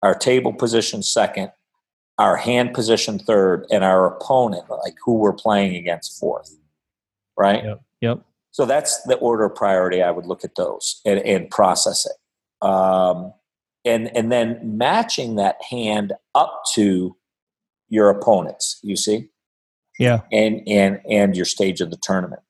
our 0.01 0.15
table 0.15 0.53
position 0.53 1.03
second, 1.03 1.51
our 2.17 2.37
hand 2.37 2.73
position 2.73 3.19
third, 3.19 3.65
and 3.71 3.83
our 3.83 4.05
opponent, 4.05 4.69
like 4.69 4.95
who 5.03 5.15
we're 5.15 5.33
playing 5.33 5.75
against 5.75 6.19
fourth. 6.19 6.55
Right? 7.37 7.63
Yep. 7.63 7.81
Yep. 8.01 8.21
So 8.51 8.65
that's 8.65 9.01
the 9.03 9.15
order 9.15 9.45
of 9.45 9.55
priority. 9.55 10.03
I 10.03 10.11
would 10.11 10.25
look 10.25 10.43
at 10.43 10.55
those 10.55 11.01
and, 11.05 11.19
and 11.19 11.49
process 11.49 12.05
it. 12.05 12.67
Um, 12.67 13.33
and 13.83 14.15
and 14.15 14.31
then 14.31 14.59
matching 14.77 15.35
that 15.37 15.57
hand 15.67 16.13
up 16.35 16.61
to 16.73 17.15
your 17.89 18.09
opponents, 18.09 18.79
you 18.83 18.95
see? 18.95 19.29
Yeah. 20.01 20.21
And 20.31 20.61
and 20.67 20.99
and 21.09 21.35
your 21.35 21.45
stage 21.45 21.81
of 21.81 21.91
the 21.91 21.97
tournament. 21.97 22.41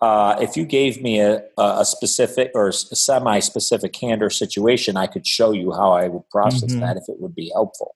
Uh, 0.00 0.36
if 0.40 0.56
you 0.56 0.64
gave 0.66 1.00
me 1.00 1.20
a, 1.20 1.44
a 1.56 1.84
specific 1.84 2.50
or 2.56 2.68
a 2.68 2.72
semi-specific 2.72 3.94
hand 3.96 4.20
or 4.20 4.30
situation, 4.30 4.96
I 4.96 5.06
could 5.06 5.24
show 5.24 5.52
you 5.52 5.70
how 5.72 5.92
I 5.92 6.08
would 6.08 6.28
process 6.28 6.72
mm-hmm. 6.72 6.80
that 6.80 6.96
if 6.96 7.04
it 7.06 7.20
would 7.20 7.36
be 7.36 7.52
helpful. 7.54 7.94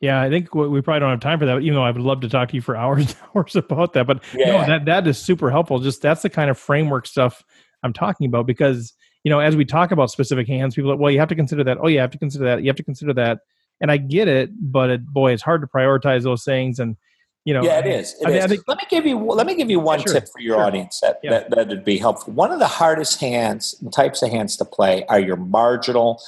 Yeah, 0.00 0.20
I 0.20 0.28
think 0.28 0.52
we 0.52 0.82
probably 0.82 1.00
don't 1.00 1.10
have 1.10 1.20
time 1.20 1.38
for 1.38 1.46
that. 1.46 1.60
Even 1.60 1.74
though 1.74 1.84
I 1.84 1.92
would 1.92 2.02
love 2.02 2.20
to 2.22 2.28
talk 2.28 2.48
to 2.48 2.54
you 2.56 2.60
for 2.60 2.76
hours 2.84 3.06
and 3.06 3.16
hours 3.34 3.54
about 3.56 3.92
that, 3.92 4.06
but 4.06 4.22
yeah. 4.34 4.50
no, 4.50 4.66
that 4.66 4.84
that 4.86 5.06
is 5.06 5.16
super 5.16 5.50
helpful. 5.50 5.78
Just 5.78 6.02
that's 6.02 6.22
the 6.22 6.30
kind 6.30 6.50
of 6.50 6.58
framework 6.58 7.06
stuff 7.06 7.42
I'm 7.82 7.92
talking 7.92 8.26
about 8.26 8.46
because 8.46 8.92
you 9.22 9.30
know 9.30 9.38
as 9.38 9.54
we 9.54 9.64
talk 9.64 9.92
about 9.92 10.10
specific 10.10 10.48
hands, 10.48 10.74
people 10.74 10.90
are 10.90 10.94
like, 10.94 11.02
well, 11.02 11.12
you 11.12 11.20
have 11.20 11.28
to 11.28 11.36
consider 11.36 11.62
that. 11.64 11.78
Oh, 11.80 11.86
you 11.86 12.00
have 12.00 12.10
to 12.10 12.18
consider 12.18 12.44
that. 12.44 12.62
You 12.62 12.68
have 12.68 12.76
to 12.76 12.84
consider 12.84 13.14
that. 13.14 13.38
And 13.80 13.90
I 13.90 13.96
get 13.96 14.28
it, 14.28 14.50
but 14.60 14.90
it, 14.90 15.06
boy, 15.06 15.32
it's 15.32 15.42
hard 15.42 15.60
to 15.60 15.66
prioritize 15.66 16.22
those 16.22 16.44
things 16.44 16.78
and 16.78 16.96
you 17.44 17.52
know 17.52 17.62
yeah 17.62 17.78
it 17.78 17.86
is, 17.86 18.14
it 18.20 18.26
I, 18.26 18.30
is. 18.30 18.40
Mean, 18.40 18.48
think, 18.48 18.62
let 18.66 18.78
me 18.78 18.84
give 18.88 19.06
you 19.06 19.18
let 19.18 19.46
me 19.46 19.54
give 19.54 19.70
you 19.70 19.80
one 19.80 20.00
sure, 20.00 20.12
tip 20.12 20.24
for 20.32 20.40
your 20.40 20.56
sure. 20.56 20.64
audience 20.64 21.00
that, 21.00 21.20
yeah. 21.22 21.30
that 21.30 21.50
that 21.50 21.68
would 21.68 21.84
be 21.84 21.98
helpful 21.98 22.32
one 22.32 22.50
of 22.50 22.58
the 22.58 22.66
hardest 22.66 23.20
hands 23.20 23.74
types 23.94 24.22
of 24.22 24.30
hands 24.30 24.56
to 24.56 24.64
play 24.64 25.04
are 25.08 25.20
your 25.20 25.36
marginal 25.36 26.20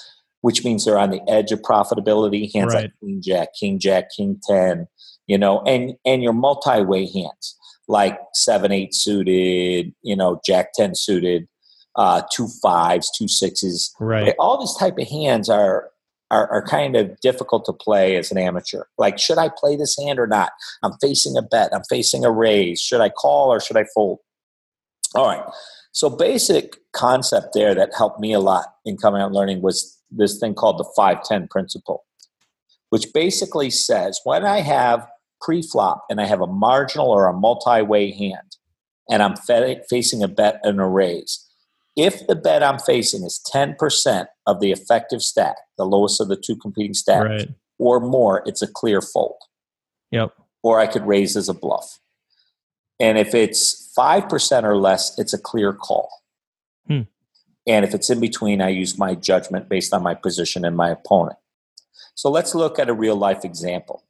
which 0.43 0.65
means 0.65 0.85
they're 0.85 0.99
on 0.99 1.11
the 1.11 1.23
edge 1.29 1.53
of 1.53 1.61
profitability 1.63 2.53
hands 2.55 2.75
right. 2.75 2.85
like 2.85 2.99
queen 3.01 3.21
jack 3.23 3.49
king 3.59 3.79
jack 3.79 4.09
king 4.15 4.41
10 4.47 4.87
you 5.27 5.39
know 5.39 5.61
and 5.63 5.95
and 6.05 6.23
your 6.23 6.35
multi-way 6.35 7.11
hands 7.11 7.57
like 7.89 8.19
7 8.35 8.71
8 8.71 8.95
suited 8.95 9.95
you 10.03 10.17
know 10.17 10.41
jack 10.45 10.73
10 10.75 10.95
suited 10.95 11.49
uh 11.97 12.21
two 12.31 12.49
fives 12.63 13.11
two 13.17 13.29
sixes 13.29 13.95
right 14.01 14.35
all 14.39 14.61
these 14.61 14.77
type 14.77 14.99
of 14.99 15.09
hands 15.09 15.49
are 15.49 15.89
are, 16.31 16.51
are 16.51 16.67
kind 16.67 16.97
of 16.97 17.19
difficult 17.21 17.65
to 17.67 17.73
play 17.73 18.17
as 18.17 18.31
an 18.31 18.39
amateur. 18.39 18.85
Like, 18.99 19.19
should 19.19 19.39
I 19.39 19.49
play 19.49 19.77
this 19.77 19.97
hand 19.99 20.19
or 20.19 20.27
not? 20.27 20.53
I'm 20.83 20.95
facing 21.01 21.37
a 21.37 21.43
bet. 21.43 21.73
I'm 21.73 21.85
facing 21.89 22.25
a 22.25 22.31
raise. 22.31 22.81
Should 22.81 23.01
I 23.01 23.11
call 23.11 23.53
or 23.53 23.61
should 23.61 23.77
I 23.77 23.85
fold? 23.95 24.19
All 25.15 25.27
right. 25.27 25.45
So, 25.93 26.11
basic 26.11 26.77
concept 26.93 27.49
there 27.55 27.75
that 27.75 27.95
helped 27.97 28.21
me 28.21 28.33
a 28.33 28.41
lot 28.41 28.67
in 28.85 28.97
coming 28.97 29.23
out 29.23 29.33
learning 29.33 29.63
was 29.63 29.99
this 30.11 30.39
thing 30.39 30.55
called 30.55 30.79
the 30.79 30.93
510 30.97 31.49
principle, 31.49 32.05
which 32.91 33.13
basically 33.15 33.71
says 33.71 34.21
when 34.25 34.45
I 34.45 34.61
have 34.61 35.09
pre 35.41 35.63
flop 35.63 36.05
and 36.11 36.21
I 36.21 36.27
have 36.27 36.41
a 36.41 36.47
marginal 36.47 37.09
or 37.09 37.27
a 37.27 37.33
multi 37.33 37.83
way 37.83 38.13
hand 38.13 38.57
and 39.09 39.23
I'm 39.23 39.37
facing 39.89 40.23
a 40.23 40.29
bet 40.29 40.61
and 40.65 40.81
a 40.81 40.85
raise, 40.85 41.46
if 41.97 42.27
the 42.27 42.37
bet 42.37 42.63
I'm 42.63 42.79
facing 42.79 43.25
is 43.25 43.41
10% 43.53 44.27
of 44.47 44.61
the 44.61 44.71
effective 44.71 45.23
stack, 45.23 45.57
the 45.79 45.87
lowest 45.87 46.21
of 46.21 46.29
the 46.29 46.37
two 46.37 46.55
competing 46.55 46.95
stacks, 46.95 47.25
right. 47.25 47.49
or 47.79 48.01
more, 48.01 48.43
it's 48.47 48.63
a 48.63 48.67
clear 48.67 49.01
fold. 49.01 49.39
Yep. 50.11 50.33
Or 50.63 50.79
I 50.79 50.87
could 50.87 51.07
raise 51.07 51.37
as 51.37 51.49
a 51.49 51.55
bluff. 51.55 51.99
And 53.01 53.19
if 53.19 53.35
it's 53.35 53.93
5% 53.97 54.65
or 54.65 54.77
less, 54.77 55.19
it's 55.19 55.33
a 55.33 55.39
clear 55.39 55.73
call. 55.73 56.09
Hmm. 56.87 57.03
And 57.67 57.85
if 57.85 57.95
it's 57.95 58.11
in 58.11 58.21
between, 58.21 58.61
I 58.61 58.69
use 58.69 58.99
my 58.99 59.15
judgment 59.15 59.69
based 59.69 59.93
on 59.93 60.03
my 60.03 60.15
position 60.15 60.65
and 60.65 60.77
my 60.77 60.91
opponent. 60.91 61.39
So 62.15 62.31
let's 62.31 62.55
look 62.55 62.79
at 62.79 62.89
a 62.89 62.95
real 62.95 63.17
life 63.17 63.45
example 63.45 64.06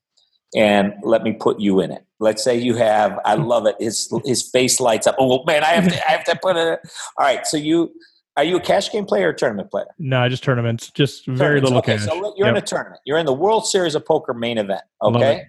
and 0.55 0.95
let 1.03 1.23
me 1.23 1.33
put 1.33 1.61
you 1.61 1.81
in 1.81 1.91
it. 1.91 2.05
Let's 2.19 2.43
say 2.43 2.57
you 2.57 2.77
have, 2.77 3.19
I 3.25 3.35
love 3.35 3.67
it. 3.67 3.77
His 3.79 4.11
his 4.25 4.49
face 4.49 4.81
lights 4.81 5.07
up. 5.07 5.17
Oh 5.19 5.45
man, 5.45 5.65
I 5.65 5.69
have 5.69 5.89
to, 5.89 6.09
I 6.09 6.13
have 6.13 6.25
to 6.25 6.39
put 6.41 6.57
it. 6.57 6.81
All 7.19 7.27
right, 7.27 7.47
so 7.47 7.57
you 7.57 7.93
are 8.37 8.45
you 8.45 8.57
a 8.57 8.61
cash 8.61 8.91
game 8.91 9.05
player 9.05 9.31
or 9.31 9.33
tournament 9.33 9.71
player? 9.71 9.87
No, 9.99 10.29
just 10.29 10.43
tournaments. 10.43 10.91
Just 10.91 11.25
tournaments. 11.25 11.41
very 11.41 11.61
little 11.61 11.79
okay, 11.79 11.97
cash. 11.97 12.07
So 12.07 12.35
you're 12.37 12.47
yep. 12.47 12.57
in 12.57 12.63
a 12.63 12.67
tournament. 12.67 13.01
You're 13.05 13.19
in 13.19 13.27
the 13.27 13.33
World 13.35 13.67
Series 13.67 13.95
of 13.95 14.05
Poker 14.05 14.35
main 14.35 14.59
event. 14.59 14.83
Okay, 15.03 15.45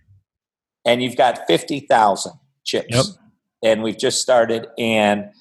and 0.86 1.02
you've 1.02 1.18
got 1.18 1.48
fifty 1.48 1.82
thousand 1.82 2.34
chips. 2.66 2.88
Yep. 2.89 3.06
And 3.64 3.84
we've 3.84 3.98
just 3.98 4.22
started, 4.22 4.68
and 4.78 5.32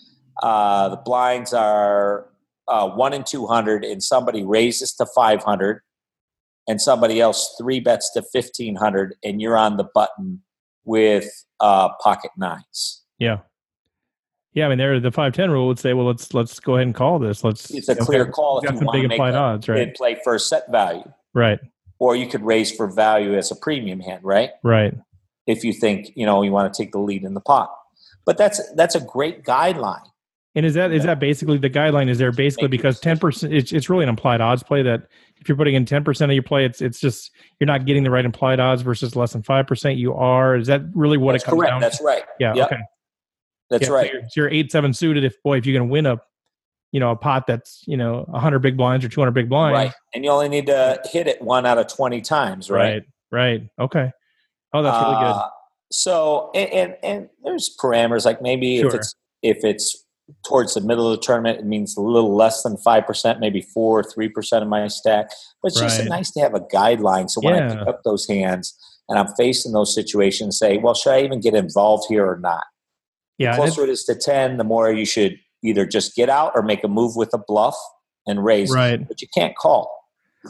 uh, 0.42 0.88
the 0.88 0.96
blinds 0.96 1.52
are 1.52 2.28
uh, 2.68 2.88
one 2.88 3.12
in 3.12 3.24
two 3.24 3.46
hundred, 3.46 3.84
and 3.84 4.02
somebody 4.02 4.44
raises 4.44 4.92
to 4.94 5.06
five 5.06 5.42
hundred 5.42 5.82
and 6.68 6.80
somebody 6.80 7.20
else 7.20 7.54
three 7.58 7.80
bets 7.80 8.12
to 8.12 8.20
1500 8.20 9.14
and 9.22 9.40
you're 9.40 9.56
on 9.56 9.76
the 9.76 9.88
button 9.94 10.42
with 10.84 11.28
uh, 11.60 11.90
pocket 12.00 12.30
nines. 12.36 13.02
Yeah. 13.18 13.38
Yeah, 14.54 14.64
I 14.64 14.68
mean, 14.70 14.78
there 14.78 14.98
the 14.98 15.12
five 15.12 15.34
ten 15.34 15.50
rule 15.50 15.66
would 15.66 15.78
say, 15.78 15.92
well, 15.92 16.06
let's 16.06 16.32
let's 16.32 16.58
go 16.60 16.76
ahead 16.76 16.86
and 16.86 16.94
call 16.94 17.18
this. 17.18 17.44
Let's. 17.44 17.70
It's 17.70 17.90
a 17.90 17.94
clear 17.94 18.22
okay, 18.22 18.30
call 18.30 18.60
if 18.60 18.72
you 18.72 18.86
want 18.86 19.02
to 19.02 19.08
make 19.08 19.20
odds, 19.20 19.68
right? 19.68 19.94
play 19.94 20.16
for 20.24 20.38
set 20.38 20.72
value, 20.72 21.04
right? 21.34 21.58
Or 21.98 22.16
you 22.16 22.26
could 22.26 22.42
raise 22.42 22.72
for 22.72 22.86
value 22.90 23.36
as 23.36 23.50
a 23.50 23.54
premium 23.54 24.00
hand, 24.00 24.24
right? 24.24 24.52
Right. 24.62 24.94
If 25.46 25.62
you 25.62 25.74
think 25.74 26.10
you 26.16 26.24
know 26.24 26.42
you 26.42 26.52
want 26.52 26.72
to 26.72 26.82
take 26.82 26.92
the 26.92 26.98
lead 26.98 27.22
in 27.22 27.34
the 27.34 27.40
pot, 27.42 27.70
but 28.24 28.38
that's 28.38 28.62
that's 28.76 28.94
a 28.94 29.00
great 29.00 29.44
guideline. 29.44 30.08
And 30.56 30.66
is 30.66 30.74
that 30.74 30.90
is 30.90 31.04
that 31.04 31.20
basically 31.20 31.58
the 31.58 31.70
guideline? 31.70 32.08
Is 32.08 32.18
there 32.18 32.32
basically 32.32 32.68
because 32.68 32.98
ten 32.98 33.18
percent? 33.18 33.52
It's 33.52 33.72
it's 33.72 33.88
really 33.88 34.02
an 34.02 34.08
implied 34.08 34.40
odds 34.40 34.62
play 34.62 34.82
that 34.82 35.06
if 35.38 35.48
you're 35.48 35.56
putting 35.56 35.74
in 35.74 35.84
10% 35.84 36.24
of 36.24 36.32
your 36.32 36.42
play, 36.42 36.64
it's 36.64 36.80
it's 36.80 36.98
just 36.98 37.30
you're 37.60 37.66
not 37.66 37.84
getting 37.86 38.02
the 38.02 38.10
right 38.10 38.24
implied 38.24 38.58
odds 38.58 38.82
versus 38.82 39.14
less 39.14 39.32
than 39.32 39.42
5% 39.42 39.98
you 39.98 40.14
are. 40.14 40.56
Is 40.56 40.66
that 40.66 40.82
really 40.94 41.18
what 41.18 41.32
That's 41.32 41.44
it 41.44 41.46
comes 41.46 41.58
correct. 41.60 41.70
down 41.70 41.80
That's 41.80 42.00
right. 42.02 42.24
Yeah, 42.40 42.54
yep. 42.54 42.72
okay. 42.72 42.82
That's 43.70 43.88
yeah, 43.88 43.94
right. 43.94 44.06
So 44.06 44.12
you're, 44.12 44.22
so 44.22 44.40
you're, 44.40 44.50
eight 44.50 44.72
seven 44.72 44.92
suited. 44.92 45.24
If 45.24 45.42
boy, 45.42 45.58
if 45.58 45.66
you're 45.66 45.78
going 45.78 45.88
to 45.88 45.92
win 45.92 46.06
a, 46.06 46.20
you 46.92 47.00
know, 47.00 47.10
a 47.10 47.16
pot 47.16 47.46
that's 47.46 47.82
you 47.86 47.96
know 47.96 48.24
100 48.28 48.60
big 48.60 48.76
blinds 48.76 49.04
or 49.04 49.08
200 49.08 49.32
big 49.32 49.48
blinds, 49.48 49.74
right? 49.74 49.92
And 50.14 50.24
you 50.24 50.30
only 50.30 50.48
need 50.48 50.66
to 50.66 51.00
hit 51.12 51.26
it 51.26 51.42
one 51.42 51.66
out 51.66 51.78
of 51.78 51.88
20 51.88 52.20
times, 52.22 52.70
right? 52.70 52.80
Right. 52.80 53.02
Right. 53.30 53.68
Okay. 53.78 54.10
Oh, 54.72 54.82
that's 54.82 55.04
really 55.04 55.16
good. 55.16 55.30
Uh, 55.32 55.48
so 55.90 56.50
and, 56.54 56.70
and, 56.70 56.96
and 57.02 57.28
there's 57.44 57.76
parameters 57.80 58.24
like 58.24 58.40
maybe 58.40 58.78
sure. 58.78 58.88
if 58.88 58.94
it's 58.94 59.14
if 59.42 59.64
it's 59.64 60.05
towards 60.44 60.74
the 60.74 60.80
middle 60.80 61.10
of 61.10 61.18
the 61.18 61.24
tournament, 61.24 61.58
it 61.58 61.66
means 61.66 61.96
a 61.96 62.00
little 62.00 62.34
less 62.34 62.62
than 62.62 62.76
5%, 62.76 63.40
maybe 63.40 63.62
4 63.62 64.00
or 64.00 64.02
3% 64.02 64.62
of 64.62 64.68
my 64.68 64.86
stack. 64.88 65.28
But 65.62 65.72
it's 65.72 65.80
right. 65.80 65.88
just 65.88 66.08
nice 66.08 66.30
to 66.32 66.40
have 66.40 66.54
a 66.54 66.60
guideline. 66.60 67.30
So 67.30 67.40
when 67.40 67.54
yeah. 67.54 67.72
I 67.72 67.76
pick 67.76 67.86
up 67.86 68.02
those 68.04 68.26
hands 68.26 68.76
and 69.08 69.18
I'm 69.18 69.28
facing 69.36 69.72
those 69.72 69.94
situations, 69.94 70.58
say, 70.58 70.78
well, 70.78 70.94
should 70.94 71.12
I 71.12 71.22
even 71.22 71.40
get 71.40 71.54
involved 71.54 72.04
here 72.08 72.26
or 72.26 72.38
not? 72.38 72.64
Yeah, 73.38 73.52
the 73.52 73.62
closer 73.62 73.84
it 73.84 73.90
is 73.90 74.04
to 74.04 74.14
10, 74.14 74.56
the 74.56 74.64
more 74.64 74.90
you 74.90 75.04
should 75.04 75.38
either 75.62 75.84
just 75.86 76.14
get 76.14 76.28
out 76.28 76.52
or 76.54 76.62
make 76.62 76.82
a 76.84 76.88
move 76.88 77.16
with 77.16 77.32
a 77.34 77.38
bluff 77.38 77.76
and 78.26 78.44
raise. 78.44 78.72
Right. 78.72 79.06
But 79.06 79.20
you 79.20 79.28
can't 79.34 79.56
call. 79.56 79.92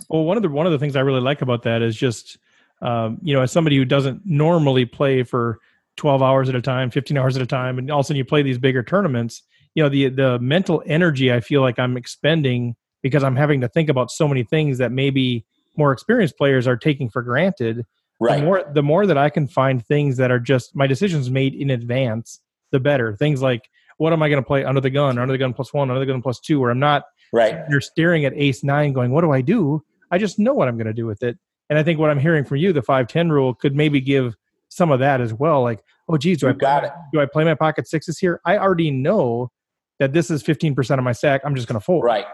Well, 0.08 0.24
one 0.24 0.36
of 0.36 0.42
the 0.42 0.50
one 0.50 0.66
of 0.66 0.72
the 0.72 0.78
things 0.78 0.94
I 0.94 1.00
really 1.00 1.20
like 1.20 1.42
about 1.42 1.62
that 1.62 1.82
is 1.82 1.96
just 1.96 2.38
um, 2.82 3.18
you 3.22 3.34
know, 3.34 3.42
as 3.42 3.52
somebody 3.52 3.76
who 3.76 3.84
doesn't 3.84 4.22
normally 4.24 4.84
play 4.84 5.22
for 5.22 5.58
12 5.96 6.22
hours 6.22 6.48
at 6.48 6.54
a 6.54 6.60
time, 6.60 6.90
15 6.90 7.16
hours 7.16 7.36
at 7.36 7.42
a 7.42 7.46
time, 7.46 7.78
and 7.78 7.90
all 7.90 8.00
of 8.00 8.04
a 8.04 8.06
sudden 8.06 8.18
you 8.18 8.24
play 8.24 8.42
these 8.42 8.58
bigger 8.58 8.82
tournaments, 8.82 9.42
you 9.76 9.82
know 9.82 9.88
the 9.88 10.08
the 10.08 10.38
mental 10.40 10.82
energy 10.86 11.32
i 11.32 11.38
feel 11.38 11.60
like 11.60 11.78
i'm 11.78 11.96
expending 11.96 12.74
because 13.02 13.22
i'm 13.22 13.36
having 13.36 13.60
to 13.60 13.68
think 13.68 13.88
about 13.88 14.10
so 14.10 14.26
many 14.26 14.42
things 14.42 14.78
that 14.78 14.90
maybe 14.90 15.44
more 15.76 15.92
experienced 15.92 16.36
players 16.36 16.66
are 16.66 16.76
taking 16.76 17.08
for 17.08 17.22
granted 17.22 17.84
right. 18.18 18.40
the 18.40 18.44
more 18.44 18.64
the 18.74 18.82
more 18.82 19.06
that 19.06 19.16
i 19.16 19.30
can 19.30 19.46
find 19.46 19.86
things 19.86 20.16
that 20.16 20.32
are 20.32 20.40
just 20.40 20.74
my 20.74 20.88
decisions 20.88 21.30
made 21.30 21.54
in 21.54 21.70
advance 21.70 22.40
the 22.72 22.80
better. 22.80 23.16
Things 23.16 23.42
like 23.42 23.68
what 23.98 24.12
am 24.12 24.22
i 24.22 24.28
going 24.28 24.42
to 24.42 24.46
play 24.46 24.64
under 24.64 24.80
the 24.80 24.90
gun? 24.90 25.18
Under 25.18 25.32
the 25.32 25.38
gun 25.38 25.54
plus 25.54 25.72
one 25.72 25.90
under 25.90 26.00
the 26.00 26.06
gun 26.06 26.22
plus 26.22 26.40
two 26.40 26.60
where 26.60 26.70
i'm 26.70 26.78
not 26.78 27.04
right. 27.32 27.60
you're 27.70 27.80
staring 27.80 28.24
at 28.24 28.32
ace 28.36 28.62
nine 28.62 28.92
going 28.92 29.10
what 29.10 29.22
do 29.22 29.32
i 29.32 29.40
do? 29.40 29.82
I 30.10 30.18
just 30.18 30.38
know 30.38 30.54
what 30.54 30.68
i'm 30.68 30.76
going 30.76 30.86
to 30.86 30.92
do 30.92 31.06
with 31.06 31.22
it. 31.22 31.38
And 31.70 31.78
i 31.78 31.82
think 31.82 31.98
what 31.98 32.10
i'm 32.10 32.18
hearing 32.18 32.44
from 32.44 32.58
you 32.58 32.72
the 32.72 32.82
510 32.82 33.30
rule 33.30 33.54
could 33.54 33.74
maybe 33.74 34.00
give 34.00 34.36
some 34.68 34.90
of 34.90 35.00
that 35.00 35.20
as 35.20 35.32
well 35.32 35.62
like 35.62 35.82
oh 36.08 36.16
geez 36.16 36.38
do 36.38 36.46
you 36.46 36.50
I 36.50 36.56
got 36.56 36.80
play, 36.82 36.88
it. 36.88 36.94
do 37.12 37.20
I 37.20 37.26
play 37.26 37.44
my 37.44 37.54
pocket 37.54 37.88
sixes 37.88 38.18
here? 38.18 38.40
I 38.44 38.58
already 38.58 38.90
know 38.90 39.50
that 39.98 40.12
this 40.12 40.30
is 40.30 40.42
15% 40.42 40.98
of 40.98 41.04
my 41.04 41.12
stack, 41.12 41.42
I'm 41.44 41.54
just 41.54 41.68
going 41.68 41.78
to 41.78 41.84
fold. 41.84 42.04
Right. 42.04 42.26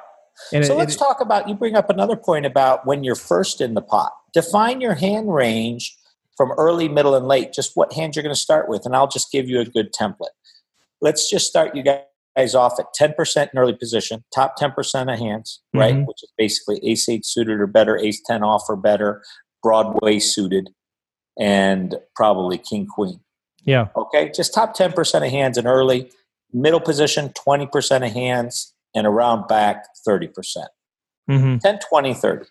And 0.53 0.65
so 0.65 0.75
it, 0.75 0.79
let's 0.79 0.95
it, 0.95 0.99
talk 0.99 1.21
about, 1.21 1.49
you 1.49 1.55
bring 1.55 1.77
up 1.77 1.91
another 1.91 2.17
point 2.17 2.47
about 2.47 2.87
when 2.87 3.05
you're 3.05 3.15
first 3.15 3.61
in 3.61 3.75
the 3.75 3.83
pot. 3.83 4.13
Define 4.33 4.81
your 4.81 4.95
hand 4.95 5.33
range 5.33 5.97
from 6.37 6.53
early, 6.53 6.89
middle, 6.89 7.15
and 7.15 7.29
late, 7.29 7.53
just 7.53 7.73
what 7.75 7.93
hand 7.93 8.17
you're 8.17 8.23
going 8.23 8.35
to 8.35 8.41
start 8.41 8.69
with, 8.69 8.87
and 8.87 8.97
I'll 8.97 9.09
just 9.09 9.31
give 9.31 9.49
you 9.49 9.61
a 9.61 9.65
good 9.65 9.93
template. 9.93 10.35
Let's 11.01 11.29
just 11.29 11.47
start 11.47 11.77
you 11.77 11.83
guys 11.83 12.55
off 12.55 12.81
at 12.81 12.87
10% 12.99 13.51
in 13.53 13.59
early 13.59 13.75
position, 13.75 14.25
top 14.35 14.59
10% 14.59 15.13
of 15.13 15.19
hands, 15.19 15.61
mm-hmm. 15.75 15.79
right? 15.79 16.07
Which 16.07 16.23
is 16.23 16.33
basically 16.39 16.81
ace 16.85 17.09
8 17.09 17.25
suited 17.25 17.61
or 17.61 17.67
better, 17.67 17.99
ace 17.99 18.21
10 18.25 18.43
off 18.43 18.65
or 18.69 18.77
better, 18.77 19.23
Broadway 19.63 20.19
suited, 20.19 20.71
and 21.39 21.97
probably 22.17 22.59
king 22.59 22.87
queen. 22.87 23.21
Yeah. 23.65 23.89
Okay. 23.95 24.33
Just 24.35 24.55
top 24.55 24.77
10% 24.77 25.15
of 25.25 25.31
hands 25.31 25.59
in 25.59 25.67
early, 25.67 26.11
middle 26.53 26.81
position, 26.81 27.31
20% 27.31 28.07
of 28.07 28.13
hands, 28.13 28.75
and 28.95 29.07
around 29.07 29.49
back, 29.49 29.87
30%. 30.07 30.35
percent 30.35 30.69
mm-hmm. 31.31 31.59
10, 31.59 31.79
20, 31.89 32.15
30. 32.15 32.45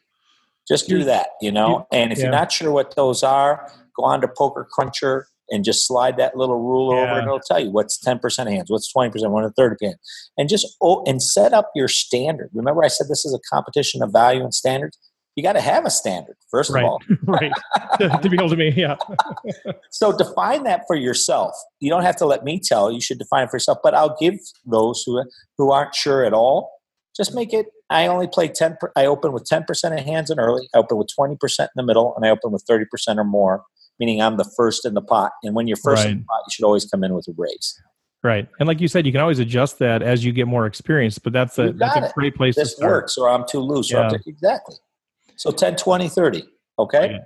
Just 0.67 0.87
do 0.87 1.03
that, 1.03 1.29
you 1.41 1.51
know? 1.51 1.87
And 1.91 2.11
if 2.11 2.17
yeah. 2.17 2.25
you're 2.25 2.31
not 2.31 2.51
sure 2.51 2.71
what 2.71 2.95
those 2.95 3.23
are, 3.23 3.69
go 3.97 4.03
on 4.05 4.21
to 4.21 4.27
Poker 4.27 4.67
Cruncher 4.71 5.27
and 5.49 5.65
just 5.65 5.85
slide 5.85 6.17
that 6.17 6.37
little 6.37 6.59
ruler 6.61 6.95
yeah. 6.95 7.03
over 7.03 7.19
and 7.19 7.27
it'll 7.27 7.39
tell 7.39 7.59
you 7.59 7.71
what's 7.71 7.99
10% 8.03 8.23
of 8.23 8.47
hands, 8.47 8.69
what's 8.69 8.91
20%, 8.93 9.11
one 9.31 9.43
and 9.43 9.55
30 9.55 9.85
hand. 9.85 9.95
And 10.37 10.47
just, 10.47 10.77
oh, 10.81 11.03
and 11.05 11.21
set 11.21 11.53
up 11.53 11.71
your 11.75 11.87
standard. 11.87 12.49
Remember 12.53 12.83
I 12.83 12.87
said 12.87 13.07
this 13.09 13.25
is 13.25 13.33
a 13.33 13.39
competition 13.53 14.01
of 14.01 14.13
value 14.13 14.43
and 14.43 14.53
standards? 14.53 14.97
You 15.35 15.43
got 15.43 15.53
to 15.53 15.61
have 15.61 15.85
a 15.85 15.89
standard, 15.89 16.35
first 16.49 16.71
right. 16.71 16.83
of 16.83 16.89
all. 16.89 16.99
right. 17.23 17.51
to 17.99 18.29
be 18.29 18.35
able 18.35 18.49
to 18.49 18.57
me, 18.57 18.73
yeah. 18.75 18.97
so 19.89 20.15
define 20.15 20.63
that 20.63 20.83
for 20.87 20.95
yourself. 20.95 21.55
You 21.79 21.89
don't 21.89 22.03
have 22.03 22.17
to 22.17 22.25
let 22.25 22.43
me 22.43 22.59
tell. 22.59 22.91
You 22.91 22.99
should 22.99 23.17
define 23.17 23.45
it 23.45 23.49
for 23.49 23.55
yourself. 23.55 23.77
But 23.81 23.95
I'll 23.95 24.15
give 24.19 24.39
those 24.65 25.03
who 25.05 25.23
who 25.57 25.71
aren't 25.71 25.95
sure 25.95 26.25
at 26.25 26.33
all. 26.33 26.71
Just 27.15 27.33
make 27.33 27.53
it. 27.53 27.67
I 27.89 28.07
only 28.07 28.27
play 28.27 28.49
ten. 28.49 28.77
I 28.95 29.05
open 29.05 29.31
with 29.31 29.45
ten 29.45 29.63
percent 29.63 29.97
of 29.97 30.05
hands 30.05 30.29
in 30.29 30.39
early. 30.39 30.69
I 30.75 30.79
open 30.79 30.97
with 30.97 31.07
twenty 31.15 31.37
percent 31.37 31.71
in 31.75 31.81
the 31.81 31.85
middle, 31.85 32.13
and 32.15 32.25
I 32.25 32.29
open 32.29 32.51
with 32.51 32.63
thirty 32.67 32.85
percent 32.85 33.17
or 33.19 33.23
more 33.23 33.63
meaning 34.01 34.19
I'm 34.19 34.35
the 34.35 34.51
first 34.57 34.83
in 34.83 34.95
the 34.95 35.01
pot. 35.01 35.31
And 35.43 35.55
when 35.55 35.67
you're 35.67 35.77
first 35.77 36.03
right. 36.03 36.11
in 36.11 36.19
the 36.19 36.25
pot, 36.25 36.41
you 36.47 36.51
should 36.51 36.65
always 36.65 36.85
come 36.85 37.03
in 37.03 37.13
with 37.13 37.27
a 37.27 37.33
raise. 37.37 37.79
Right. 38.23 38.47
And 38.59 38.67
like 38.67 38.81
you 38.81 38.87
said, 38.87 39.05
you 39.05 39.11
can 39.11 39.21
always 39.21 39.39
adjust 39.39 39.79
that 39.79 40.01
as 40.01 40.25
you 40.25 40.31
get 40.31 40.47
more 40.47 40.65
experience, 40.65 41.19
but 41.19 41.33
that's 41.33 41.57
a, 41.59 41.71
that's 41.73 41.95
a 41.95 42.11
great 42.13 42.35
place 42.35 42.55
this 42.55 42.71
to 42.71 42.75
start. 42.77 42.91
works 42.91 43.17
or 43.17 43.29
I'm 43.29 43.45
too 43.47 43.59
loose. 43.59 43.91
Yeah. 43.91 44.09
To, 44.09 44.19
exactly. 44.25 44.75
So 45.41 45.49
10, 45.49 45.75
20, 45.75 46.07
30. 46.07 46.43
Okay. 46.77 47.19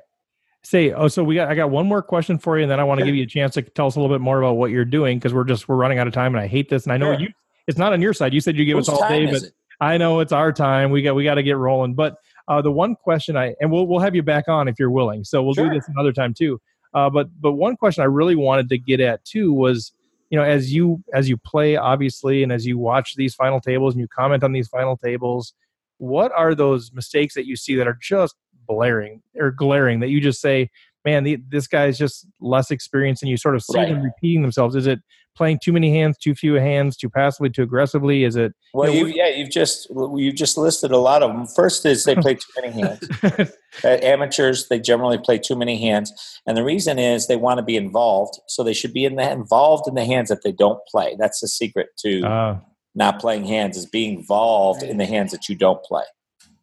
Say, 0.64 0.94
oh, 0.94 1.10
so 1.10 1.22
we 1.22 1.36
got, 1.36 1.50
I 1.50 1.56
got 1.56 1.70
one 1.70 1.86
more 1.86 2.02
question 2.02 2.40
for 2.40 2.58
you, 2.58 2.64
and 2.64 2.72
then 2.72 2.80
I 2.80 2.84
want 2.86 3.02
to 3.02 3.06
give 3.06 3.14
you 3.14 3.24
a 3.24 3.28
chance 3.28 3.56
to 3.56 3.62
tell 3.62 3.88
us 3.88 3.98
a 3.98 4.00
little 4.00 4.16
bit 4.16 4.22
more 4.22 4.40
about 4.40 4.54
what 4.54 4.72
you're 4.72 4.86
doing 4.86 5.20
because 5.20 5.34
we're 5.34 5.44
just, 5.44 5.68
we're 5.68 5.76
running 5.76 6.00
out 6.00 6.08
of 6.08 6.14
time 6.14 6.34
and 6.34 6.42
I 6.42 6.48
hate 6.48 6.70
this. 6.70 6.86
And 6.86 6.94
I 6.94 6.98
know 6.98 7.12
sure. 7.12 7.20
you, 7.20 7.28
it's 7.68 7.78
not 7.78 7.92
on 7.92 8.02
your 8.02 8.14
side. 8.14 8.34
You 8.34 8.40
said 8.40 8.56
you 8.56 8.64
give 8.64 8.78
Whose 8.78 8.88
us 8.88 9.02
all 9.02 9.10
day, 9.10 9.26
but? 9.26 9.44
I 9.82 9.98
know 9.98 10.22
it's 10.22 10.32
our 10.32 10.54
time. 10.54 10.92
We 10.92 11.02
got, 11.02 11.14
we 11.14 11.26
got 11.26 11.36
to 11.36 11.44
get 11.44 11.58
rolling. 11.58 11.94
But 11.94 12.16
uh, 12.48 12.62
the 12.62 12.72
one 12.72 12.96
question 12.96 13.36
I, 13.36 13.54
and 13.60 13.70
we'll, 13.70 13.86
we'll 13.86 14.00
have 14.00 14.16
you 14.16 14.24
back 14.24 14.48
on 14.48 14.70
if 14.70 14.80
you're 14.80 14.92
willing. 14.92 15.26
So 15.26 15.44
we'll 15.44 15.54
sure. 15.54 15.68
do 15.68 15.76
this 15.76 15.90
another 15.90 16.14
time 16.14 16.34
too. 16.34 16.62
Uh, 16.94 17.10
but 17.10 17.28
but 17.42 17.52
one 17.52 17.76
question 17.76 18.02
I 18.02 18.06
really 18.06 18.38
wanted 18.38 18.70
to 18.70 18.78
get 18.78 19.02
at 19.02 19.26
too 19.26 19.52
was, 19.52 19.92
you 20.30 20.38
know, 20.38 20.46
as 20.46 20.74
you 20.74 21.04
as 21.14 21.28
you 21.28 21.36
play 21.36 21.76
obviously, 21.76 22.44
and 22.44 22.54
as 22.54 22.66
you 22.66 22.78
watch 22.78 23.16
these 23.16 23.36
final 23.36 23.60
tables 23.60 23.94
and 23.94 24.00
you 24.00 24.08
comment 24.08 24.42
on 24.42 24.54
these 24.54 24.70
final 24.70 24.96
tables, 24.96 25.54
what 25.98 26.32
are 26.34 26.56
those 26.56 26.92
mistakes 26.94 27.34
that 27.36 27.46
you 27.46 27.56
see 27.56 27.76
that 27.76 27.88
are 27.88 27.98
just 28.02 28.36
blaring 28.68 29.22
or 29.36 29.52
glaring 29.52 30.00
that 30.00 30.10
you 30.10 30.20
just 30.20 30.42
say, 30.42 30.70
man, 31.06 31.24
the, 31.24 31.38
this 31.50 31.68
guy's 31.68 31.98
just 31.98 32.28
less 32.42 32.72
experienced, 32.72 33.22
and 33.22 33.30
you 33.30 33.38
sort 33.38 33.56
of 33.56 33.64
see 33.64 33.78
right. 33.78 33.90
them 33.90 34.02
repeating 34.02 34.42
themselves. 34.42 34.76
Is 34.76 34.88
it 34.88 35.00
playing 35.36 35.60
too 35.64 35.72
many 35.72 35.92
hands, 35.92 36.18
too 36.18 36.34
few 36.34 36.56
hands, 36.56 36.98
too 36.98 37.10
passively, 37.10 37.50
too 37.50 37.62
aggressively? 37.62 38.24
Is 38.24 38.36
it? 38.36 38.54
Well, 38.74 38.92
you 38.92 39.02
know, 39.02 39.08
you, 39.08 39.14
yeah, 39.14 39.30
you've 39.30 39.52
just 39.52 39.88
you've 40.16 40.36
just 40.36 40.58
listed 40.58 40.92
a 40.92 40.98
lot 40.98 41.22
of 41.22 41.32
them. 41.32 41.46
First 41.46 41.86
is 41.86 42.04
they 42.04 42.16
play 42.16 42.36
too 42.36 42.62
many 42.62 42.82
hands. 42.82 43.52
amateurs, 43.84 44.68
they 44.68 44.80
generally 44.80 45.20
play 45.20 45.38
too 45.38 45.56
many 45.56 45.80
hands, 45.80 46.12
and 46.48 46.58
the 46.58 46.64
reason 46.64 46.98
is 46.98 47.28
they 47.28 47.38
want 47.38 47.60
to 47.60 47.64
be 47.64 47.78
involved, 47.78 48.40
so 48.48 48.64
they 48.64 48.74
should 48.74 48.94
be 48.94 49.06
in 49.06 49.16
the, 49.16 49.32
involved 49.32 49.88
in 49.88 49.94
the 49.94 50.06
hands 50.06 50.30
that 50.30 50.44
they 50.44 50.52
don't 50.52 50.80
play. 50.88 51.16
That's 51.20 51.40
the 51.40 51.48
secret 51.48 51.90
to 52.00 52.24
uh, 52.24 52.60
not 52.96 53.20
playing 53.20 53.46
hands 53.46 53.78
is 53.78 53.86
being 53.86 54.20
involved 54.20 54.84
in 54.84 54.98
the 54.98 55.06
hands 55.06 55.32
that 55.32 55.50
you 55.50 55.56
don't 55.56 55.84
play. 55.84 56.04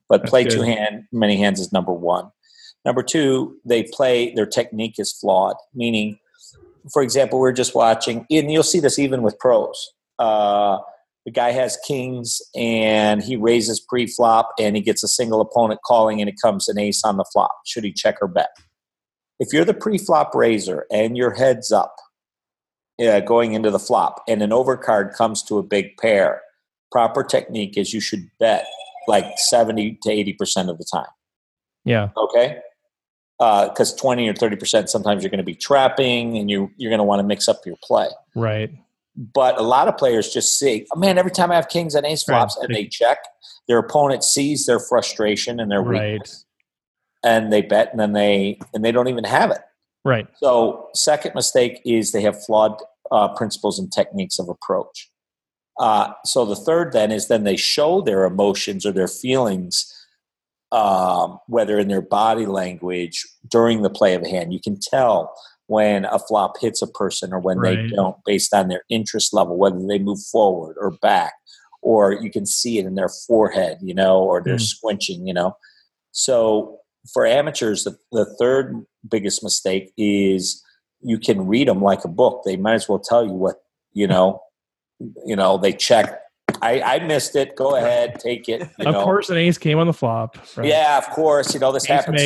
But 0.08 0.24
play 0.24 0.44
good. 0.44 0.52
two 0.52 0.62
hand 0.62 1.04
many 1.12 1.36
hands 1.36 1.60
is 1.60 1.72
number 1.72 1.92
one. 1.92 2.30
Number 2.84 3.02
two, 3.02 3.56
they 3.64 3.84
play 3.84 4.34
their 4.34 4.46
technique 4.46 4.98
is 4.98 5.12
flawed, 5.12 5.56
meaning 5.74 6.18
for 6.92 7.02
example, 7.02 7.38
we're 7.38 7.52
just 7.52 7.74
watching, 7.74 8.26
and 8.30 8.50
you'll 8.50 8.62
see 8.62 8.80
this 8.80 8.98
even 8.98 9.22
with 9.22 9.38
pros. 9.38 9.92
Uh, 10.18 10.78
the 11.24 11.30
guy 11.30 11.52
has 11.52 11.78
kings 11.86 12.40
and 12.56 13.22
he 13.22 13.36
raises 13.36 13.78
pre-flop 13.78 14.52
and 14.58 14.74
he 14.74 14.82
gets 14.82 15.04
a 15.04 15.08
single 15.08 15.40
opponent 15.40 15.80
calling 15.84 16.20
and 16.20 16.28
it 16.28 16.34
comes 16.42 16.68
an 16.68 16.78
ace 16.78 17.04
on 17.04 17.16
the 17.16 17.24
flop. 17.32 17.52
Should 17.64 17.84
he 17.84 17.92
check 17.92 18.16
or 18.20 18.26
bet? 18.26 18.50
If 19.38 19.52
you're 19.52 19.64
the 19.64 19.74
pre-flop 19.74 20.34
raiser 20.34 20.86
and 20.90 21.16
your 21.16 21.32
head's 21.32 21.70
up 21.70 21.94
uh, 23.02 23.20
going 23.20 23.54
into 23.54 23.70
the 23.70 23.78
flop 23.78 24.22
and 24.28 24.42
an 24.42 24.50
overcard 24.50 25.14
comes 25.14 25.42
to 25.44 25.58
a 25.58 25.62
big 25.62 25.96
pair, 25.96 26.42
proper 26.90 27.22
technique 27.22 27.76
is 27.76 27.92
you 27.92 28.00
should 28.00 28.30
bet 28.38 28.66
like 29.08 29.26
70 29.36 29.98
to 30.02 30.08
80% 30.08 30.68
of 30.68 30.78
the 30.78 30.84
time. 30.84 31.06
Yeah. 31.84 32.10
Okay 32.16 32.60
because 33.38 33.92
uh, 33.92 33.96
20 33.96 34.28
or 34.28 34.34
30 34.34 34.56
percent 34.56 34.90
sometimes 34.90 35.22
you're 35.22 35.30
going 35.30 35.38
to 35.38 35.44
be 35.44 35.54
trapping 35.54 36.38
and 36.38 36.48
you 36.48 36.70
you're 36.76 36.90
going 36.90 36.98
to 36.98 37.04
want 37.04 37.18
to 37.18 37.24
mix 37.24 37.48
up 37.48 37.60
your 37.66 37.76
play 37.82 38.06
right 38.36 38.70
but 39.16 39.58
a 39.58 39.62
lot 39.62 39.88
of 39.88 39.96
players 39.96 40.32
just 40.32 40.58
see 40.58 40.86
oh 40.94 40.98
man 40.98 41.18
every 41.18 41.30
time 41.30 41.50
i 41.50 41.56
have 41.56 41.68
kings 41.68 41.94
and 41.94 42.06
ace 42.06 42.22
flops 42.22 42.56
right. 42.56 42.66
and 42.66 42.76
they 42.76 42.86
check 42.86 43.18
their 43.66 43.78
opponent 43.78 44.22
sees 44.22 44.66
their 44.66 44.78
frustration 44.78 45.58
and 45.58 45.72
their 45.72 45.82
right. 45.82 46.12
weakness 46.12 46.44
and 47.24 47.52
they 47.52 47.62
bet 47.62 47.90
and 47.90 47.98
then 47.98 48.12
they 48.12 48.58
and 48.74 48.84
they 48.84 48.92
don't 48.92 49.08
even 49.08 49.24
have 49.24 49.50
it 49.50 49.60
right 50.04 50.28
so 50.36 50.88
second 50.94 51.34
mistake 51.34 51.80
is 51.84 52.12
they 52.12 52.22
have 52.22 52.40
flawed 52.44 52.80
uh, 53.12 53.28
principles 53.34 53.78
and 53.78 53.92
techniques 53.92 54.38
of 54.38 54.48
approach 54.48 55.10
uh, 55.78 56.12
so 56.24 56.44
the 56.44 56.56
third 56.56 56.92
then 56.92 57.10
is 57.10 57.28
then 57.28 57.44
they 57.44 57.56
show 57.56 58.00
their 58.00 58.24
emotions 58.24 58.84
or 58.84 58.92
their 58.92 59.08
feelings 59.08 59.92
um, 60.72 61.38
whether 61.48 61.78
in 61.78 61.88
their 61.88 62.02
body 62.02 62.46
language 62.46 63.26
during 63.48 63.82
the 63.82 63.90
play 63.90 64.14
of 64.14 64.22
a 64.22 64.28
hand. 64.28 64.52
You 64.52 64.60
can 64.60 64.80
tell 64.80 65.32
when 65.66 66.06
a 66.06 66.18
flop 66.18 66.54
hits 66.60 66.82
a 66.82 66.86
person 66.86 67.32
or 67.32 67.38
when 67.38 67.58
right. 67.58 67.76
they 67.76 67.94
don't 67.94 68.16
based 68.24 68.52
on 68.54 68.68
their 68.68 68.82
interest 68.88 69.32
level, 69.34 69.56
whether 69.56 69.78
they 69.86 69.98
move 69.98 70.20
forward 70.32 70.76
or 70.80 70.92
back, 71.02 71.34
or 71.82 72.12
you 72.12 72.30
can 72.30 72.46
see 72.46 72.78
it 72.78 72.86
in 72.86 72.94
their 72.94 73.10
forehead, 73.26 73.78
you 73.82 73.94
know, 73.94 74.22
or 74.22 74.42
they're 74.42 74.56
mm. 74.56 74.74
squinching, 74.74 75.26
you 75.26 75.34
know. 75.34 75.56
So 76.12 76.78
for 77.12 77.26
amateurs, 77.26 77.84
the, 77.84 77.96
the 78.10 78.24
third 78.38 78.84
biggest 79.08 79.42
mistake 79.42 79.92
is 79.98 80.62
you 81.02 81.18
can 81.18 81.46
read 81.46 81.68
them 81.68 81.82
like 81.82 82.04
a 82.04 82.08
book. 82.08 82.42
They 82.44 82.56
might 82.56 82.74
as 82.74 82.88
well 82.88 82.98
tell 82.98 83.24
you 83.24 83.32
what, 83.32 83.56
you 83.92 84.06
know, 84.06 84.42
you 85.24 85.36
know, 85.36 85.58
they 85.58 85.72
check 85.72 86.22
I, 86.60 86.80
I 86.80 86.98
missed 87.00 87.34
it. 87.34 87.56
Go 87.56 87.76
ahead, 87.76 88.20
take 88.20 88.48
it. 88.48 88.62
of 88.62 88.78
know. 88.78 89.04
course, 89.04 89.30
an 89.30 89.36
ace 89.36 89.58
came 89.58 89.78
on 89.78 89.86
the 89.86 89.92
flop. 89.92 90.36
Right? 90.56 90.68
Yeah, 90.68 90.98
of 90.98 91.08
course. 91.10 91.54
You 91.54 91.60
know 91.60 91.72
this 91.72 91.84
ace 91.84 92.04
happens, 92.04 92.22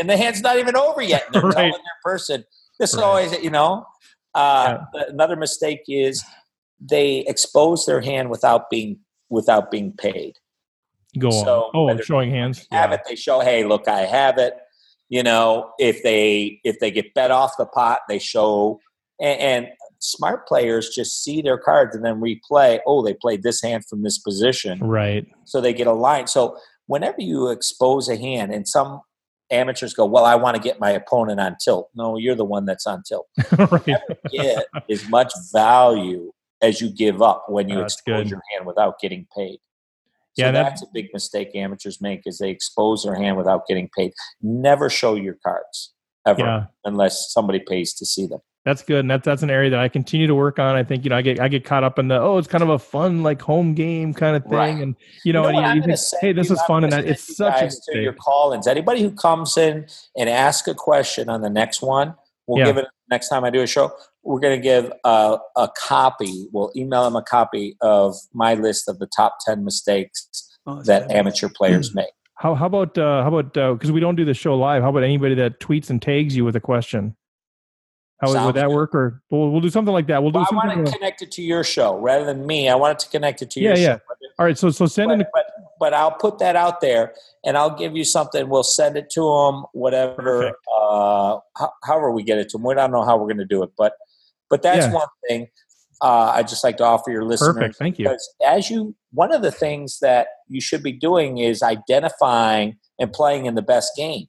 and 0.00 0.10
the 0.10 0.16
hand's 0.16 0.40
not 0.40 0.58
even 0.58 0.76
over 0.76 1.02
yet. 1.02 1.24
And 1.26 1.34
they're 1.34 1.42
right. 1.42 1.54
telling 1.54 1.70
their 1.72 2.00
person. 2.04 2.44
This 2.78 2.94
right. 2.94 2.98
is 2.98 3.02
always, 3.02 3.44
you 3.44 3.50
know. 3.50 3.86
Uh, 4.34 4.78
yeah. 4.94 5.02
Another 5.08 5.36
mistake 5.36 5.82
is 5.88 6.24
they 6.80 7.18
expose 7.26 7.86
their 7.86 8.00
hand 8.00 8.28
without 8.28 8.70
being 8.70 8.98
without 9.28 9.70
being 9.70 9.92
paid. 9.92 10.34
Go 11.18 11.30
so 11.30 11.70
on. 11.74 11.98
Oh, 11.98 12.02
showing 12.02 12.30
hands. 12.30 12.66
Have 12.70 12.90
yeah. 12.90 12.96
it. 12.96 13.00
They 13.08 13.14
show, 13.14 13.40
hey, 13.40 13.64
look, 13.64 13.88
I 13.88 14.00
have 14.00 14.38
it. 14.38 14.54
You 15.08 15.22
know, 15.22 15.70
if 15.78 16.02
they 16.02 16.60
if 16.64 16.80
they 16.80 16.90
get 16.90 17.14
bet 17.14 17.30
off 17.30 17.56
the 17.56 17.66
pot, 17.66 18.00
they 18.08 18.18
show 18.18 18.80
and, 19.20 19.40
and 19.40 19.66
smart 20.00 20.46
players 20.46 20.90
just 20.90 21.22
see 21.22 21.42
their 21.42 21.58
cards 21.58 21.94
and 21.94 22.04
then 22.04 22.20
replay. 22.20 22.80
Oh, 22.86 23.02
they 23.02 23.14
played 23.14 23.42
this 23.42 23.62
hand 23.62 23.84
from 23.86 24.02
this 24.02 24.18
position, 24.18 24.78
right? 24.80 25.26
So 25.44 25.60
they 25.60 25.72
get 25.72 25.86
a 25.86 25.92
line. 25.92 26.26
So 26.26 26.58
whenever 26.86 27.20
you 27.20 27.48
expose 27.50 28.08
a 28.08 28.16
hand, 28.16 28.52
and 28.52 28.66
some 28.66 29.00
amateurs 29.50 29.94
go, 29.94 30.04
"Well, 30.04 30.24
I 30.24 30.34
want 30.34 30.56
to 30.56 30.62
get 30.62 30.80
my 30.80 30.90
opponent 30.90 31.40
on 31.40 31.56
tilt." 31.62 31.90
No, 31.94 32.16
you're 32.16 32.34
the 32.34 32.44
one 32.44 32.64
that's 32.64 32.86
on 32.86 33.02
tilt. 33.06 33.26
right. 33.58 34.00
get 34.30 34.66
as 34.90 35.08
much 35.08 35.32
value 35.52 36.32
as 36.62 36.80
you 36.80 36.88
give 36.88 37.22
up 37.22 37.44
when 37.48 37.68
you 37.68 37.80
expose 37.80 38.24
good. 38.24 38.30
your 38.30 38.42
hand 38.52 38.66
without 38.66 38.98
getting 38.98 39.26
paid. 39.36 39.58
So 40.38 40.44
yeah, 40.44 40.50
that's 40.50 40.82
a 40.82 40.86
big 40.92 41.08
mistake 41.12 41.50
amateurs 41.54 42.00
make 42.00 42.22
is 42.26 42.38
they 42.38 42.50
expose 42.50 43.04
their 43.04 43.14
hand 43.14 43.36
without 43.36 43.66
getting 43.66 43.88
paid. 43.96 44.12
Never 44.42 44.90
show 44.90 45.14
your 45.14 45.38
cards 45.42 45.94
ever 46.26 46.40
yeah. 46.40 46.64
unless 46.84 47.32
somebody 47.32 47.60
pays 47.60 47.94
to 47.94 48.04
see 48.04 48.26
them 48.26 48.40
that's 48.66 48.82
good 48.82 48.98
and 48.98 49.10
that's 49.10 49.24
that's 49.24 49.42
an 49.42 49.48
area 49.48 49.70
that 49.70 49.78
i 49.78 49.88
continue 49.88 50.26
to 50.26 50.34
work 50.34 50.58
on 50.58 50.74
i 50.74 50.82
think 50.82 51.04
you 51.04 51.08
know 51.08 51.16
i 51.16 51.22
get 51.22 51.40
i 51.40 51.46
get 51.46 51.64
caught 51.64 51.84
up 51.84 51.98
in 52.00 52.08
the 52.08 52.20
oh 52.20 52.36
it's 52.36 52.48
kind 52.48 52.62
of 52.62 52.68
a 52.68 52.78
fun 52.78 53.22
like 53.22 53.40
home 53.40 53.74
game 53.74 54.12
kind 54.12 54.36
of 54.36 54.42
thing 54.42 54.52
right. 54.52 54.82
and 54.82 54.96
you 55.24 55.32
know, 55.32 55.46
you 55.46 55.52
know 55.52 55.60
and 55.60 55.76
you, 55.76 55.82
think 55.82 55.98
hey 56.20 56.32
this 56.32 56.50
is 56.50 56.60
fun 56.62 56.82
and 56.82 56.92
that, 56.92 57.06
it's 57.06 57.36
such 57.36 57.62
a 57.62 57.92
to 57.92 58.02
your 58.02 58.12
call-ins 58.12 58.66
anybody 58.66 59.00
who 59.00 59.10
comes 59.12 59.56
in 59.56 59.86
and 60.18 60.28
asks 60.28 60.66
a 60.66 60.74
question 60.74 61.28
on 61.28 61.40
the 61.40 61.48
next 61.48 61.80
one 61.80 62.12
we'll 62.48 62.58
yeah. 62.58 62.64
give 62.64 62.76
it 62.76 62.86
next 63.08 63.28
time 63.28 63.44
i 63.44 63.50
do 63.50 63.62
a 63.62 63.66
show 63.66 63.92
we're 64.26 64.40
going 64.40 64.56
to 64.56 64.62
give 64.62 64.92
a, 65.04 65.38
a 65.56 65.68
copy 65.76 66.46
we'll 66.52 66.72
email 66.76 67.04
them 67.04 67.16
a 67.16 67.22
copy 67.22 67.76
of 67.80 68.14
my 68.34 68.54
list 68.54 68.88
of 68.88 68.98
the 68.98 69.06
top 69.06 69.38
10 69.46 69.64
mistakes 69.64 70.28
oh, 70.66 70.82
that 70.82 71.10
amateur 71.10 71.48
players 71.48 71.94
make 71.94 72.06
how, 72.38 72.54
how 72.54 72.66
about 72.66 72.98
uh, 72.98 73.22
how 73.22 73.34
about 73.34 73.52
because 73.74 73.90
uh, 73.90 73.94
we 73.94 74.00
don't 74.00 74.16
do 74.16 74.24
the 74.24 74.34
show 74.34 74.56
live 74.56 74.82
how 74.82 74.90
about 74.90 75.04
anybody 75.04 75.34
that 75.34 75.60
tweets 75.60 75.90
and 75.90 76.02
tags 76.02 76.36
you 76.36 76.44
with 76.44 76.56
a 76.56 76.60
question 76.60 77.16
how 78.20 78.32
Sounds 78.32 78.46
would 78.46 78.54
that 78.56 78.68
good. 78.68 78.74
work? 78.74 78.94
Or 78.94 79.22
we'll, 79.30 79.50
we'll 79.50 79.60
do 79.60 79.68
something 79.68 79.92
like 79.92 80.06
that. 80.06 80.22
We'll 80.22 80.32
do. 80.32 80.38
Well, 80.38 80.48
I 80.50 80.54
want 80.54 80.86
to 80.86 80.92
connect 80.92 81.20
it 81.22 81.30
to 81.32 81.42
your 81.42 81.62
show 81.62 81.98
rather 81.98 82.24
than 82.24 82.46
me. 82.46 82.68
I 82.68 82.74
want 82.74 82.92
it 82.92 83.04
to 83.04 83.10
connect 83.10 83.42
it 83.42 83.50
to 83.52 83.60
yeah, 83.60 83.70
your 83.70 83.78
yeah. 83.78 83.96
show. 83.96 84.00
All 84.38 84.46
right. 84.46 84.56
So 84.56 84.70
so 84.70 84.86
send 84.86 85.08
but, 85.08 85.20
in. 85.20 85.26
but, 85.32 85.46
but 85.78 85.94
I'll 85.94 86.12
put 86.12 86.38
that 86.38 86.56
out 86.56 86.80
there, 86.80 87.14
and 87.44 87.58
I'll 87.58 87.76
give 87.76 87.94
you 87.94 88.04
something. 88.04 88.48
We'll 88.48 88.62
send 88.62 88.96
it 88.96 89.10
to 89.10 89.20
them. 89.20 89.66
Whatever. 89.72 90.52
Uh, 90.74 91.38
however 91.84 92.10
we 92.10 92.22
get 92.22 92.38
it 92.38 92.48
to 92.50 92.58
them. 92.58 92.64
We 92.64 92.74
don't 92.74 92.90
know 92.90 93.04
how 93.04 93.16
we're 93.18 93.26
going 93.26 93.38
to 93.38 93.44
do 93.44 93.62
it, 93.62 93.70
but 93.76 93.92
But 94.48 94.62
that's 94.62 94.86
yeah. 94.86 94.92
one 94.92 95.08
thing 95.28 95.48
uh, 96.02 96.32
I'd 96.34 96.48
just 96.48 96.64
like 96.64 96.76
to 96.78 96.84
offer 96.84 97.10
your 97.10 97.24
listeners. 97.24 97.54
Perfect. 97.54 97.76
Thank 97.76 97.98
you. 97.98 98.04
Because 98.04 98.34
as 98.46 98.70
you, 98.70 98.94
one 99.12 99.32
of 99.32 99.42
the 99.42 99.50
things 99.50 99.98
that 100.00 100.28
you 100.48 100.60
should 100.60 100.82
be 100.82 100.92
doing 100.92 101.38
is 101.38 101.62
identifying 101.62 102.78
and 102.98 103.12
playing 103.12 103.46
in 103.46 103.54
the 103.54 103.62
best 103.62 103.92
game. 103.96 104.26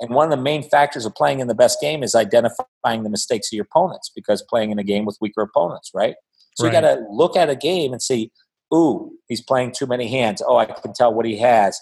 And 0.00 0.14
one 0.14 0.30
of 0.30 0.36
the 0.36 0.42
main 0.42 0.62
factors 0.62 1.06
of 1.06 1.14
playing 1.14 1.40
in 1.40 1.46
the 1.46 1.54
best 1.54 1.80
game 1.80 2.02
is 2.02 2.14
identifying 2.14 3.02
the 3.02 3.10
mistakes 3.10 3.52
of 3.52 3.56
your 3.56 3.66
opponents 3.70 4.10
because 4.14 4.42
playing 4.42 4.70
in 4.70 4.78
a 4.78 4.84
game 4.84 5.04
with 5.04 5.16
weaker 5.20 5.42
opponents, 5.42 5.90
right? 5.94 6.14
So 6.56 6.64
right. 6.64 6.74
you 6.74 6.80
got 6.80 6.94
to 6.94 7.04
look 7.10 7.36
at 7.36 7.48
a 7.48 7.56
game 7.56 7.92
and 7.92 8.02
see, 8.02 8.30
ooh, 8.74 9.12
he's 9.28 9.40
playing 9.40 9.72
too 9.72 9.86
many 9.86 10.08
hands. 10.08 10.42
Oh, 10.44 10.56
I 10.56 10.66
can 10.66 10.92
tell 10.92 11.14
what 11.14 11.24
he 11.24 11.38
has. 11.38 11.80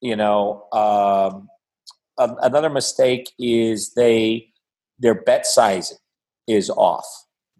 You 0.00 0.16
know, 0.16 0.66
um, 0.72 1.48
another 2.16 2.70
mistake 2.70 3.30
is 3.38 3.92
they 3.94 4.48
their 4.98 5.14
bet 5.14 5.46
sizing 5.46 5.98
is 6.48 6.70
off. 6.70 7.06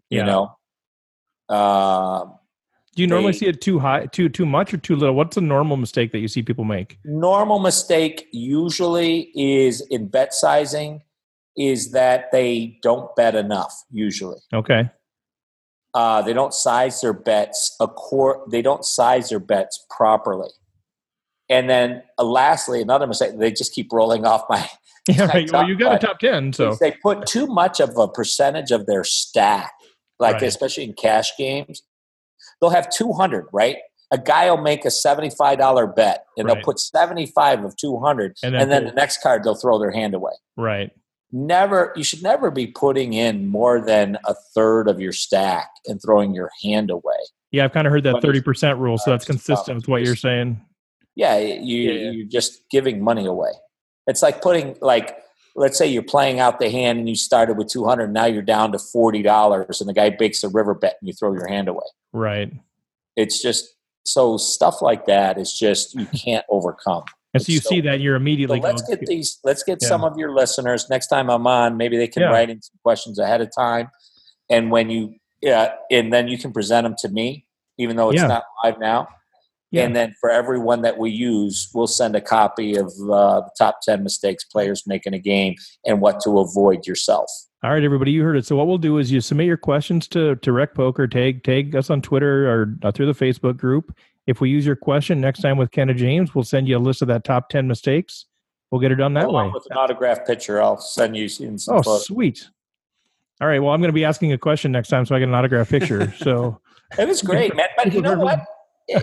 You 0.09 0.19
yeah. 0.19 0.25
know, 0.25 1.55
um, 1.55 2.33
do 2.95 3.03
you 3.03 3.07
normally 3.07 3.31
they, 3.31 3.37
see 3.37 3.45
it 3.47 3.61
too 3.61 3.79
high, 3.79 4.07
too 4.07 4.27
too 4.27 4.45
much, 4.45 4.73
or 4.73 4.77
too 4.77 4.95
little? 4.95 5.15
What's 5.15 5.37
a 5.37 5.41
normal 5.41 5.77
mistake 5.77 6.11
that 6.11 6.19
you 6.19 6.27
see 6.27 6.41
people 6.41 6.65
make? 6.65 6.97
Normal 7.05 7.59
mistake 7.59 8.27
usually 8.33 9.31
is 9.35 9.81
in 9.89 10.07
bet 10.07 10.33
sizing 10.33 11.01
is 11.55 11.91
that 11.91 12.31
they 12.31 12.77
don't 12.81 13.15
bet 13.15 13.35
enough. 13.35 13.73
Usually, 13.91 14.39
okay. 14.53 14.89
Uh, 15.93 16.21
they 16.21 16.33
don't 16.33 16.53
size 16.53 17.01
their 17.01 17.13
bets 17.13 17.75
a 17.79 17.87
core. 17.87 18.45
They 18.51 18.61
don't 18.61 18.83
size 18.83 19.29
their 19.29 19.39
bets 19.39 19.85
properly. 19.89 20.49
And 21.47 21.69
then, 21.69 22.03
uh, 22.17 22.23
lastly, 22.23 22.81
another 22.81 23.07
mistake. 23.07 23.37
They 23.37 23.51
just 23.51 23.73
keep 23.73 23.93
rolling 23.93 24.25
off 24.25 24.43
my. 24.49 24.67
Yeah, 25.09 25.25
right. 25.25 25.51
Well, 25.51 25.67
you 25.67 25.75
got 25.75 25.95
a 25.95 25.99
top 25.99 26.19
ten, 26.19 26.53
so 26.53 26.75
they 26.79 26.91
put 27.03 27.25
too 27.25 27.47
much 27.47 27.79
of 27.79 27.97
a 27.97 28.07
percentage 28.07 28.71
of 28.71 28.85
their 28.85 29.03
stack, 29.03 29.71
like 30.19 30.35
right. 30.35 30.43
especially 30.43 30.83
in 30.83 30.93
cash 30.93 31.31
games 31.37 31.81
they'll 32.59 32.69
have 32.69 32.89
200, 32.89 33.47
right? 33.53 33.77
A 34.11 34.17
guy 34.17 34.49
will 34.49 34.61
make 34.61 34.85
a 34.85 34.89
$75 34.89 35.95
bet 35.95 36.25
and 36.35 36.47
right. 36.47 36.55
they'll 36.55 36.63
put 36.63 36.79
75 36.79 37.63
of 37.63 37.77
200 37.77 38.37
and 38.41 38.53
then, 38.53 38.61
and 38.61 38.71
then 38.71 38.85
the 38.85 38.91
next 38.93 39.21
card 39.21 39.43
they'll 39.43 39.55
throw 39.55 39.77
their 39.77 39.91
hand 39.91 40.15
away. 40.15 40.33
Right. 40.57 40.91
Never, 41.31 41.93
you 41.95 42.03
should 42.03 42.23
never 42.23 42.49
be 42.49 42.67
putting 42.67 43.13
in 43.13 43.47
more 43.47 43.79
than 43.79 44.17
a 44.25 44.33
third 44.55 44.87
of 44.87 44.99
your 44.99 45.11
stack 45.11 45.69
and 45.85 46.01
throwing 46.01 46.33
your 46.33 46.49
hand 46.63 46.89
away. 46.89 47.17
Yeah, 47.51 47.65
I've 47.65 47.71
kind 47.71 47.85
of 47.85 47.93
heard 47.93 48.03
that 48.03 48.15
30% 48.15 48.79
rule, 48.79 48.97
so 48.97 49.11
that's 49.11 49.25
consistent 49.25 49.75
with 49.75 49.87
what 49.87 50.03
you're 50.03 50.15
saying. 50.15 50.59
Yeah, 51.15 51.37
you, 51.37 51.91
yeah. 51.91 52.11
you're 52.11 52.27
just 52.27 52.61
giving 52.71 53.03
money 53.03 53.25
away. 53.27 53.51
It's 54.09 54.21
like 54.21 54.41
putting, 54.41 54.75
like, 54.81 55.15
let's 55.55 55.77
say 55.77 55.87
you're 55.87 56.01
playing 56.03 56.39
out 56.39 56.59
the 56.59 56.69
hand 56.69 56.99
and 56.99 57.09
you 57.09 57.15
started 57.15 57.57
with 57.57 57.67
200 57.67 58.11
now 58.11 58.25
you're 58.25 58.41
down 58.41 58.71
to 58.71 58.77
$40 58.77 59.79
and 59.79 59.89
the 59.89 59.93
guy 59.93 60.09
bakes 60.09 60.43
a 60.43 60.49
river 60.49 60.73
bet 60.73 60.97
and 60.99 61.07
you 61.07 61.13
throw 61.13 61.33
your 61.33 61.47
hand 61.47 61.67
away 61.67 61.85
right 62.13 62.51
it's 63.15 63.41
just 63.41 63.75
so 64.05 64.37
stuff 64.37 64.81
like 64.81 65.05
that 65.05 65.37
is 65.37 65.53
just 65.53 65.93
you 65.93 66.05
can't 66.15 66.45
overcome 66.49 67.03
and 67.33 67.43
so 67.43 67.51
you 67.51 67.59
so, 67.59 67.69
see 67.69 67.81
that 67.81 67.99
you're 67.99 68.15
immediately 68.15 68.59
so 68.61 68.67
let's 68.67 68.81
get 68.87 69.01
these 69.05 69.39
let's 69.43 69.63
get 69.63 69.79
yeah. 69.81 69.87
some 69.87 70.03
of 70.03 70.17
your 70.17 70.33
listeners 70.33 70.89
next 70.89 71.07
time 71.07 71.29
i'm 71.29 71.45
on 71.45 71.77
maybe 71.77 71.97
they 71.97 72.07
can 72.07 72.23
yeah. 72.23 72.29
write 72.29 72.49
in 72.49 72.61
some 72.61 72.77
questions 72.83 73.19
ahead 73.19 73.41
of 73.41 73.49
time 73.55 73.89
and 74.49 74.71
when 74.71 74.89
you 74.89 75.15
yeah 75.41 75.73
and 75.91 76.11
then 76.11 76.27
you 76.27 76.37
can 76.37 76.51
present 76.51 76.85
them 76.85 76.95
to 76.97 77.09
me 77.09 77.45
even 77.77 77.95
though 77.95 78.09
it's 78.09 78.21
yeah. 78.21 78.27
not 78.27 78.43
live 78.63 78.79
now 78.79 79.07
yeah. 79.71 79.83
And 79.83 79.95
then 79.95 80.15
for 80.19 80.29
everyone 80.29 80.81
that 80.81 80.97
we 80.97 81.11
use, 81.11 81.69
we'll 81.73 81.87
send 81.87 82.15
a 82.15 82.21
copy 82.21 82.75
of 82.75 82.87
uh, 82.87 83.41
the 83.41 83.51
top 83.57 83.81
10 83.83 84.03
mistakes 84.03 84.43
players 84.43 84.87
make 84.87 85.05
in 85.05 85.13
a 85.13 85.19
game 85.19 85.55
and 85.85 86.01
what 86.01 86.19
to 86.21 86.39
avoid 86.39 86.87
yourself. 86.87 87.29
All 87.61 87.71
right, 87.71 87.83
everybody, 87.83 88.11
you 88.11 88.23
heard 88.23 88.37
it. 88.37 88.45
So 88.45 88.55
what 88.55 88.67
we'll 88.67 88.77
do 88.77 88.97
is 88.97 89.11
you 89.11 89.19
submit 89.19 89.45
your 89.45 89.57
questions 89.57 90.07
to 90.09 90.37
to 90.37 90.53
Rec 90.53 90.73
Poker. 90.73 91.07
Tag 91.07 91.43
tag 91.43 91.75
us 91.75 91.89
on 91.89 92.01
Twitter 92.01 92.49
or 92.49 92.77
uh, 92.83 92.91
through 92.91 93.11
the 93.11 93.25
Facebook 93.25 93.57
group. 93.57 93.93
If 94.27 94.39
we 94.39 94.49
use 94.49 94.65
your 94.65 94.77
question 94.77 95.19
next 95.19 95.41
time 95.41 95.57
with 95.57 95.69
Kenna 95.71 95.93
James, 95.93 96.33
we'll 96.33 96.45
send 96.45 96.69
you 96.69 96.77
a 96.77 96.79
list 96.79 97.01
of 97.01 97.09
that 97.09 97.25
top 97.25 97.49
ten 97.49 97.67
mistakes. 97.67 98.27
We'll 98.71 98.79
get 98.79 98.93
it 98.93 98.95
done 98.95 99.13
that 99.15 99.25
Along 99.25 99.47
way. 99.47 99.53
With 99.55 99.67
an 99.71 99.77
autograph 99.77 100.25
picture, 100.25 100.61
I'll 100.61 100.77
send 100.77 101.17
you 101.17 101.27
in 101.41 101.57
some. 101.57 101.75
Oh, 101.75 101.81
photos. 101.81 102.05
sweet. 102.05 102.49
All 103.41 103.47
right. 103.47 103.59
Well, 103.59 103.73
I'm 103.73 103.81
going 103.81 103.89
to 103.89 103.93
be 103.93 104.05
asking 104.05 104.31
a 104.31 104.37
question 104.37 104.71
next 104.71 104.87
time, 104.87 105.05
so 105.05 105.13
I 105.13 105.19
get 105.19 105.27
an 105.27 105.33
autograph 105.33 105.69
picture. 105.69 106.13
So 106.17 106.61
it 106.97 107.07
was 107.07 107.21
great, 107.21 107.55
man. 107.57 107.67
But 107.75 107.93
you 107.93 108.01
know 108.03 108.17
what? 108.17 108.39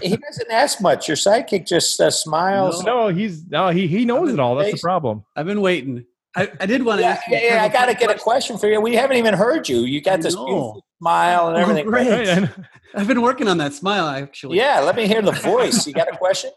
He 0.02 0.16
doesn't 0.16 0.50
ask 0.50 0.80
much. 0.80 1.08
Your 1.08 1.16
sidekick 1.16 1.66
just 1.66 2.00
uh, 2.00 2.10
smiles. 2.10 2.82
No, 2.84 3.08
he's 3.08 3.46
no, 3.46 3.68
he 3.68 3.86
he 3.86 4.04
knows 4.04 4.32
it 4.32 4.40
all. 4.40 4.56
That's 4.56 4.72
the 4.72 4.78
problem. 4.78 5.24
I've 5.34 5.46
been 5.46 5.60
waiting. 5.60 6.04
I, 6.36 6.50
I 6.60 6.66
did 6.66 6.84
want 6.84 6.98
to 6.98 7.04
yeah, 7.04 7.10
ask. 7.12 7.22
Yeah, 7.28 7.40
yeah 7.42 7.64
I 7.64 7.68
got 7.68 7.86
to 7.86 7.94
get 7.94 8.14
a 8.14 8.18
question 8.18 8.58
for 8.58 8.68
you. 8.68 8.80
We 8.80 8.94
haven't 8.94 9.16
even 9.16 9.32
heard 9.32 9.68
you. 9.68 9.80
You 9.80 10.02
got 10.02 10.20
this 10.20 10.34
beautiful 10.34 10.84
smile 10.98 11.48
and 11.48 11.56
oh, 11.56 11.60
everything. 11.60 11.86
Oh, 11.86 11.90
great. 11.90 12.48
I've 12.94 13.08
been 13.08 13.22
working 13.22 13.48
on 13.48 13.58
that 13.58 13.72
smile 13.72 14.06
actually. 14.08 14.58
Yeah, 14.58 14.80
let 14.80 14.96
me 14.96 15.06
hear 15.06 15.22
the 15.22 15.32
voice. 15.52 15.86
You 15.86 15.94
got 15.94 16.12
a 16.12 16.16
question? 16.16 16.50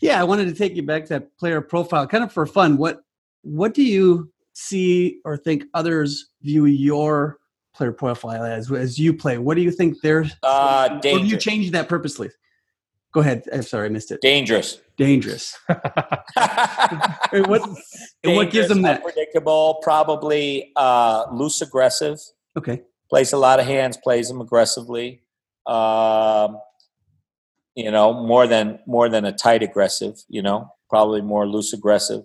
yeah, 0.00 0.20
I 0.20 0.24
wanted 0.24 0.46
to 0.46 0.54
take 0.54 0.76
you 0.76 0.82
back 0.82 1.04
to 1.06 1.08
that 1.14 1.36
player 1.38 1.60
profile, 1.60 2.06
kind 2.06 2.22
of 2.22 2.32
for 2.32 2.46
fun. 2.46 2.76
What 2.76 3.00
what 3.42 3.74
do 3.74 3.82
you 3.82 4.32
see 4.52 5.18
or 5.24 5.36
think 5.36 5.64
others 5.74 6.28
view 6.42 6.66
your 6.66 7.38
player 7.74 7.92
profile 7.92 8.44
as 8.44 8.70
as 8.70 8.98
you 8.98 9.14
play? 9.14 9.38
What 9.38 9.56
do 9.56 9.62
you 9.62 9.70
think 9.70 9.96
they're? 10.02 10.26
Uh, 10.42 10.90
or 10.92 11.00
do 11.00 11.24
you 11.24 11.36
change 11.36 11.70
that 11.72 11.88
purposely? 11.88 12.30
Go 13.12 13.20
ahead. 13.20 13.44
I'm 13.52 13.62
sorry, 13.62 13.86
I 13.86 13.88
missed 13.88 14.10
it. 14.10 14.20
Dangerous. 14.20 14.80
Dangerous. 14.96 15.56
what, 15.66 17.62
what 18.24 18.50
gives 18.50 18.68
them 18.68 18.82
that? 18.82 19.02
Predictable, 19.02 19.80
probably 19.82 20.72
uh, 20.76 21.24
loose 21.32 21.62
aggressive. 21.62 22.18
Okay. 22.56 22.82
Plays 23.08 23.32
a 23.32 23.38
lot 23.38 23.60
of 23.60 23.66
hands, 23.66 23.96
plays 23.96 24.28
them 24.28 24.40
aggressively. 24.40 25.22
Um, 25.66 26.58
you 27.74 27.90
know, 27.90 28.12
more 28.12 28.46
than 28.46 28.80
more 28.86 29.08
than 29.08 29.24
a 29.24 29.32
tight 29.32 29.62
aggressive. 29.62 30.16
You 30.28 30.42
know, 30.42 30.70
probably 30.90 31.22
more 31.22 31.46
loose 31.46 31.72
aggressive. 31.72 32.24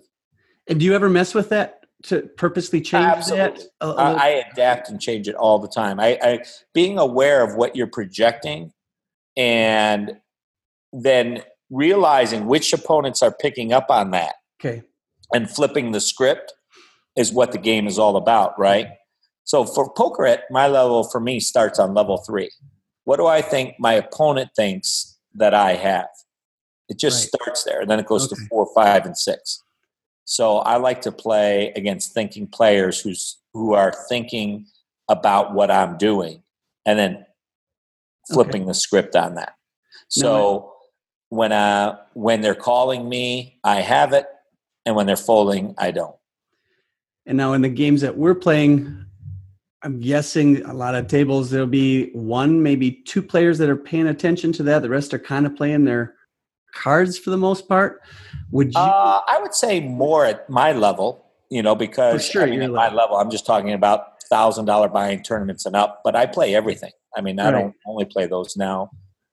And 0.66 0.80
do 0.80 0.86
you 0.86 0.94
ever 0.94 1.08
mess 1.08 1.34
with 1.34 1.48
that 1.50 1.84
to 2.04 2.22
purposely 2.36 2.80
change 2.80 3.06
Absolutely. 3.06 3.64
that? 3.80 3.86
I, 3.86 4.12
I 4.12 4.28
adapt 4.52 4.90
and 4.90 5.00
change 5.00 5.28
it 5.28 5.34
all 5.34 5.58
the 5.58 5.68
time. 5.68 6.00
I, 6.00 6.18
I 6.22 6.38
being 6.74 6.98
aware 6.98 7.42
of 7.42 7.56
what 7.56 7.76
you're 7.76 7.86
projecting 7.86 8.72
and 9.36 10.18
then 10.94 11.42
realizing 11.70 12.46
which 12.46 12.72
opponents 12.72 13.22
are 13.22 13.32
picking 13.32 13.72
up 13.72 13.86
on 13.90 14.10
that 14.12 14.36
okay 14.60 14.82
and 15.32 15.50
flipping 15.50 15.90
the 15.90 16.00
script 16.00 16.54
is 17.16 17.32
what 17.32 17.52
the 17.52 17.58
game 17.58 17.86
is 17.86 17.98
all 17.98 18.16
about 18.16 18.58
right 18.58 18.88
so 19.44 19.64
for 19.64 19.92
poker 19.92 20.24
at 20.24 20.42
my 20.50 20.68
level 20.68 21.04
for 21.04 21.20
me 21.20 21.40
starts 21.40 21.78
on 21.78 21.94
level 21.94 22.18
three 22.18 22.50
what 23.04 23.16
do 23.16 23.26
i 23.26 23.42
think 23.42 23.74
my 23.78 23.94
opponent 23.94 24.50
thinks 24.54 25.18
that 25.34 25.52
i 25.52 25.72
have 25.74 26.08
it 26.88 26.98
just 26.98 27.24
right. 27.24 27.40
starts 27.40 27.64
there 27.64 27.80
and 27.80 27.90
then 27.90 27.98
it 27.98 28.06
goes 28.06 28.30
okay. 28.30 28.40
to 28.40 28.48
four 28.48 28.68
five 28.74 29.04
and 29.04 29.16
six 29.16 29.62
so 30.24 30.58
i 30.58 30.76
like 30.76 31.00
to 31.00 31.10
play 31.10 31.72
against 31.74 32.12
thinking 32.12 32.46
players 32.46 33.00
who's 33.00 33.38
who 33.52 33.74
are 33.74 33.92
thinking 34.08 34.66
about 35.08 35.54
what 35.54 35.70
i'm 35.70 35.96
doing 35.96 36.42
and 36.86 36.98
then 36.98 37.26
flipping 38.32 38.62
okay. 38.62 38.68
the 38.68 38.74
script 38.74 39.16
on 39.16 39.34
that 39.34 39.54
so 40.08 40.73
when 41.34 41.52
uh 41.52 41.98
when 42.14 42.40
they're 42.40 42.54
calling 42.54 43.08
me, 43.08 43.58
I 43.64 43.80
have 43.80 44.12
it, 44.12 44.26
and 44.86 44.94
when 44.94 45.06
they're 45.06 45.16
folding, 45.16 45.74
I 45.78 45.90
don't. 45.90 46.16
And 47.26 47.36
now 47.36 47.54
in 47.54 47.62
the 47.62 47.68
games 47.68 48.02
that 48.02 48.16
we're 48.16 48.34
playing, 48.34 49.04
I'm 49.82 50.00
guessing 50.00 50.64
a 50.64 50.72
lot 50.72 50.94
of 50.94 51.08
tables 51.08 51.50
there'll 51.50 51.66
be 51.66 52.10
one, 52.12 52.62
maybe 52.62 52.90
two 52.90 53.22
players 53.22 53.58
that 53.58 53.68
are 53.68 53.76
paying 53.76 54.06
attention 54.06 54.52
to 54.52 54.62
that. 54.64 54.82
The 54.82 54.88
rest 54.88 55.12
are 55.12 55.18
kind 55.18 55.46
of 55.46 55.56
playing 55.56 55.84
their 55.84 56.14
cards 56.72 57.18
for 57.18 57.30
the 57.30 57.36
most 57.36 57.68
part. 57.68 58.00
Would 58.52 58.74
you? 58.74 58.80
Uh, 58.80 59.20
I 59.26 59.38
would 59.40 59.54
say 59.54 59.80
more 59.80 60.24
at 60.24 60.48
my 60.48 60.72
level, 60.72 61.26
you 61.50 61.62
know, 61.62 61.74
because 61.74 62.28
sure, 62.28 62.42
I 62.42 62.46
mean, 62.46 62.62
at 62.62 62.70
level. 62.70 62.96
my 62.96 63.02
level, 63.02 63.16
I'm 63.16 63.30
just 63.30 63.46
talking 63.46 63.72
about 63.72 64.22
thousand 64.30 64.66
dollar 64.66 64.88
buying 64.88 65.22
tournaments 65.22 65.66
and 65.66 65.74
up. 65.74 66.02
But 66.04 66.14
I 66.14 66.26
play 66.26 66.54
everything. 66.54 66.92
I 67.16 67.20
mean, 67.20 67.40
I 67.40 67.50
right. 67.50 67.60
don't 67.60 67.74
only 67.86 68.04
play 68.04 68.26
those 68.26 68.56
now. 68.56 68.90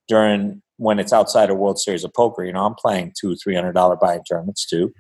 During 0.08 0.62
when 0.82 0.98
it's 0.98 1.14
outside 1.14 1.52
of 1.52 1.60
World 1.60 1.80
Series 1.80 2.04
of 2.04 2.12
Poker, 2.12 2.44
you 2.44 2.52
know, 2.52 2.66
I'm 2.66 2.74
playing 2.74 3.14
two, 3.20 3.36
three 3.36 3.54
hundred 3.54 3.74
dollar 3.74 3.96
buy-in 3.96 4.24
tournaments 4.24 4.66
too. 4.66 4.92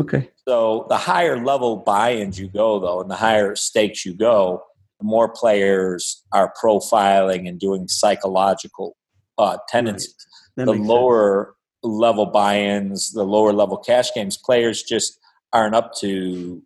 Okay. 0.00 0.30
So 0.48 0.86
the 0.88 0.96
higher 0.96 1.44
level 1.44 1.76
buy-ins 1.76 2.40
you 2.40 2.48
go, 2.48 2.80
though, 2.80 3.00
and 3.00 3.08
the 3.08 3.14
higher 3.14 3.54
stakes 3.54 4.04
you 4.04 4.14
go, 4.14 4.60
the 4.98 5.06
more 5.06 5.28
players 5.28 6.24
are 6.32 6.52
profiling 6.60 7.48
and 7.48 7.60
doing 7.60 7.86
psychological 7.86 8.96
uh, 9.38 9.58
tendencies. 9.68 10.16
Right. 10.56 10.64
The 10.64 10.72
lower 10.72 11.54
sense. 11.84 11.94
level 11.94 12.26
buy-ins, 12.26 13.12
the 13.12 13.22
lower 13.22 13.52
level 13.52 13.76
cash 13.76 14.12
games, 14.12 14.36
players 14.36 14.82
just 14.82 15.20
aren't 15.52 15.76
up 15.76 15.92
to 16.00 16.60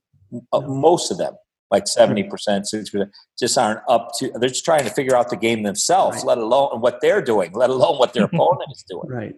uh, 0.55 0.61
most 0.61 1.11
of 1.11 1.19
them 1.19 1.35
like 1.73 1.85
70%, 1.87 2.29
60%, 2.29 3.11
just 3.39 3.59
aren't 3.59 3.81
up 3.89 4.11
to, 4.19 4.31
they're 4.35 4.51
just 4.51 4.65
trying 4.65 4.85
to 4.85 4.91
figure 4.91 5.17
out 5.17 5.31
the 5.31 5.37
game 5.37 5.63
themselves, 5.63 6.19
right. 6.19 6.27
let 6.27 6.39
alone 6.39 6.81
what 6.81 7.01
they're 7.01 7.23
doing, 7.23 7.51
let 7.53 7.71
alone 7.71 7.99
what 7.99 8.13
their 8.13 8.25
opponent 8.33 8.71
is 8.71 8.85
doing. 8.89 9.09
Right. 9.09 9.35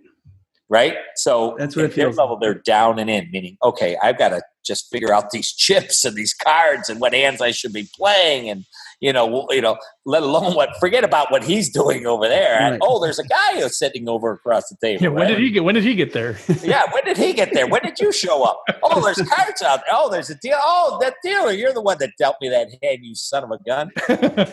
Right? 0.69 0.97
So 1.17 1.57
that's 1.59 1.77
what 1.77 1.85
at 1.85 1.95
their 1.95 2.13
level, 2.13 2.39
they're 2.39 2.55
down 2.55 2.99
and 2.99 3.11
in, 3.11 3.31
meaning 3.31 3.57
okay, 3.63 3.97
I've 4.03 4.19
got 4.19 4.31
to 4.31 4.43
just 4.65 4.91
figure 4.91 5.13
out 5.13 5.31
these 5.31 5.53
chips 5.57 6.05
and 6.05 6.17
these 6.17 6.35
cards 6.35 6.89
and 6.89 7.01
what 7.01 7.13
hands 7.13 7.41
I 7.41 7.51
should 7.51 7.73
be 7.73 7.89
playing, 7.95 8.49
and 8.49 8.65
you 9.01 9.13
know, 9.13 9.47
you 9.51 9.61
know, 9.61 9.77
let 10.07 10.23
alone 10.23 10.55
what. 10.55 10.71
Forget 10.81 11.05
about 11.05 11.31
what 11.31 11.45
he's 11.45 11.71
doing 11.71 12.07
over 12.07 12.29
there. 12.29 12.59
Right. 12.59 12.73
And, 12.73 12.83
oh, 12.83 13.03
there's 13.03 13.19
a 13.19 13.25
guy 13.25 13.61
who's 13.61 13.79
sitting 13.79 14.09
over 14.09 14.33
across 14.33 14.69
the 14.69 14.77
table. 14.81 15.03
Yeah, 15.03 15.09
when 15.11 15.23
right? 15.23 15.29
did 15.29 15.39
he 15.39 15.51
get? 15.51 15.65
When 15.65 15.75
did 15.75 15.85
he 15.85 15.95
get 15.95 16.13
there? 16.13 16.39
yeah, 16.63 16.85
when 16.93 17.05
did 17.05 17.17
he 17.17 17.33
get 17.33 17.53
there? 17.53 17.67
When 17.67 17.83
did 17.83 17.99
you 18.01 18.13
show 18.13 18.43
up? 18.43 18.63
Oh, 18.83 19.03
there's 19.03 19.17
cards 19.29 19.63
out 19.63 19.81
there. 19.81 19.93
Oh, 19.93 20.11
there's 20.11 20.31
a 20.31 20.35
deal. 20.37 20.59
Oh, 20.61 20.99
that 21.03 21.15
dealer, 21.23 21.53
you're 21.53 21.75
the 21.75 21.83
one 21.83 21.99
that 22.01 22.11
dealt 22.19 22.37
me 22.41 22.49
that 22.49 22.69
hand, 22.83 23.01
you 23.03 23.15
son 23.15 23.45
of 23.45 23.51
a 23.51 23.59
gun. 23.65 23.91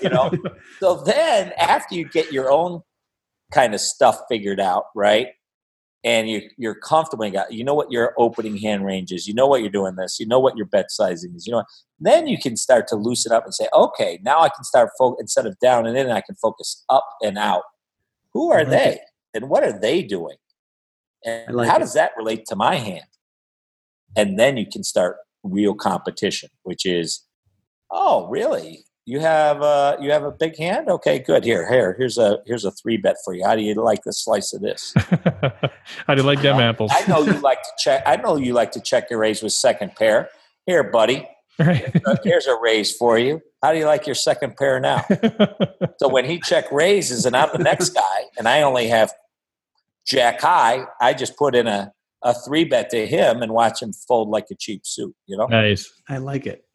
you 0.01 0.09
know. 0.09 0.31
so 0.79 0.95
then, 1.03 1.53
after 1.57 1.95
you 1.95 2.07
get 2.09 2.31
your 2.31 2.51
own 2.51 2.81
kind 3.51 3.73
of 3.73 3.81
stuff 3.81 4.19
figured 4.29 4.59
out, 4.59 4.85
right? 4.95 5.27
And 6.03 6.29
you, 6.29 6.49
you're 6.57 6.75
comfortable. 6.75 7.25
You, 7.25 7.31
got, 7.31 7.51
you 7.51 7.63
know 7.63 7.73
what 7.73 7.91
your 7.91 8.13
opening 8.17 8.57
hand 8.57 8.85
range 8.85 9.11
is. 9.11 9.27
You 9.27 9.33
know 9.33 9.47
what 9.47 9.61
you're 9.61 9.69
doing 9.69 9.95
this. 9.95 10.19
You 10.19 10.25
know 10.25 10.39
what 10.39 10.57
your 10.57 10.65
bet 10.65 10.89
sizing 10.89 11.35
is. 11.35 11.45
You 11.45 11.53
know, 11.53 11.63
then 11.99 12.27
you 12.27 12.37
can 12.39 12.57
start 12.57 12.87
to 12.87 12.95
loosen 12.95 13.31
up 13.31 13.45
and 13.45 13.53
say, 13.53 13.67
okay, 13.73 14.19
now 14.23 14.39
I 14.39 14.49
can 14.49 14.63
start 14.63 14.89
fo- 14.97 15.15
instead 15.19 15.45
of 15.45 15.59
down 15.59 15.85
and 15.85 15.97
in, 15.97 16.09
I 16.09 16.21
can 16.21 16.35
focus 16.35 16.83
up 16.89 17.07
and 17.21 17.37
out. 17.37 17.63
Who 18.33 18.51
are 18.51 18.65
they, 18.65 18.99
and 19.33 19.49
what 19.49 19.63
are 19.63 19.77
they 19.77 20.01
doing, 20.03 20.37
and 21.25 21.53
like 21.53 21.67
how 21.69 21.75
it. 21.75 21.79
does 21.79 21.93
that 21.93 22.11
relate 22.17 22.45
to 22.47 22.55
my 22.55 22.75
hand? 22.75 23.03
And 24.15 24.39
then 24.39 24.55
you 24.57 24.65
can 24.65 24.83
start 24.83 25.17
real 25.43 25.73
competition, 25.73 26.49
which 26.63 26.85
is, 26.85 27.25
oh, 27.89 28.27
really? 28.27 28.85
You 29.05 29.19
have 29.19 29.61
uh, 29.61 29.97
you 29.99 30.11
have 30.11 30.23
a 30.23 30.31
big 30.31 30.57
hand. 30.57 30.89
Okay, 30.89 31.19
good. 31.19 31.43
Here, 31.43 31.69
here, 31.69 31.95
here's 31.97 32.17
a 32.17 32.39
here's 32.45 32.65
a 32.65 32.71
three 32.71 32.97
bet 32.97 33.15
for 33.25 33.33
you. 33.33 33.43
How 33.45 33.55
do 33.55 33.61
you 33.61 33.73
like 33.75 34.03
the 34.03 34.13
slice 34.13 34.53
of 34.53 34.61
this? 34.61 34.93
How 36.07 36.13
do 36.13 36.21
you 36.21 36.23
like 36.23 36.41
them 36.41 36.59
apples? 36.59 36.91
I 36.93 37.05
know 37.07 37.23
you 37.23 37.33
like 37.41 37.61
to 37.63 37.69
check. 37.79 38.03
I 38.05 38.17
know 38.17 38.35
you 38.35 38.53
like 38.53 38.71
to 38.73 38.81
check 38.81 39.09
your 39.09 39.19
raise 39.19 39.41
with 39.41 39.53
second 39.53 39.95
pair. 39.95 40.29
Here, 40.65 40.83
buddy. 40.83 41.27
Here's 41.57 41.95
a, 42.07 42.19
here's 42.23 42.47
a 42.47 42.57
raise 42.61 42.95
for 42.95 43.19
you. 43.19 43.41
How 43.61 43.71
do 43.71 43.77
you 43.77 43.85
like 43.85 44.05
your 44.05 44.15
second 44.15 44.57
pair 44.57 44.79
now? 44.79 45.05
so 45.99 46.09
when 46.09 46.25
he 46.25 46.39
check 46.39 46.71
raises 46.71 47.25
and 47.25 47.35
I'm 47.35 47.49
the 47.51 47.63
next 47.63 47.89
guy 47.89 48.21
and 48.37 48.47
I 48.47 48.63
only 48.63 48.87
have 48.87 49.11
jack 50.07 50.41
high, 50.41 50.85
I 50.99 51.13
just 51.13 51.37
put 51.37 51.55
in 51.55 51.67
a, 51.67 51.91
a 52.23 52.33
three 52.33 52.63
bet 52.63 52.89
to 52.91 53.05
him 53.05 53.43
and 53.43 53.51
watch 53.51 53.81
him 53.81 53.93
fold 53.93 54.29
like 54.29 54.45
a 54.49 54.55
cheap 54.55 54.85
suit, 54.85 55.15
you 55.27 55.37
know? 55.37 55.45
Nice. 55.45 55.91
I 56.09 56.17
like 56.17 56.47
it. 56.47 56.65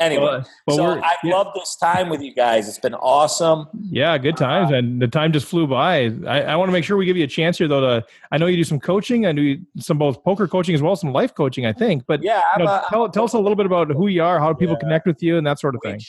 Anyway, 0.00 0.22
well, 0.22 0.48
well, 0.66 0.76
so 0.76 1.00
I 1.00 1.14
yeah. 1.24 1.34
love 1.34 1.52
this 1.54 1.76
time 1.76 2.08
with 2.08 2.22
you 2.22 2.34
guys. 2.34 2.68
It's 2.68 2.78
been 2.78 2.94
awesome. 2.94 3.66
Yeah, 3.90 4.16
good 4.18 4.36
times, 4.36 4.70
uh, 4.70 4.76
and 4.76 5.00
the 5.02 5.08
time 5.08 5.32
just 5.32 5.46
flew 5.46 5.66
by. 5.66 6.10
I, 6.26 6.42
I 6.42 6.56
want 6.56 6.68
to 6.68 6.72
make 6.72 6.84
sure 6.84 6.96
we 6.96 7.06
give 7.06 7.16
you 7.16 7.24
a 7.24 7.28
chance 7.28 7.58
here, 7.58 7.68
though. 7.68 7.80
To 7.80 8.06
I 8.30 8.38
know 8.38 8.46
you 8.46 8.56
do 8.56 8.64
some 8.64 8.80
coaching. 8.80 9.26
I 9.26 9.32
do 9.32 9.58
some 9.78 9.98
both 9.98 10.22
poker 10.22 10.46
coaching 10.46 10.74
as 10.74 10.82
well 10.82 10.92
as 10.92 11.00
some 11.00 11.12
life 11.12 11.34
coaching. 11.34 11.66
I 11.66 11.72
think, 11.72 12.04
but 12.06 12.22
yeah, 12.22 12.42
you 12.56 12.64
know, 12.64 12.70
a, 12.70 12.86
tell 12.88 13.08
tell 13.08 13.24
us 13.24 13.32
a 13.32 13.38
little 13.38 13.56
bit 13.56 13.66
about 13.66 13.90
who 13.90 14.06
you 14.06 14.22
are, 14.22 14.38
how 14.38 14.52
people 14.54 14.74
yeah, 14.74 14.80
connect 14.80 15.06
with 15.06 15.22
you, 15.22 15.36
and 15.36 15.46
that 15.46 15.58
sort 15.58 15.74
of 15.74 15.80
thing. 15.82 16.00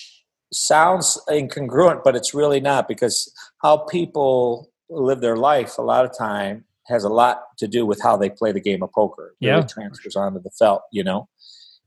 Sounds 0.52 1.20
incongruent, 1.30 2.04
but 2.04 2.16
it's 2.16 2.34
really 2.34 2.60
not 2.60 2.88
because 2.88 3.32
how 3.62 3.78
people 3.78 4.72
live 4.90 5.22
their 5.22 5.38
life 5.38 5.78
a 5.78 5.82
lot 5.82 6.06
of 6.06 6.18
time 6.18 6.66
has 6.90 7.04
a 7.04 7.10
lot 7.10 7.44
to 7.58 7.68
do 7.68 7.86
with 7.86 8.02
how 8.02 8.18
they 8.18 8.30
play 8.30 8.52
the 8.52 8.60
game 8.60 8.82
of 8.82 8.92
poker. 8.92 9.36
It 9.40 9.48
yeah, 9.48 9.62
transfers 9.62 10.16
onto 10.16 10.42
the 10.42 10.50
felt, 10.50 10.82
you 10.92 11.04
know. 11.04 11.30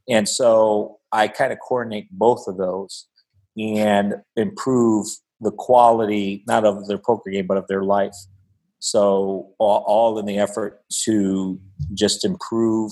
And 0.09 0.29
so 0.29 0.99
I 1.13 1.29
kind 1.29 1.53
of 1.53 1.59
coordinate 1.61 2.09
both 2.11 2.47
of 2.47 2.57
those 2.57 3.07
and 3.57 4.17
improve 4.37 5.07
the 5.41 5.53
quality, 5.53 6.45
not 6.47 6.65
of 6.65 6.87
their 6.87 6.99
poker 6.99 7.31
game, 7.31 7.47
but 7.47 7.57
of 7.57 7.67
their 7.69 7.83
life. 7.83 8.15
So, 8.79 9.51
all, 9.59 9.85
all 9.87 10.19
in 10.19 10.27
the 10.27 10.39
effort 10.39 10.83
to 11.05 11.61
just 11.95 12.25
improve 12.25 12.91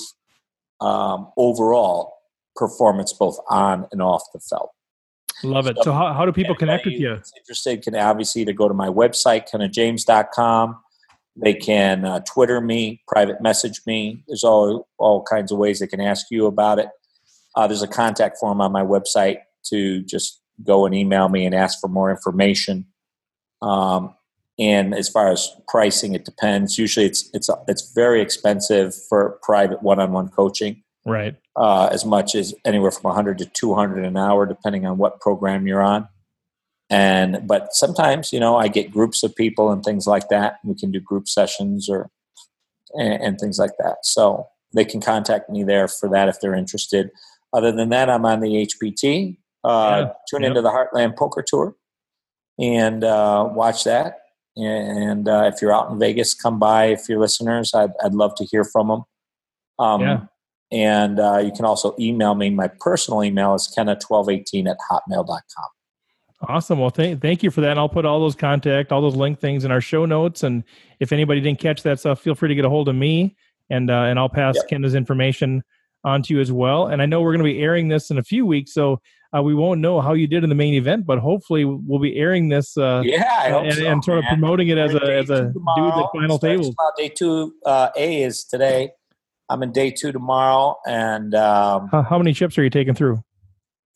um, 0.80 1.32
overall 1.36 2.14
performance 2.54 3.12
both 3.12 3.38
on 3.48 3.86
and 3.90 4.00
off 4.00 4.22
the 4.32 4.40
felt. 4.40 4.70
Love 5.42 5.66
it. 5.66 5.76
So, 5.78 5.84
so 5.84 5.92
how, 5.92 6.12
how 6.12 6.26
do 6.26 6.32
people 6.32 6.54
connect 6.54 6.84
with 6.84 6.94
you? 6.94 7.18
Interested 7.36 7.82
can 7.82 7.96
obviously 7.96 8.44
to 8.44 8.52
go 8.52 8.68
to 8.68 8.74
my 8.74 8.88
website, 8.88 9.48
kennajames.com. 9.48 10.78
They 11.36 11.54
can 11.54 12.04
uh, 12.04 12.20
Twitter 12.20 12.61
me, 12.61 13.02
private 13.08 13.40
message 13.40 13.80
me. 13.86 14.24
There's 14.28 14.44
all 14.44 14.88
all 14.98 15.22
kinds 15.22 15.50
of 15.50 15.58
ways 15.58 15.78
they 15.78 15.86
can 15.86 16.00
ask 16.00 16.26
you 16.30 16.46
about 16.46 16.78
it. 16.78 16.88
Uh, 17.61 17.66
there's 17.66 17.82
a 17.82 17.86
contact 17.86 18.38
form 18.38 18.58
on 18.62 18.72
my 18.72 18.82
website 18.82 19.40
to 19.62 20.02
just 20.04 20.40
go 20.64 20.86
and 20.86 20.94
email 20.94 21.28
me 21.28 21.44
and 21.44 21.54
ask 21.54 21.78
for 21.78 21.88
more 21.88 22.11
information. 22.11 22.86
Um, 23.61 24.14
and 24.58 24.94
as 24.94 25.11
far 25.11 25.30
as 25.30 25.50
pricing, 25.68 26.14
it 26.14 26.24
depends. 26.24 26.78
Usually, 26.78 27.04
it's 27.04 27.28
it's 27.34 27.50
it's 27.68 27.92
very 27.92 28.22
expensive 28.22 28.94
for 29.11 29.38
private 29.42 29.82
one-on-one 29.82 30.30
coaching. 30.30 30.82
Right. 31.04 31.36
Uh, 31.54 31.90
as 31.92 32.06
much 32.06 32.34
as 32.34 32.54
anywhere 32.64 32.92
from 32.92 33.11
100 33.11 33.36
to 33.38 33.44
200 33.44 34.06
an 34.06 34.16
hour, 34.16 34.46
depending 34.46 34.86
on 34.86 34.96
what 34.96 35.20
program 35.20 35.66
you're 35.66 35.82
on. 35.82 36.08
And 36.88 37.46
but 37.46 37.74
sometimes, 37.74 38.32
you 38.32 38.40
know, 38.40 38.56
I 38.56 38.68
get 38.68 38.90
groups 38.90 39.22
of 39.22 39.36
people 39.36 39.70
and 39.70 39.84
things 39.84 40.06
like 40.06 40.30
that. 40.30 40.61
We 40.64 40.74
can 40.76 40.90
do 40.90 41.00
group 41.00 41.28
sessions 41.28 41.90
or 41.90 42.11
and, 42.94 43.22
and 43.22 43.38
things 43.38 43.58
like 43.58 43.76
that. 43.78 44.06
So 44.06 44.46
they 44.72 44.86
can 44.86 45.02
contact 45.02 45.50
me 45.50 45.62
there 45.62 45.88
for 45.88 46.08
that 46.08 46.28
if 46.30 46.40
they're 46.40 46.54
interested. 46.54 47.11
Other 47.53 47.72
than 47.72 47.88
that, 47.90 48.09
I'm 48.09 48.24
on 48.24 48.40
the 48.40 48.66
HPT. 48.66 49.36
Uh, 49.64 50.07
yeah. 50.07 50.12
Tune 50.28 50.42
yep. 50.42 50.51
into 50.51 50.62
the 50.62 50.70
Heartland 50.70 51.16
Poker 51.16 51.44
Tour 51.46 51.74
and 52.59 53.05
uh, 53.05 53.48
watch 53.53 53.84
that. 53.84 54.18
And 54.57 55.28
uh, 55.28 55.51
if 55.53 55.62
you're 55.62 55.72
out 55.72 55.90
in 55.90 55.98
Vegas, 55.98 56.34
come 56.34 56.59
by. 56.59 56.86
If 56.86 57.09
you're 57.09 57.20
listeners, 57.20 57.72
I'd, 57.74 57.90
I'd 58.03 58.14
love 58.14 58.34
to 58.36 58.44
hear 58.44 58.64
from 58.64 58.88
them. 58.88 59.03
Um, 59.78 60.01
yeah. 60.01 60.20
And 60.72 61.18
uh, 61.18 61.38
you 61.38 61.53
can 61.53 61.64
also 61.64 61.94
email 61.98 62.34
me. 62.34 62.51
My 62.51 62.68
personal 62.68 63.24
email 63.24 63.55
is 63.55 63.72
kenna1218 63.76 64.70
at 64.70 64.76
hotmail.com. 64.90 65.64
Awesome. 66.48 66.78
Well, 66.78 66.90
th- 66.90 67.18
thank 67.20 67.42
you 67.42 67.51
for 67.51 67.61
that. 67.61 67.72
And 67.72 67.80
I'll 67.80 67.88
put 67.88 68.07
all 68.07 68.20
those 68.20 68.34
contact, 68.34 68.92
all 68.92 69.03
those 69.03 69.16
link 69.16 69.40
things 69.40 69.64
in 69.64 69.70
our 69.70 69.80
show 69.80 70.07
notes. 70.07 70.42
And 70.42 70.64
if 71.01 71.12
anybody 71.12 71.40
didn't 71.40 71.59
catch 71.59 71.82
that 71.82 71.98
stuff, 71.98 72.20
feel 72.20 72.34
free 72.34 72.48
to 72.48 72.55
get 72.55 72.64
a 72.64 72.70
hold 72.70 72.88
of 72.88 72.94
me 72.94 73.36
and 73.70 73.90
uh, 73.90 74.03
and 74.03 74.18
I'll 74.18 74.28
pass 74.28 74.57
yep. 74.57 74.68
Kenna's 74.68 74.94
information 74.94 75.62
onto 76.05 76.34
you 76.34 76.40
as 76.40 76.51
well. 76.51 76.86
And 76.86 77.03
I 77.03 77.07
know 77.07 77.20
we're 77.20 77.32
going 77.32 77.44
to 77.44 77.53
be 77.53 77.61
airing 77.61 77.88
this 77.88 78.11
in 78.11 78.18
a 78.18 78.22
few 78.22 78.46
weeks, 78.46 78.72
so 78.72 79.01
uh, 79.36 79.42
we 79.42 79.55
won't 79.55 79.80
know 79.80 80.01
how 80.01 80.12
you 80.12 80.26
did 80.26 80.42
in 80.42 80.48
the 80.48 80.57
main 80.57 80.74
event, 80.74 81.07
but 81.07 81.18
hopefully 81.18 81.64
we'll 81.64 82.01
be 82.01 82.16
airing 82.16 82.48
this. 82.48 82.76
Uh, 82.76 83.03
yeah, 83.05 83.59
and, 83.59 83.74
so, 83.74 83.86
and, 83.86 84.05
sort 84.05 84.18
of 84.18 84.24
promoting 84.24 84.68
it 84.68 84.78
as 84.78 84.94
a 84.94 85.03
as 85.03 85.30
a 85.30 85.42
dude 85.44 85.57
at 85.57 85.94
the 85.94 86.09
final 86.12 86.38
table. 86.38 86.74
Day 86.96 87.09
two 87.09 87.55
uh, 87.64 87.90
A 87.96 88.22
is 88.22 88.44
today. 88.44 88.90
I'm 89.48 89.62
in 89.62 89.72
day 89.72 89.90
two 89.90 90.12
tomorrow, 90.12 90.76
and 90.86 91.34
um, 91.34 91.88
how, 91.90 92.03
how, 92.03 92.18
many 92.18 92.32
chips 92.32 92.57
are 92.59 92.62
you 92.62 92.70
taking 92.70 92.94
through? 92.94 93.22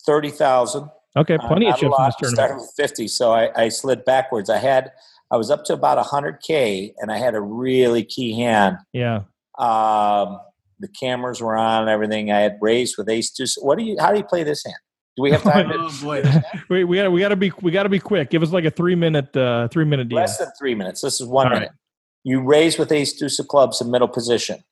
Thirty 0.04 0.30
thousand. 0.30 0.88
Okay, 1.16 1.34
uh, 1.34 1.46
plenty 1.46 1.68
of 1.68 1.76
chips 1.76 1.94
in 1.96 2.04
this 2.04 2.16
tournament. 2.16 2.36
Started 2.36 2.56
with 2.56 2.72
fifty, 2.76 3.08
so 3.08 3.32
I, 3.32 3.50
I 3.64 3.68
slid 3.68 4.04
backwards. 4.04 4.50
I 4.50 4.58
had 4.58 4.92
I 5.30 5.36
was 5.36 5.50
up 5.50 5.64
to 5.64 5.72
about 5.72 6.04
hundred 6.06 6.40
k, 6.46 6.94
and 6.98 7.10
I 7.10 7.18
had 7.18 7.34
a 7.34 7.40
really 7.40 8.04
key 8.04 8.34
hand. 8.34 8.78
Yeah. 8.92 9.22
Um, 9.58 10.40
the 10.84 10.88
cameras 10.88 11.40
were 11.40 11.56
on 11.56 11.82
and 11.82 11.88
everything. 11.88 12.30
I 12.30 12.40
had 12.40 12.58
raised 12.60 12.96
with 12.98 13.08
ace 13.08 13.30
two. 13.30 13.46
What 13.62 13.78
do 13.78 13.84
you? 13.84 13.96
How 13.98 14.12
do 14.12 14.18
you 14.18 14.24
play 14.24 14.42
this 14.42 14.62
hand? 14.64 14.76
Do 15.16 15.22
we 15.22 15.30
have 15.30 15.42
time? 15.52 15.72
oh 15.72 15.98
boy, 16.02 16.22
we 16.68 16.84
we 16.84 16.98
got 16.98 17.10
we 17.10 17.20
got 17.20 17.30
to 17.30 17.36
be 17.36 17.50
we 17.62 17.70
got 17.70 17.84
to 17.84 17.88
be 17.88 17.98
quick. 17.98 18.28
Give 18.28 18.42
us 18.42 18.52
like 18.52 18.66
a 18.66 18.70
three 18.70 18.94
minute 18.94 19.34
uh, 19.34 19.68
three 19.68 19.86
minute 19.86 20.10
deal. 20.10 20.18
Less 20.18 20.36
than 20.36 20.48
three 20.58 20.74
minutes. 20.74 21.00
This 21.00 21.22
is 21.22 21.26
one 21.26 21.46
All 21.46 21.54
minute. 21.54 21.70
Right. 21.70 21.78
You 22.24 22.42
raise 22.42 22.78
with 22.78 22.92
ace 22.92 23.14
deuce 23.14 23.38
of 23.38 23.48
clubs 23.48 23.80
in 23.80 23.90
middle 23.90 24.08
position. 24.08 24.62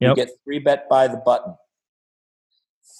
Yep. 0.00 0.10
You 0.10 0.14
get 0.14 0.28
three 0.44 0.58
bet 0.58 0.90
by 0.90 1.08
the 1.08 1.16
button. 1.16 1.54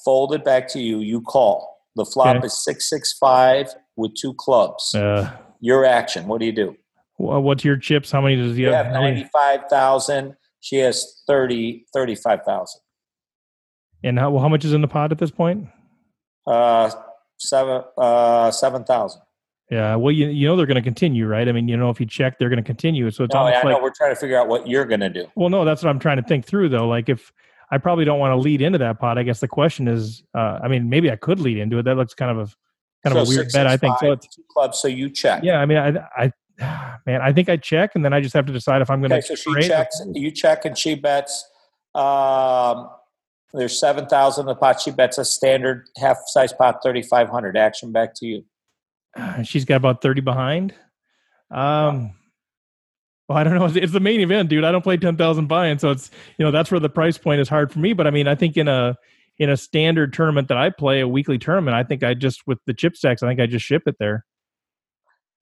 Fold 0.02 0.34
it 0.34 0.44
back 0.44 0.66
to 0.68 0.80
you. 0.80 1.00
You 1.00 1.20
call. 1.20 1.76
The 1.96 2.06
flop 2.06 2.36
okay. 2.38 2.46
is 2.46 2.64
six 2.64 2.88
six 2.88 3.12
five 3.18 3.68
with 3.96 4.14
two 4.18 4.32
clubs. 4.34 4.94
Uh, 4.94 5.30
your 5.60 5.84
action. 5.84 6.26
What 6.26 6.40
do 6.40 6.46
you 6.46 6.52
do? 6.52 6.74
What's 7.18 7.64
your 7.64 7.76
chips? 7.76 8.10
How 8.10 8.22
many 8.22 8.36
does 8.36 8.56
he 8.56 8.62
have? 8.62 8.86
have 8.86 8.92
ninety 8.94 9.28
five 9.30 9.60
thousand. 9.68 10.36
She 10.62 10.76
has 10.76 11.22
30, 11.26 11.86
35,000. 11.92 12.80
And 14.04 14.18
how, 14.18 14.30
well, 14.30 14.40
how 14.40 14.48
much 14.48 14.64
is 14.64 14.72
in 14.72 14.80
the 14.80 14.88
pot 14.88 15.12
at 15.12 15.18
this 15.18 15.30
point? 15.30 15.68
Uh, 16.46 16.90
seven, 17.38 17.82
uh, 17.98 18.50
7,000. 18.50 19.20
Yeah, 19.70 19.96
well, 19.96 20.12
you 20.12 20.28
you 20.28 20.46
know 20.46 20.54
they're 20.54 20.66
going 20.66 20.74
to 20.74 20.82
continue, 20.82 21.26
right? 21.26 21.48
I 21.48 21.52
mean, 21.52 21.66
you 21.66 21.78
know, 21.78 21.88
if 21.88 21.98
you 21.98 22.04
check, 22.04 22.38
they're 22.38 22.50
going 22.50 22.62
to 22.62 22.66
continue. 22.66 23.10
So 23.10 23.24
it's 23.24 23.32
no, 23.32 23.40
almost 23.40 23.64
yeah, 23.64 23.72
like 23.72 23.82
we're 23.82 23.90
trying 23.90 24.10
to 24.10 24.20
figure 24.20 24.38
out 24.38 24.46
what 24.46 24.68
you're 24.68 24.84
going 24.84 25.00
to 25.00 25.08
do. 25.08 25.26
Well, 25.34 25.48
no, 25.48 25.64
that's 25.64 25.82
what 25.82 25.88
I'm 25.88 25.98
trying 25.98 26.18
to 26.18 26.22
think 26.22 26.44
through, 26.44 26.68
though. 26.68 26.86
Like, 26.86 27.08
if 27.08 27.32
I 27.70 27.78
probably 27.78 28.04
don't 28.04 28.18
want 28.18 28.32
to 28.32 28.36
lead 28.36 28.60
into 28.60 28.76
that 28.78 29.00
pot, 29.00 29.16
I 29.16 29.22
guess 29.22 29.40
the 29.40 29.48
question 29.48 29.88
is, 29.88 30.24
uh, 30.34 30.58
I 30.62 30.68
mean, 30.68 30.90
maybe 30.90 31.10
I 31.10 31.16
could 31.16 31.40
lead 31.40 31.56
into 31.56 31.78
it. 31.78 31.84
That 31.84 31.96
looks 31.96 32.12
kind 32.12 32.30
of 32.30 32.50
a 32.50 32.52
kind 33.02 33.14
so 33.14 33.22
of 33.22 33.26
a 33.26 33.30
weird 33.30 33.50
six, 33.50 33.54
bet. 33.54 33.64
Six, 33.66 33.72
I 33.72 33.76
think 33.78 33.92
five, 33.94 34.00
so. 34.00 34.12
It's, 34.12 34.36
two 34.36 34.42
clubs, 34.50 34.78
so 34.78 34.88
you 34.88 35.08
check. 35.08 35.42
Yeah, 35.42 35.56
I 35.58 35.64
mean, 35.64 35.78
I 35.78 36.06
I 36.16 36.32
man, 36.58 37.20
I 37.20 37.32
think 37.32 37.48
I 37.48 37.56
check, 37.56 37.92
and 37.94 38.04
then 38.04 38.12
I 38.12 38.20
just 38.20 38.34
have 38.34 38.46
to 38.46 38.52
decide 38.52 38.82
if 38.82 38.90
I'm 38.90 39.00
going 39.00 39.10
to. 39.10 39.16
Okay, 39.16 39.34
so 39.34 39.34
she 39.34 39.68
checks, 39.68 40.00
you 40.12 40.30
check, 40.30 40.64
and 40.64 40.76
she 40.76 40.94
bets. 40.94 41.44
Um, 41.94 42.88
there's 43.52 43.78
seven 43.78 44.06
thousand 44.06 44.42
in 44.42 44.46
the 44.48 44.54
pot. 44.54 44.80
She 44.80 44.90
bets 44.90 45.18
a 45.18 45.24
standard 45.24 45.88
half 45.98 46.18
size 46.26 46.52
pot, 46.52 46.80
thirty 46.82 47.02
five 47.02 47.28
hundred. 47.28 47.56
Action 47.56 47.92
back 47.92 48.14
to 48.16 48.26
you. 48.26 48.44
She's 49.44 49.64
got 49.64 49.76
about 49.76 50.00
thirty 50.02 50.20
behind. 50.20 50.74
Um, 51.50 52.12
Well, 53.28 53.38
I 53.38 53.44
don't 53.44 53.54
know. 53.54 53.66
It's 53.82 53.92
the 53.92 54.00
main 54.00 54.20
event, 54.20 54.48
dude. 54.48 54.64
I 54.64 54.72
don't 54.72 54.82
play 54.82 54.96
ten 54.96 55.16
thousand 55.16 55.48
buy-in, 55.48 55.78
so 55.78 55.90
it's 55.90 56.10
you 56.38 56.44
know 56.44 56.50
that's 56.50 56.70
where 56.70 56.80
the 56.80 56.90
price 56.90 57.18
point 57.18 57.40
is 57.40 57.48
hard 57.48 57.72
for 57.72 57.78
me. 57.78 57.92
But 57.92 58.06
I 58.06 58.10
mean, 58.10 58.28
I 58.28 58.34
think 58.34 58.56
in 58.56 58.68
a 58.68 58.96
in 59.38 59.50
a 59.50 59.56
standard 59.56 60.12
tournament 60.12 60.48
that 60.48 60.58
I 60.58 60.70
play, 60.70 61.00
a 61.00 61.08
weekly 61.08 61.38
tournament, 61.38 61.74
I 61.74 61.82
think 61.82 62.02
I 62.02 62.14
just 62.14 62.42
with 62.46 62.58
the 62.66 62.74
chip 62.74 62.96
stacks, 62.96 63.22
I 63.22 63.28
think 63.28 63.40
I 63.40 63.46
just 63.46 63.64
ship 63.64 63.82
it 63.86 63.96
there. 63.98 64.24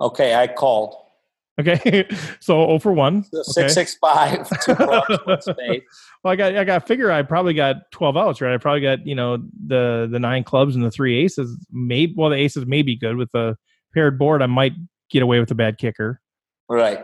Okay, 0.01 0.35
I 0.35 0.47
called. 0.47 0.95
Okay, 1.61 2.07
so 2.41 2.67
0 2.67 2.79
for 2.79 2.93
one. 2.93 3.25
Six 3.43 3.75
six 3.75 3.95
five. 3.97 4.49
Two 4.65 4.75
well, 4.79 5.81
I 6.25 6.37
got 6.37 6.57
I 6.57 6.65
got 6.65 6.87
figure. 6.87 7.11
I 7.11 7.23
probably 7.23 7.55
got 7.55 7.91
twelve 7.91 8.17
outs, 8.17 8.41
right? 8.41 8.55
I 8.55 8.59
probably 8.59 8.81
got 8.81 9.07
you 9.07 9.15
know 9.15 9.39
the 9.67 10.09
the 10.11 10.19
nine 10.19 10.45
clubs 10.45 10.75
and 10.75 10.85
the 10.85 10.91
three 10.91 11.23
aces. 11.23 11.57
Maybe 11.71 12.15
well, 12.17 12.31
the 12.31 12.37
aces 12.37 12.67
may 12.67 12.83
be 12.83 12.97
good 12.97 13.17
with 13.17 13.35
a 13.35 13.57
paired 13.93 14.19
board. 14.19 14.43
I 14.43 14.47
might 14.47 14.73
get 15.11 15.23
away 15.23 15.41
with 15.41 15.51
a 15.51 15.55
bad 15.55 15.79
kicker. 15.79 16.21
Right. 16.69 17.01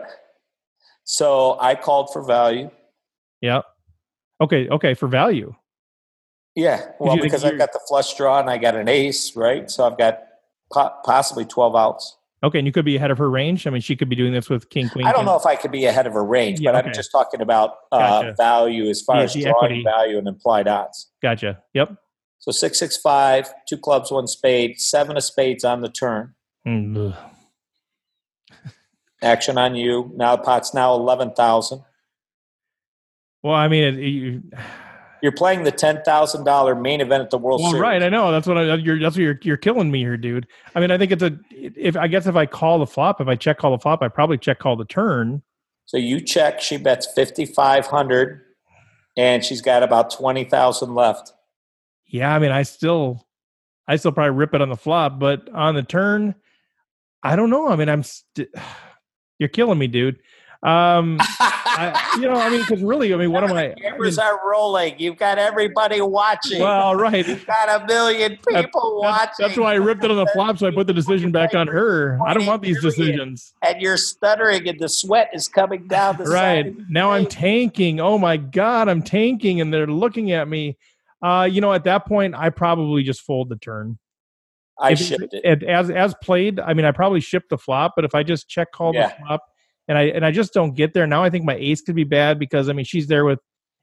So 1.03 1.57
I 1.59 1.75
called 1.75 2.11
for 2.11 2.23
value. 2.23 2.71
Yeah. 3.41 3.61
Okay. 4.41 4.67
Okay. 4.69 4.93
For 4.93 5.07
value. 5.07 5.53
Yeah. 6.55 6.85
Well, 6.99 7.17
because 7.17 7.43
I've 7.43 7.57
got 7.57 7.73
the 7.73 7.79
flush 7.87 8.15
draw 8.15 8.39
and 8.39 8.49
I 8.49 8.57
got 8.57 8.75
an 8.75 8.87
ace, 8.87 9.35
right? 9.35 9.69
So 9.69 9.85
I've 9.85 9.97
got 9.97 10.19
po- 10.71 10.93
possibly 11.03 11.45
twelve 11.45 11.75
outs. 11.75 12.17
Okay, 12.43 12.59
and 12.59 12.67
you 12.67 12.71
could 12.71 12.85
be 12.85 12.95
ahead 12.95 13.09
of 13.09 13.17
her 13.17 13.29
range. 13.29 13.65
I 13.65 13.71
mean, 13.71 13.81
she 13.81 13.95
could 13.95 14.09
be 14.09 14.15
doing 14.15 14.31
this 14.31 14.47
with 14.47 14.69
king 14.69 14.89
queen. 14.89 15.07
I 15.07 15.11
don't 15.11 15.25
know 15.25 15.35
if 15.35 15.45
I 15.47 15.55
could 15.55 15.71
be 15.71 15.85
ahead 15.85 16.05
of 16.05 16.13
her 16.13 16.23
range, 16.23 16.59
yeah, 16.59 16.71
but 16.71 16.79
okay. 16.79 16.89
I'm 16.89 16.93
just 16.93 17.11
talking 17.11 17.41
about 17.41 17.77
uh, 17.91 17.97
gotcha. 17.97 18.35
value 18.37 18.89
as 18.89 19.01
far 19.01 19.17
yeah, 19.17 19.23
as 19.23 19.33
drawing 19.33 19.55
equity. 19.55 19.83
value 19.83 20.17
and 20.19 20.27
implied 20.27 20.67
odds. 20.67 21.09
Gotcha. 21.21 21.63
Yep. 21.73 21.95
So 22.39 22.51
six 22.51 22.77
six 22.77 22.95
five, 22.95 23.51
two 23.67 23.77
clubs, 23.77 24.11
one 24.11 24.27
spade, 24.27 24.79
seven 24.79 25.17
of 25.17 25.23
spades 25.23 25.63
on 25.63 25.81
the 25.81 25.89
turn. 25.89 26.35
Mm. 26.67 27.17
Action 29.23 29.57
on 29.57 29.75
you. 29.75 30.11
Now 30.15 30.37
pot's 30.37 30.75
now 30.75 30.93
eleven 30.93 31.33
thousand. 31.33 31.83
Well, 33.41 33.55
I 33.55 33.67
mean, 33.67 33.83
it, 33.83 33.95
you, 33.99 34.43
you're 35.21 35.31
playing 35.31 35.63
the 35.63 35.71
ten 35.71 36.01
thousand 36.03 36.43
dollar 36.43 36.75
main 36.75 37.01
event 37.01 37.23
at 37.23 37.29
the 37.29 37.37
World 37.37 37.61
well, 37.61 37.71
Series. 37.71 37.81
Right, 37.81 38.03
I 38.03 38.09
know. 38.09 38.31
That's 38.31 38.47
what 38.47 38.57
I, 38.57 38.75
you're. 38.75 38.99
That's 38.99 39.15
what 39.15 39.23
you're. 39.23 39.39
You're 39.41 39.57
killing 39.57 39.91
me 39.91 39.99
here, 39.99 40.17
dude. 40.17 40.47
I 40.75 40.79
mean, 40.79 40.91
I 40.91 40.97
think 40.97 41.11
it's 41.11 41.23
a. 41.23 41.37
If 41.51 41.95
I 41.95 42.07
guess 42.07 42.27
if 42.27 42.35
I 42.35 42.45
call 42.45 42.79
the 42.79 42.87
flop, 42.87 43.21
if 43.21 43.27
I 43.27 43.35
check 43.35 43.57
call 43.57 43.71
the 43.71 43.79
flop, 43.79 44.01
I 44.01 44.07
probably 44.07 44.37
check 44.37 44.59
call 44.59 44.75
the 44.75 44.85
turn. 44.85 45.41
So 45.85 45.97
you 45.97 46.19
check. 46.19 46.61
She 46.61 46.77
bets 46.77 47.07
fifty 47.15 47.45
five 47.45 47.87
hundred, 47.87 48.41
and 49.15 49.43
she's 49.43 49.61
got 49.61 49.83
about 49.83 50.11
twenty 50.11 50.43
thousand 50.43 50.95
left. 50.95 51.33
Yeah, 52.05 52.33
I 52.33 52.39
mean, 52.39 52.51
I 52.51 52.63
still, 52.63 53.27
I 53.87 53.97
still 53.97 54.11
probably 54.11 54.31
rip 54.31 54.53
it 54.53 54.61
on 54.61 54.69
the 54.69 54.77
flop, 54.77 55.19
but 55.19 55.49
on 55.53 55.75
the 55.75 55.83
turn, 55.83 56.35
I 57.23 57.35
don't 57.35 57.49
know. 57.49 57.67
I 57.67 57.75
mean, 57.75 57.89
I'm. 57.89 58.03
St- 58.03 58.49
you're 59.39 59.49
killing 59.49 59.77
me, 59.77 59.87
dude. 59.87 60.19
Um, 60.63 61.17
I, 61.19 62.15
you 62.15 62.23
know, 62.23 62.33
I 62.33 62.49
mean, 62.49 62.61
because 62.61 62.81
really, 62.81 63.13
I 63.13 63.17
mean, 63.17 63.31
what 63.31 63.43
am 63.43 63.53
I? 63.53 63.75
Cameras 63.79 64.17
I 64.17 64.23
mean, 64.23 64.33
are 64.33 64.49
rolling. 64.49 64.95
You've 64.97 65.17
got 65.17 65.37
everybody 65.37 66.01
watching. 66.01 66.61
Well, 66.61 66.95
right. 66.95 67.27
You've 67.27 67.45
got 67.45 67.81
a 67.81 67.85
million 67.85 68.37
people 68.47 68.99
that's, 69.01 69.17
watching. 69.17 69.47
That's 69.47 69.57
why 69.59 69.73
I 69.73 69.75
ripped 69.75 70.03
it 70.03 70.09
on 70.09 70.17
the 70.17 70.25
flop, 70.33 70.57
so 70.57 70.67
I 70.67 70.71
put 70.71 70.87
the 70.87 70.93
decision 70.93 71.31
back 71.31 71.53
on 71.53 71.67
her. 71.67 72.19
I 72.25 72.33
don't 72.33 72.47
want 72.47 72.63
these 72.63 72.81
decisions. 72.81 73.53
And 73.61 73.79
you're 73.79 73.97
stuttering, 73.97 74.67
and 74.67 74.79
the 74.79 74.89
sweat 74.89 75.29
is 75.33 75.47
coming 75.47 75.87
down 75.87 76.17
the 76.17 76.23
right. 76.23 76.73
now 76.89 77.11
I'm 77.11 77.27
tanking. 77.27 77.99
Oh 77.99 78.17
my 78.17 78.37
god, 78.37 78.89
I'm 78.89 79.03
tanking, 79.03 79.61
and 79.61 79.71
they're 79.71 79.87
looking 79.87 80.31
at 80.31 80.47
me. 80.47 80.77
Uh, 81.21 81.47
you 81.49 81.61
know, 81.61 81.73
at 81.73 81.83
that 81.83 82.07
point, 82.07 82.33
I 82.35 82.49
probably 82.49 83.03
just 83.03 83.21
fold 83.21 83.49
the 83.49 83.55
turn. 83.55 83.99
I 84.79 84.91
if, 84.91 84.99
shipped 84.99 85.33
it. 85.33 85.63
As 85.63 85.91
as 85.91 86.15
played, 86.23 86.59
I 86.59 86.73
mean, 86.73 86.85
I 86.85 86.91
probably 86.91 87.19
shipped 87.19 87.49
the 87.49 87.57
flop, 87.57 87.93
but 87.95 88.05
if 88.05 88.15
I 88.15 88.23
just 88.23 88.47
check 88.49 88.71
call 88.71 88.93
yeah. 88.95 89.09
the 89.09 89.15
flop 89.25 89.43
and 89.87 89.97
I 89.97 90.03
and 90.03 90.25
I 90.25 90.31
just 90.31 90.53
don't 90.53 90.75
get 90.75 90.93
there. 90.93 91.07
Now 91.07 91.23
I 91.23 91.29
think 91.29 91.45
my 91.45 91.55
ace 91.55 91.81
could 91.81 91.95
be 91.95 92.03
bad 92.03 92.39
because 92.39 92.69
I 92.69 92.73
mean 92.73 92.85
she's 92.85 93.07
there 93.07 93.25
with 93.25 93.39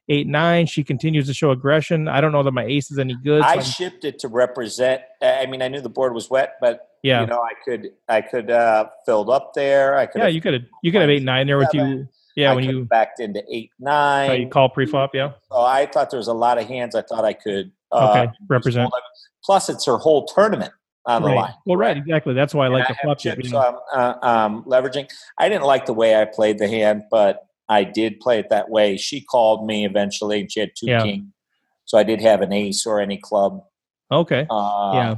eight 0.09 0.27
nine. 0.27 0.65
She 0.65 0.83
continues 0.83 1.27
to 1.27 1.33
show 1.33 1.51
aggression. 1.51 2.07
I 2.07 2.21
don't 2.21 2.31
know 2.31 2.43
that 2.43 2.51
my 2.51 2.65
ace 2.65 2.91
is 2.91 2.99
any 2.99 3.15
good. 3.23 3.41
So 3.41 3.47
I 3.47 3.59
shipped 3.59 4.05
it 4.05 4.19
to 4.19 4.27
represent. 4.27 5.01
I 5.21 5.45
mean, 5.47 5.61
I 5.61 5.67
knew 5.67 5.81
the 5.81 5.89
board 5.89 6.13
was 6.13 6.29
wet, 6.29 6.55
but 6.61 6.89
yeah, 7.03 7.21
you 7.21 7.27
know, 7.27 7.41
I 7.41 7.53
could 7.63 7.91
I 8.07 8.21
could 8.21 8.51
uh 8.51 8.87
filled 9.05 9.29
up 9.29 9.53
there. 9.53 9.97
I 9.97 10.05
could. 10.05 10.21
Yeah, 10.21 10.27
you 10.27 10.41
could 10.41 10.53
have 10.53 10.63
you 10.83 10.91
could 10.91 11.01
have 11.01 11.09
eight 11.09 11.23
nine 11.23 11.47
there 11.47 11.57
with 11.57 11.73
you. 11.73 12.07
Yeah, 12.35 12.51
I 12.51 12.55
when 12.55 12.65
you 12.65 12.83
backed 12.83 13.19
into 13.19 13.41
eight 13.49 13.71
nine. 13.79 14.29
Oh, 14.29 14.33
you 14.33 14.49
call 14.49 14.69
pre-flop, 14.69 15.15
yeah. 15.15 15.31
So 15.49 15.61
I 15.61 15.85
thought 15.85 16.09
there 16.09 16.17
was 16.17 16.27
a 16.27 16.33
lot 16.33 16.57
of 16.57 16.67
hands. 16.67 16.93
I 16.93 17.01
thought 17.01 17.23
I 17.23 17.31
could 17.31 17.71
uh, 17.91 18.09
okay 18.09 18.31
represent. 18.49 18.91
Plus, 19.43 19.69
it's 19.69 19.85
her 19.85 19.97
whole 19.97 20.25
tournament 20.25 20.73
on 21.07 21.21
the 21.21 21.29
line. 21.29 21.53
Well, 21.65 21.77
right, 21.77 21.97
exactly. 21.97 22.33
That's 22.33 22.53
why 22.53 22.65
I 22.65 22.69
like 22.69 22.87
the 22.87 22.95
flop 22.95 23.19
chip. 23.19 23.45
So 23.45 23.59
I'm 23.59 23.75
uh, 23.93 24.15
um, 24.21 24.63
leveraging. 24.65 25.09
I 25.39 25.49
didn't 25.49 25.65
like 25.65 25.85
the 25.85 25.93
way 25.93 26.19
I 26.19 26.25
played 26.25 26.59
the 26.59 26.67
hand, 26.67 27.03
but 27.11 27.47
I 27.69 27.83
did 27.83 28.19
play 28.19 28.39
it 28.39 28.49
that 28.49 28.69
way. 28.69 28.97
She 28.97 29.21
called 29.21 29.65
me 29.65 29.85
eventually, 29.85 30.41
and 30.41 30.51
she 30.51 30.59
had 30.59 30.71
two 30.75 30.87
yeah. 30.87 31.03
king, 31.03 31.33
so 31.85 31.97
I 31.97 32.03
did 32.03 32.21
have 32.21 32.41
an 32.41 32.53
ace 32.53 32.85
or 32.85 32.99
any 32.99 33.17
club. 33.17 33.61
Okay. 34.11 34.45
Uh, 34.49 34.91
yeah. 34.93 35.15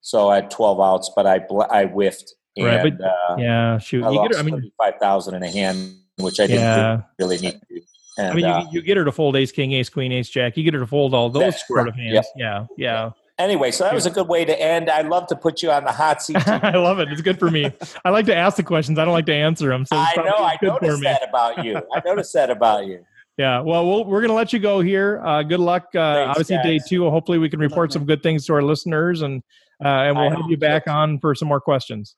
So 0.00 0.28
I 0.28 0.36
had 0.36 0.50
twelve 0.50 0.80
outs, 0.80 1.10
but 1.14 1.26
I 1.26 1.44
I 1.70 1.86
whiffed. 1.86 2.34
And, 2.56 2.66
right, 2.66 2.98
but, 2.98 3.06
uh, 3.06 3.36
yeah, 3.38 3.78
shoot, 3.78 4.04
I 4.04 4.10
you 4.10 4.22
get 4.22 4.34
her, 4.34 4.40
I 4.40 4.42
mean, 4.42 4.72
five 4.76 4.94
thousand 5.00 5.34
in 5.34 5.42
a 5.42 5.50
hand, 5.50 5.94
which 6.16 6.40
I 6.40 6.46
didn't 6.46 6.62
yeah. 6.62 7.02
really 7.18 7.38
need 7.38 7.52
to. 7.52 7.80
And, 8.18 8.26
I 8.26 8.34
mean, 8.34 8.44
you, 8.44 8.50
uh, 8.50 8.66
you, 8.72 8.82
get 8.82 8.96
her 8.96 9.04
to 9.04 9.12
fold 9.12 9.36
ace, 9.36 9.52
king, 9.52 9.72
ace, 9.72 9.88
queen, 9.88 10.10
ace, 10.10 10.28
jack. 10.28 10.56
You 10.56 10.64
get 10.64 10.74
her 10.74 10.80
to 10.80 10.86
fold 10.86 11.14
all 11.14 11.30
those 11.30 11.64
sort 11.66 11.86
of 11.86 11.94
hands. 11.94 12.12
Yep. 12.12 12.24
Yeah, 12.36 12.66
yeah. 12.76 13.10
Anyway, 13.40 13.70
so 13.70 13.84
that 13.84 13.94
was 13.94 14.04
a 14.04 14.10
good 14.10 14.28
way 14.28 14.44
to 14.44 14.60
end. 14.60 14.90
I 14.90 15.00
love 15.00 15.26
to 15.28 15.36
put 15.36 15.62
you 15.62 15.70
on 15.70 15.84
the 15.84 15.92
hot 15.92 16.22
seat. 16.22 16.36
I 16.48 16.76
love 16.76 16.98
it. 16.98 17.08
It's 17.10 17.22
good 17.22 17.38
for 17.38 17.50
me. 17.50 17.72
I 18.04 18.10
like 18.10 18.26
to 18.26 18.36
ask 18.36 18.58
the 18.58 18.62
questions. 18.62 18.98
I 18.98 19.06
don't 19.06 19.14
like 19.14 19.24
to 19.26 19.34
answer 19.34 19.68
them. 19.68 19.86
So 19.86 19.96
I 19.96 20.14
know. 20.16 20.44
I 20.44 20.58
noticed 20.60 21.02
that 21.02 21.26
about 21.26 21.64
you. 21.64 21.80
I 21.94 22.02
noticed 22.04 22.34
that 22.34 22.50
about 22.50 22.86
you. 22.86 23.04
Yeah. 23.38 23.60
Well, 23.60 23.86
we 23.86 24.10
we 24.10 24.18
are 24.18 24.20
going 24.20 24.28
to 24.28 24.34
let 24.34 24.52
you 24.52 24.58
go 24.58 24.80
here. 24.80 25.22
Uh, 25.24 25.42
good 25.42 25.60
luck. 25.60 25.84
Uh, 25.94 26.14
Thanks, 26.14 26.30
obviously, 26.30 26.56
guys. 26.56 26.64
day 26.64 26.80
two. 26.86 27.08
Hopefully, 27.08 27.38
we 27.38 27.48
can 27.48 27.58
report 27.58 27.90
some 27.90 28.04
good 28.04 28.22
things 28.22 28.44
to 28.46 28.52
our 28.52 28.60
listeners, 28.60 29.22
and 29.22 29.42
uh, 29.82 29.88
and 29.88 30.18
we'll 30.18 30.28
have 30.28 30.50
you 30.50 30.58
back 30.58 30.86
on 30.86 31.18
for 31.20 31.34
some 31.34 31.48
more 31.48 31.60
questions. 31.60 32.16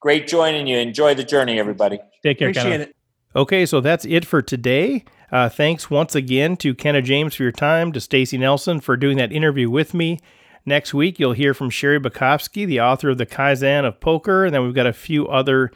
Great 0.00 0.26
joining 0.26 0.66
you. 0.66 0.76
Enjoy 0.78 1.14
the 1.14 1.22
journey, 1.22 1.60
everybody. 1.60 2.00
Take 2.24 2.40
care. 2.40 2.48
Appreciate 2.48 2.70
Kenna. 2.70 2.82
it. 2.84 2.96
Okay, 3.36 3.64
so 3.64 3.80
that's 3.80 4.04
it 4.04 4.24
for 4.24 4.42
today. 4.42 5.04
Uh, 5.30 5.48
thanks 5.48 5.88
once 5.88 6.16
again 6.16 6.56
to 6.56 6.74
Kenna 6.74 7.00
James 7.00 7.36
for 7.36 7.44
your 7.44 7.52
time, 7.52 7.92
to 7.92 8.00
Stacy 8.00 8.36
Nelson 8.36 8.80
for 8.80 8.96
doing 8.96 9.18
that 9.18 9.30
interview 9.30 9.70
with 9.70 9.94
me. 9.94 10.18
Next 10.70 10.94
week, 10.94 11.18
you'll 11.18 11.32
hear 11.32 11.52
from 11.52 11.68
Sherry 11.68 11.98
Bukowski, 11.98 12.64
the 12.64 12.80
author 12.80 13.10
of 13.10 13.18
The 13.18 13.26
Kaizen 13.26 13.84
of 13.84 13.98
Poker. 13.98 14.44
And 14.44 14.54
then 14.54 14.62
we've 14.62 14.72
got 14.72 14.86
a 14.86 14.92
few 14.92 15.26
other 15.26 15.72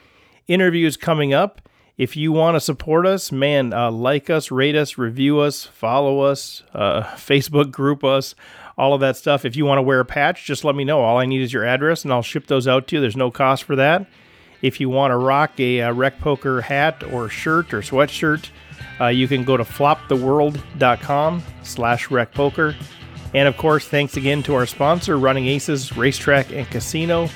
interviews 0.47 0.95
coming 0.95 1.33
up. 1.33 1.67
If 1.97 2.15
you 2.15 2.31
want 2.31 2.55
to 2.55 2.61
support 2.61 3.05
us, 3.05 3.29
man, 3.29 3.73
uh, 3.73 3.91
like 3.91 4.29
us, 4.29 4.51
rate 4.51 4.77
us, 4.77 4.97
review 4.97 5.41
us, 5.41 5.65
follow 5.65 6.21
us, 6.21 6.63
uh, 6.73 7.01
Facebook 7.17 7.71
group 7.71 8.05
us, 8.05 8.35
all 8.77 8.93
of 8.93 9.01
that 9.01 9.17
stuff. 9.17 9.43
If 9.43 9.57
you 9.57 9.65
want 9.65 9.79
to 9.79 9.81
wear 9.81 9.99
a 9.99 10.05
patch, 10.05 10.45
just 10.45 10.63
let 10.63 10.75
me 10.75 10.85
know. 10.85 11.01
All 11.01 11.17
I 11.17 11.25
need 11.25 11.41
is 11.41 11.51
your 11.51 11.65
address 11.65 12.05
and 12.05 12.13
I'll 12.13 12.21
ship 12.21 12.47
those 12.47 12.65
out 12.65 12.87
to 12.87 12.95
you. 12.95 13.01
There's 13.01 13.17
no 13.17 13.31
cost 13.31 13.65
for 13.65 13.75
that. 13.75 14.07
If 14.61 14.79
you 14.79 14.87
want 14.87 15.11
to 15.11 15.17
rock 15.17 15.59
a, 15.59 15.79
a 15.79 15.89
uh, 15.89 15.91
Rec 15.91 16.19
Poker 16.19 16.61
hat 16.61 17.03
or 17.11 17.27
shirt 17.27 17.73
or 17.73 17.81
sweatshirt, 17.81 18.49
uh, 19.01 19.07
you 19.07 19.27
can 19.27 19.43
go 19.43 19.57
to 19.57 19.65
floptheworld.com 19.65 21.43
slash 21.63 22.07
recpoker. 22.07 22.75
And 23.35 23.49
of 23.49 23.57
course, 23.57 23.85
thanks 23.85 24.15
again 24.15 24.43
to 24.43 24.55
our 24.55 24.65
sponsor, 24.65 25.19
Running 25.19 25.47
Aces 25.47 25.97
Racetrack 25.97 26.53
and 26.53 26.65
Casino. 26.67 27.27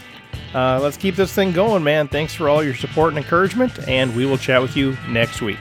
Uh, 0.56 0.80
let's 0.82 0.95
keep 0.95 1.18
this 1.18 1.34
thing 1.34 1.52
going, 1.52 1.84
man. 1.84 2.08
Thanks 2.08 2.34
for 2.34 2.47
all 2.47 2.64
your 2.64 2.74
support 2.74 3.10
and 3.10 3.18
encouragement, 3.18 3.86
and 3.86 4.16
we 4.16 4.26
will 4.26 4.38
chat 4.38 4.62
with 4.62 4.78
you 4.78 4.97
next 5.10 5.41
week. 5.41 5.60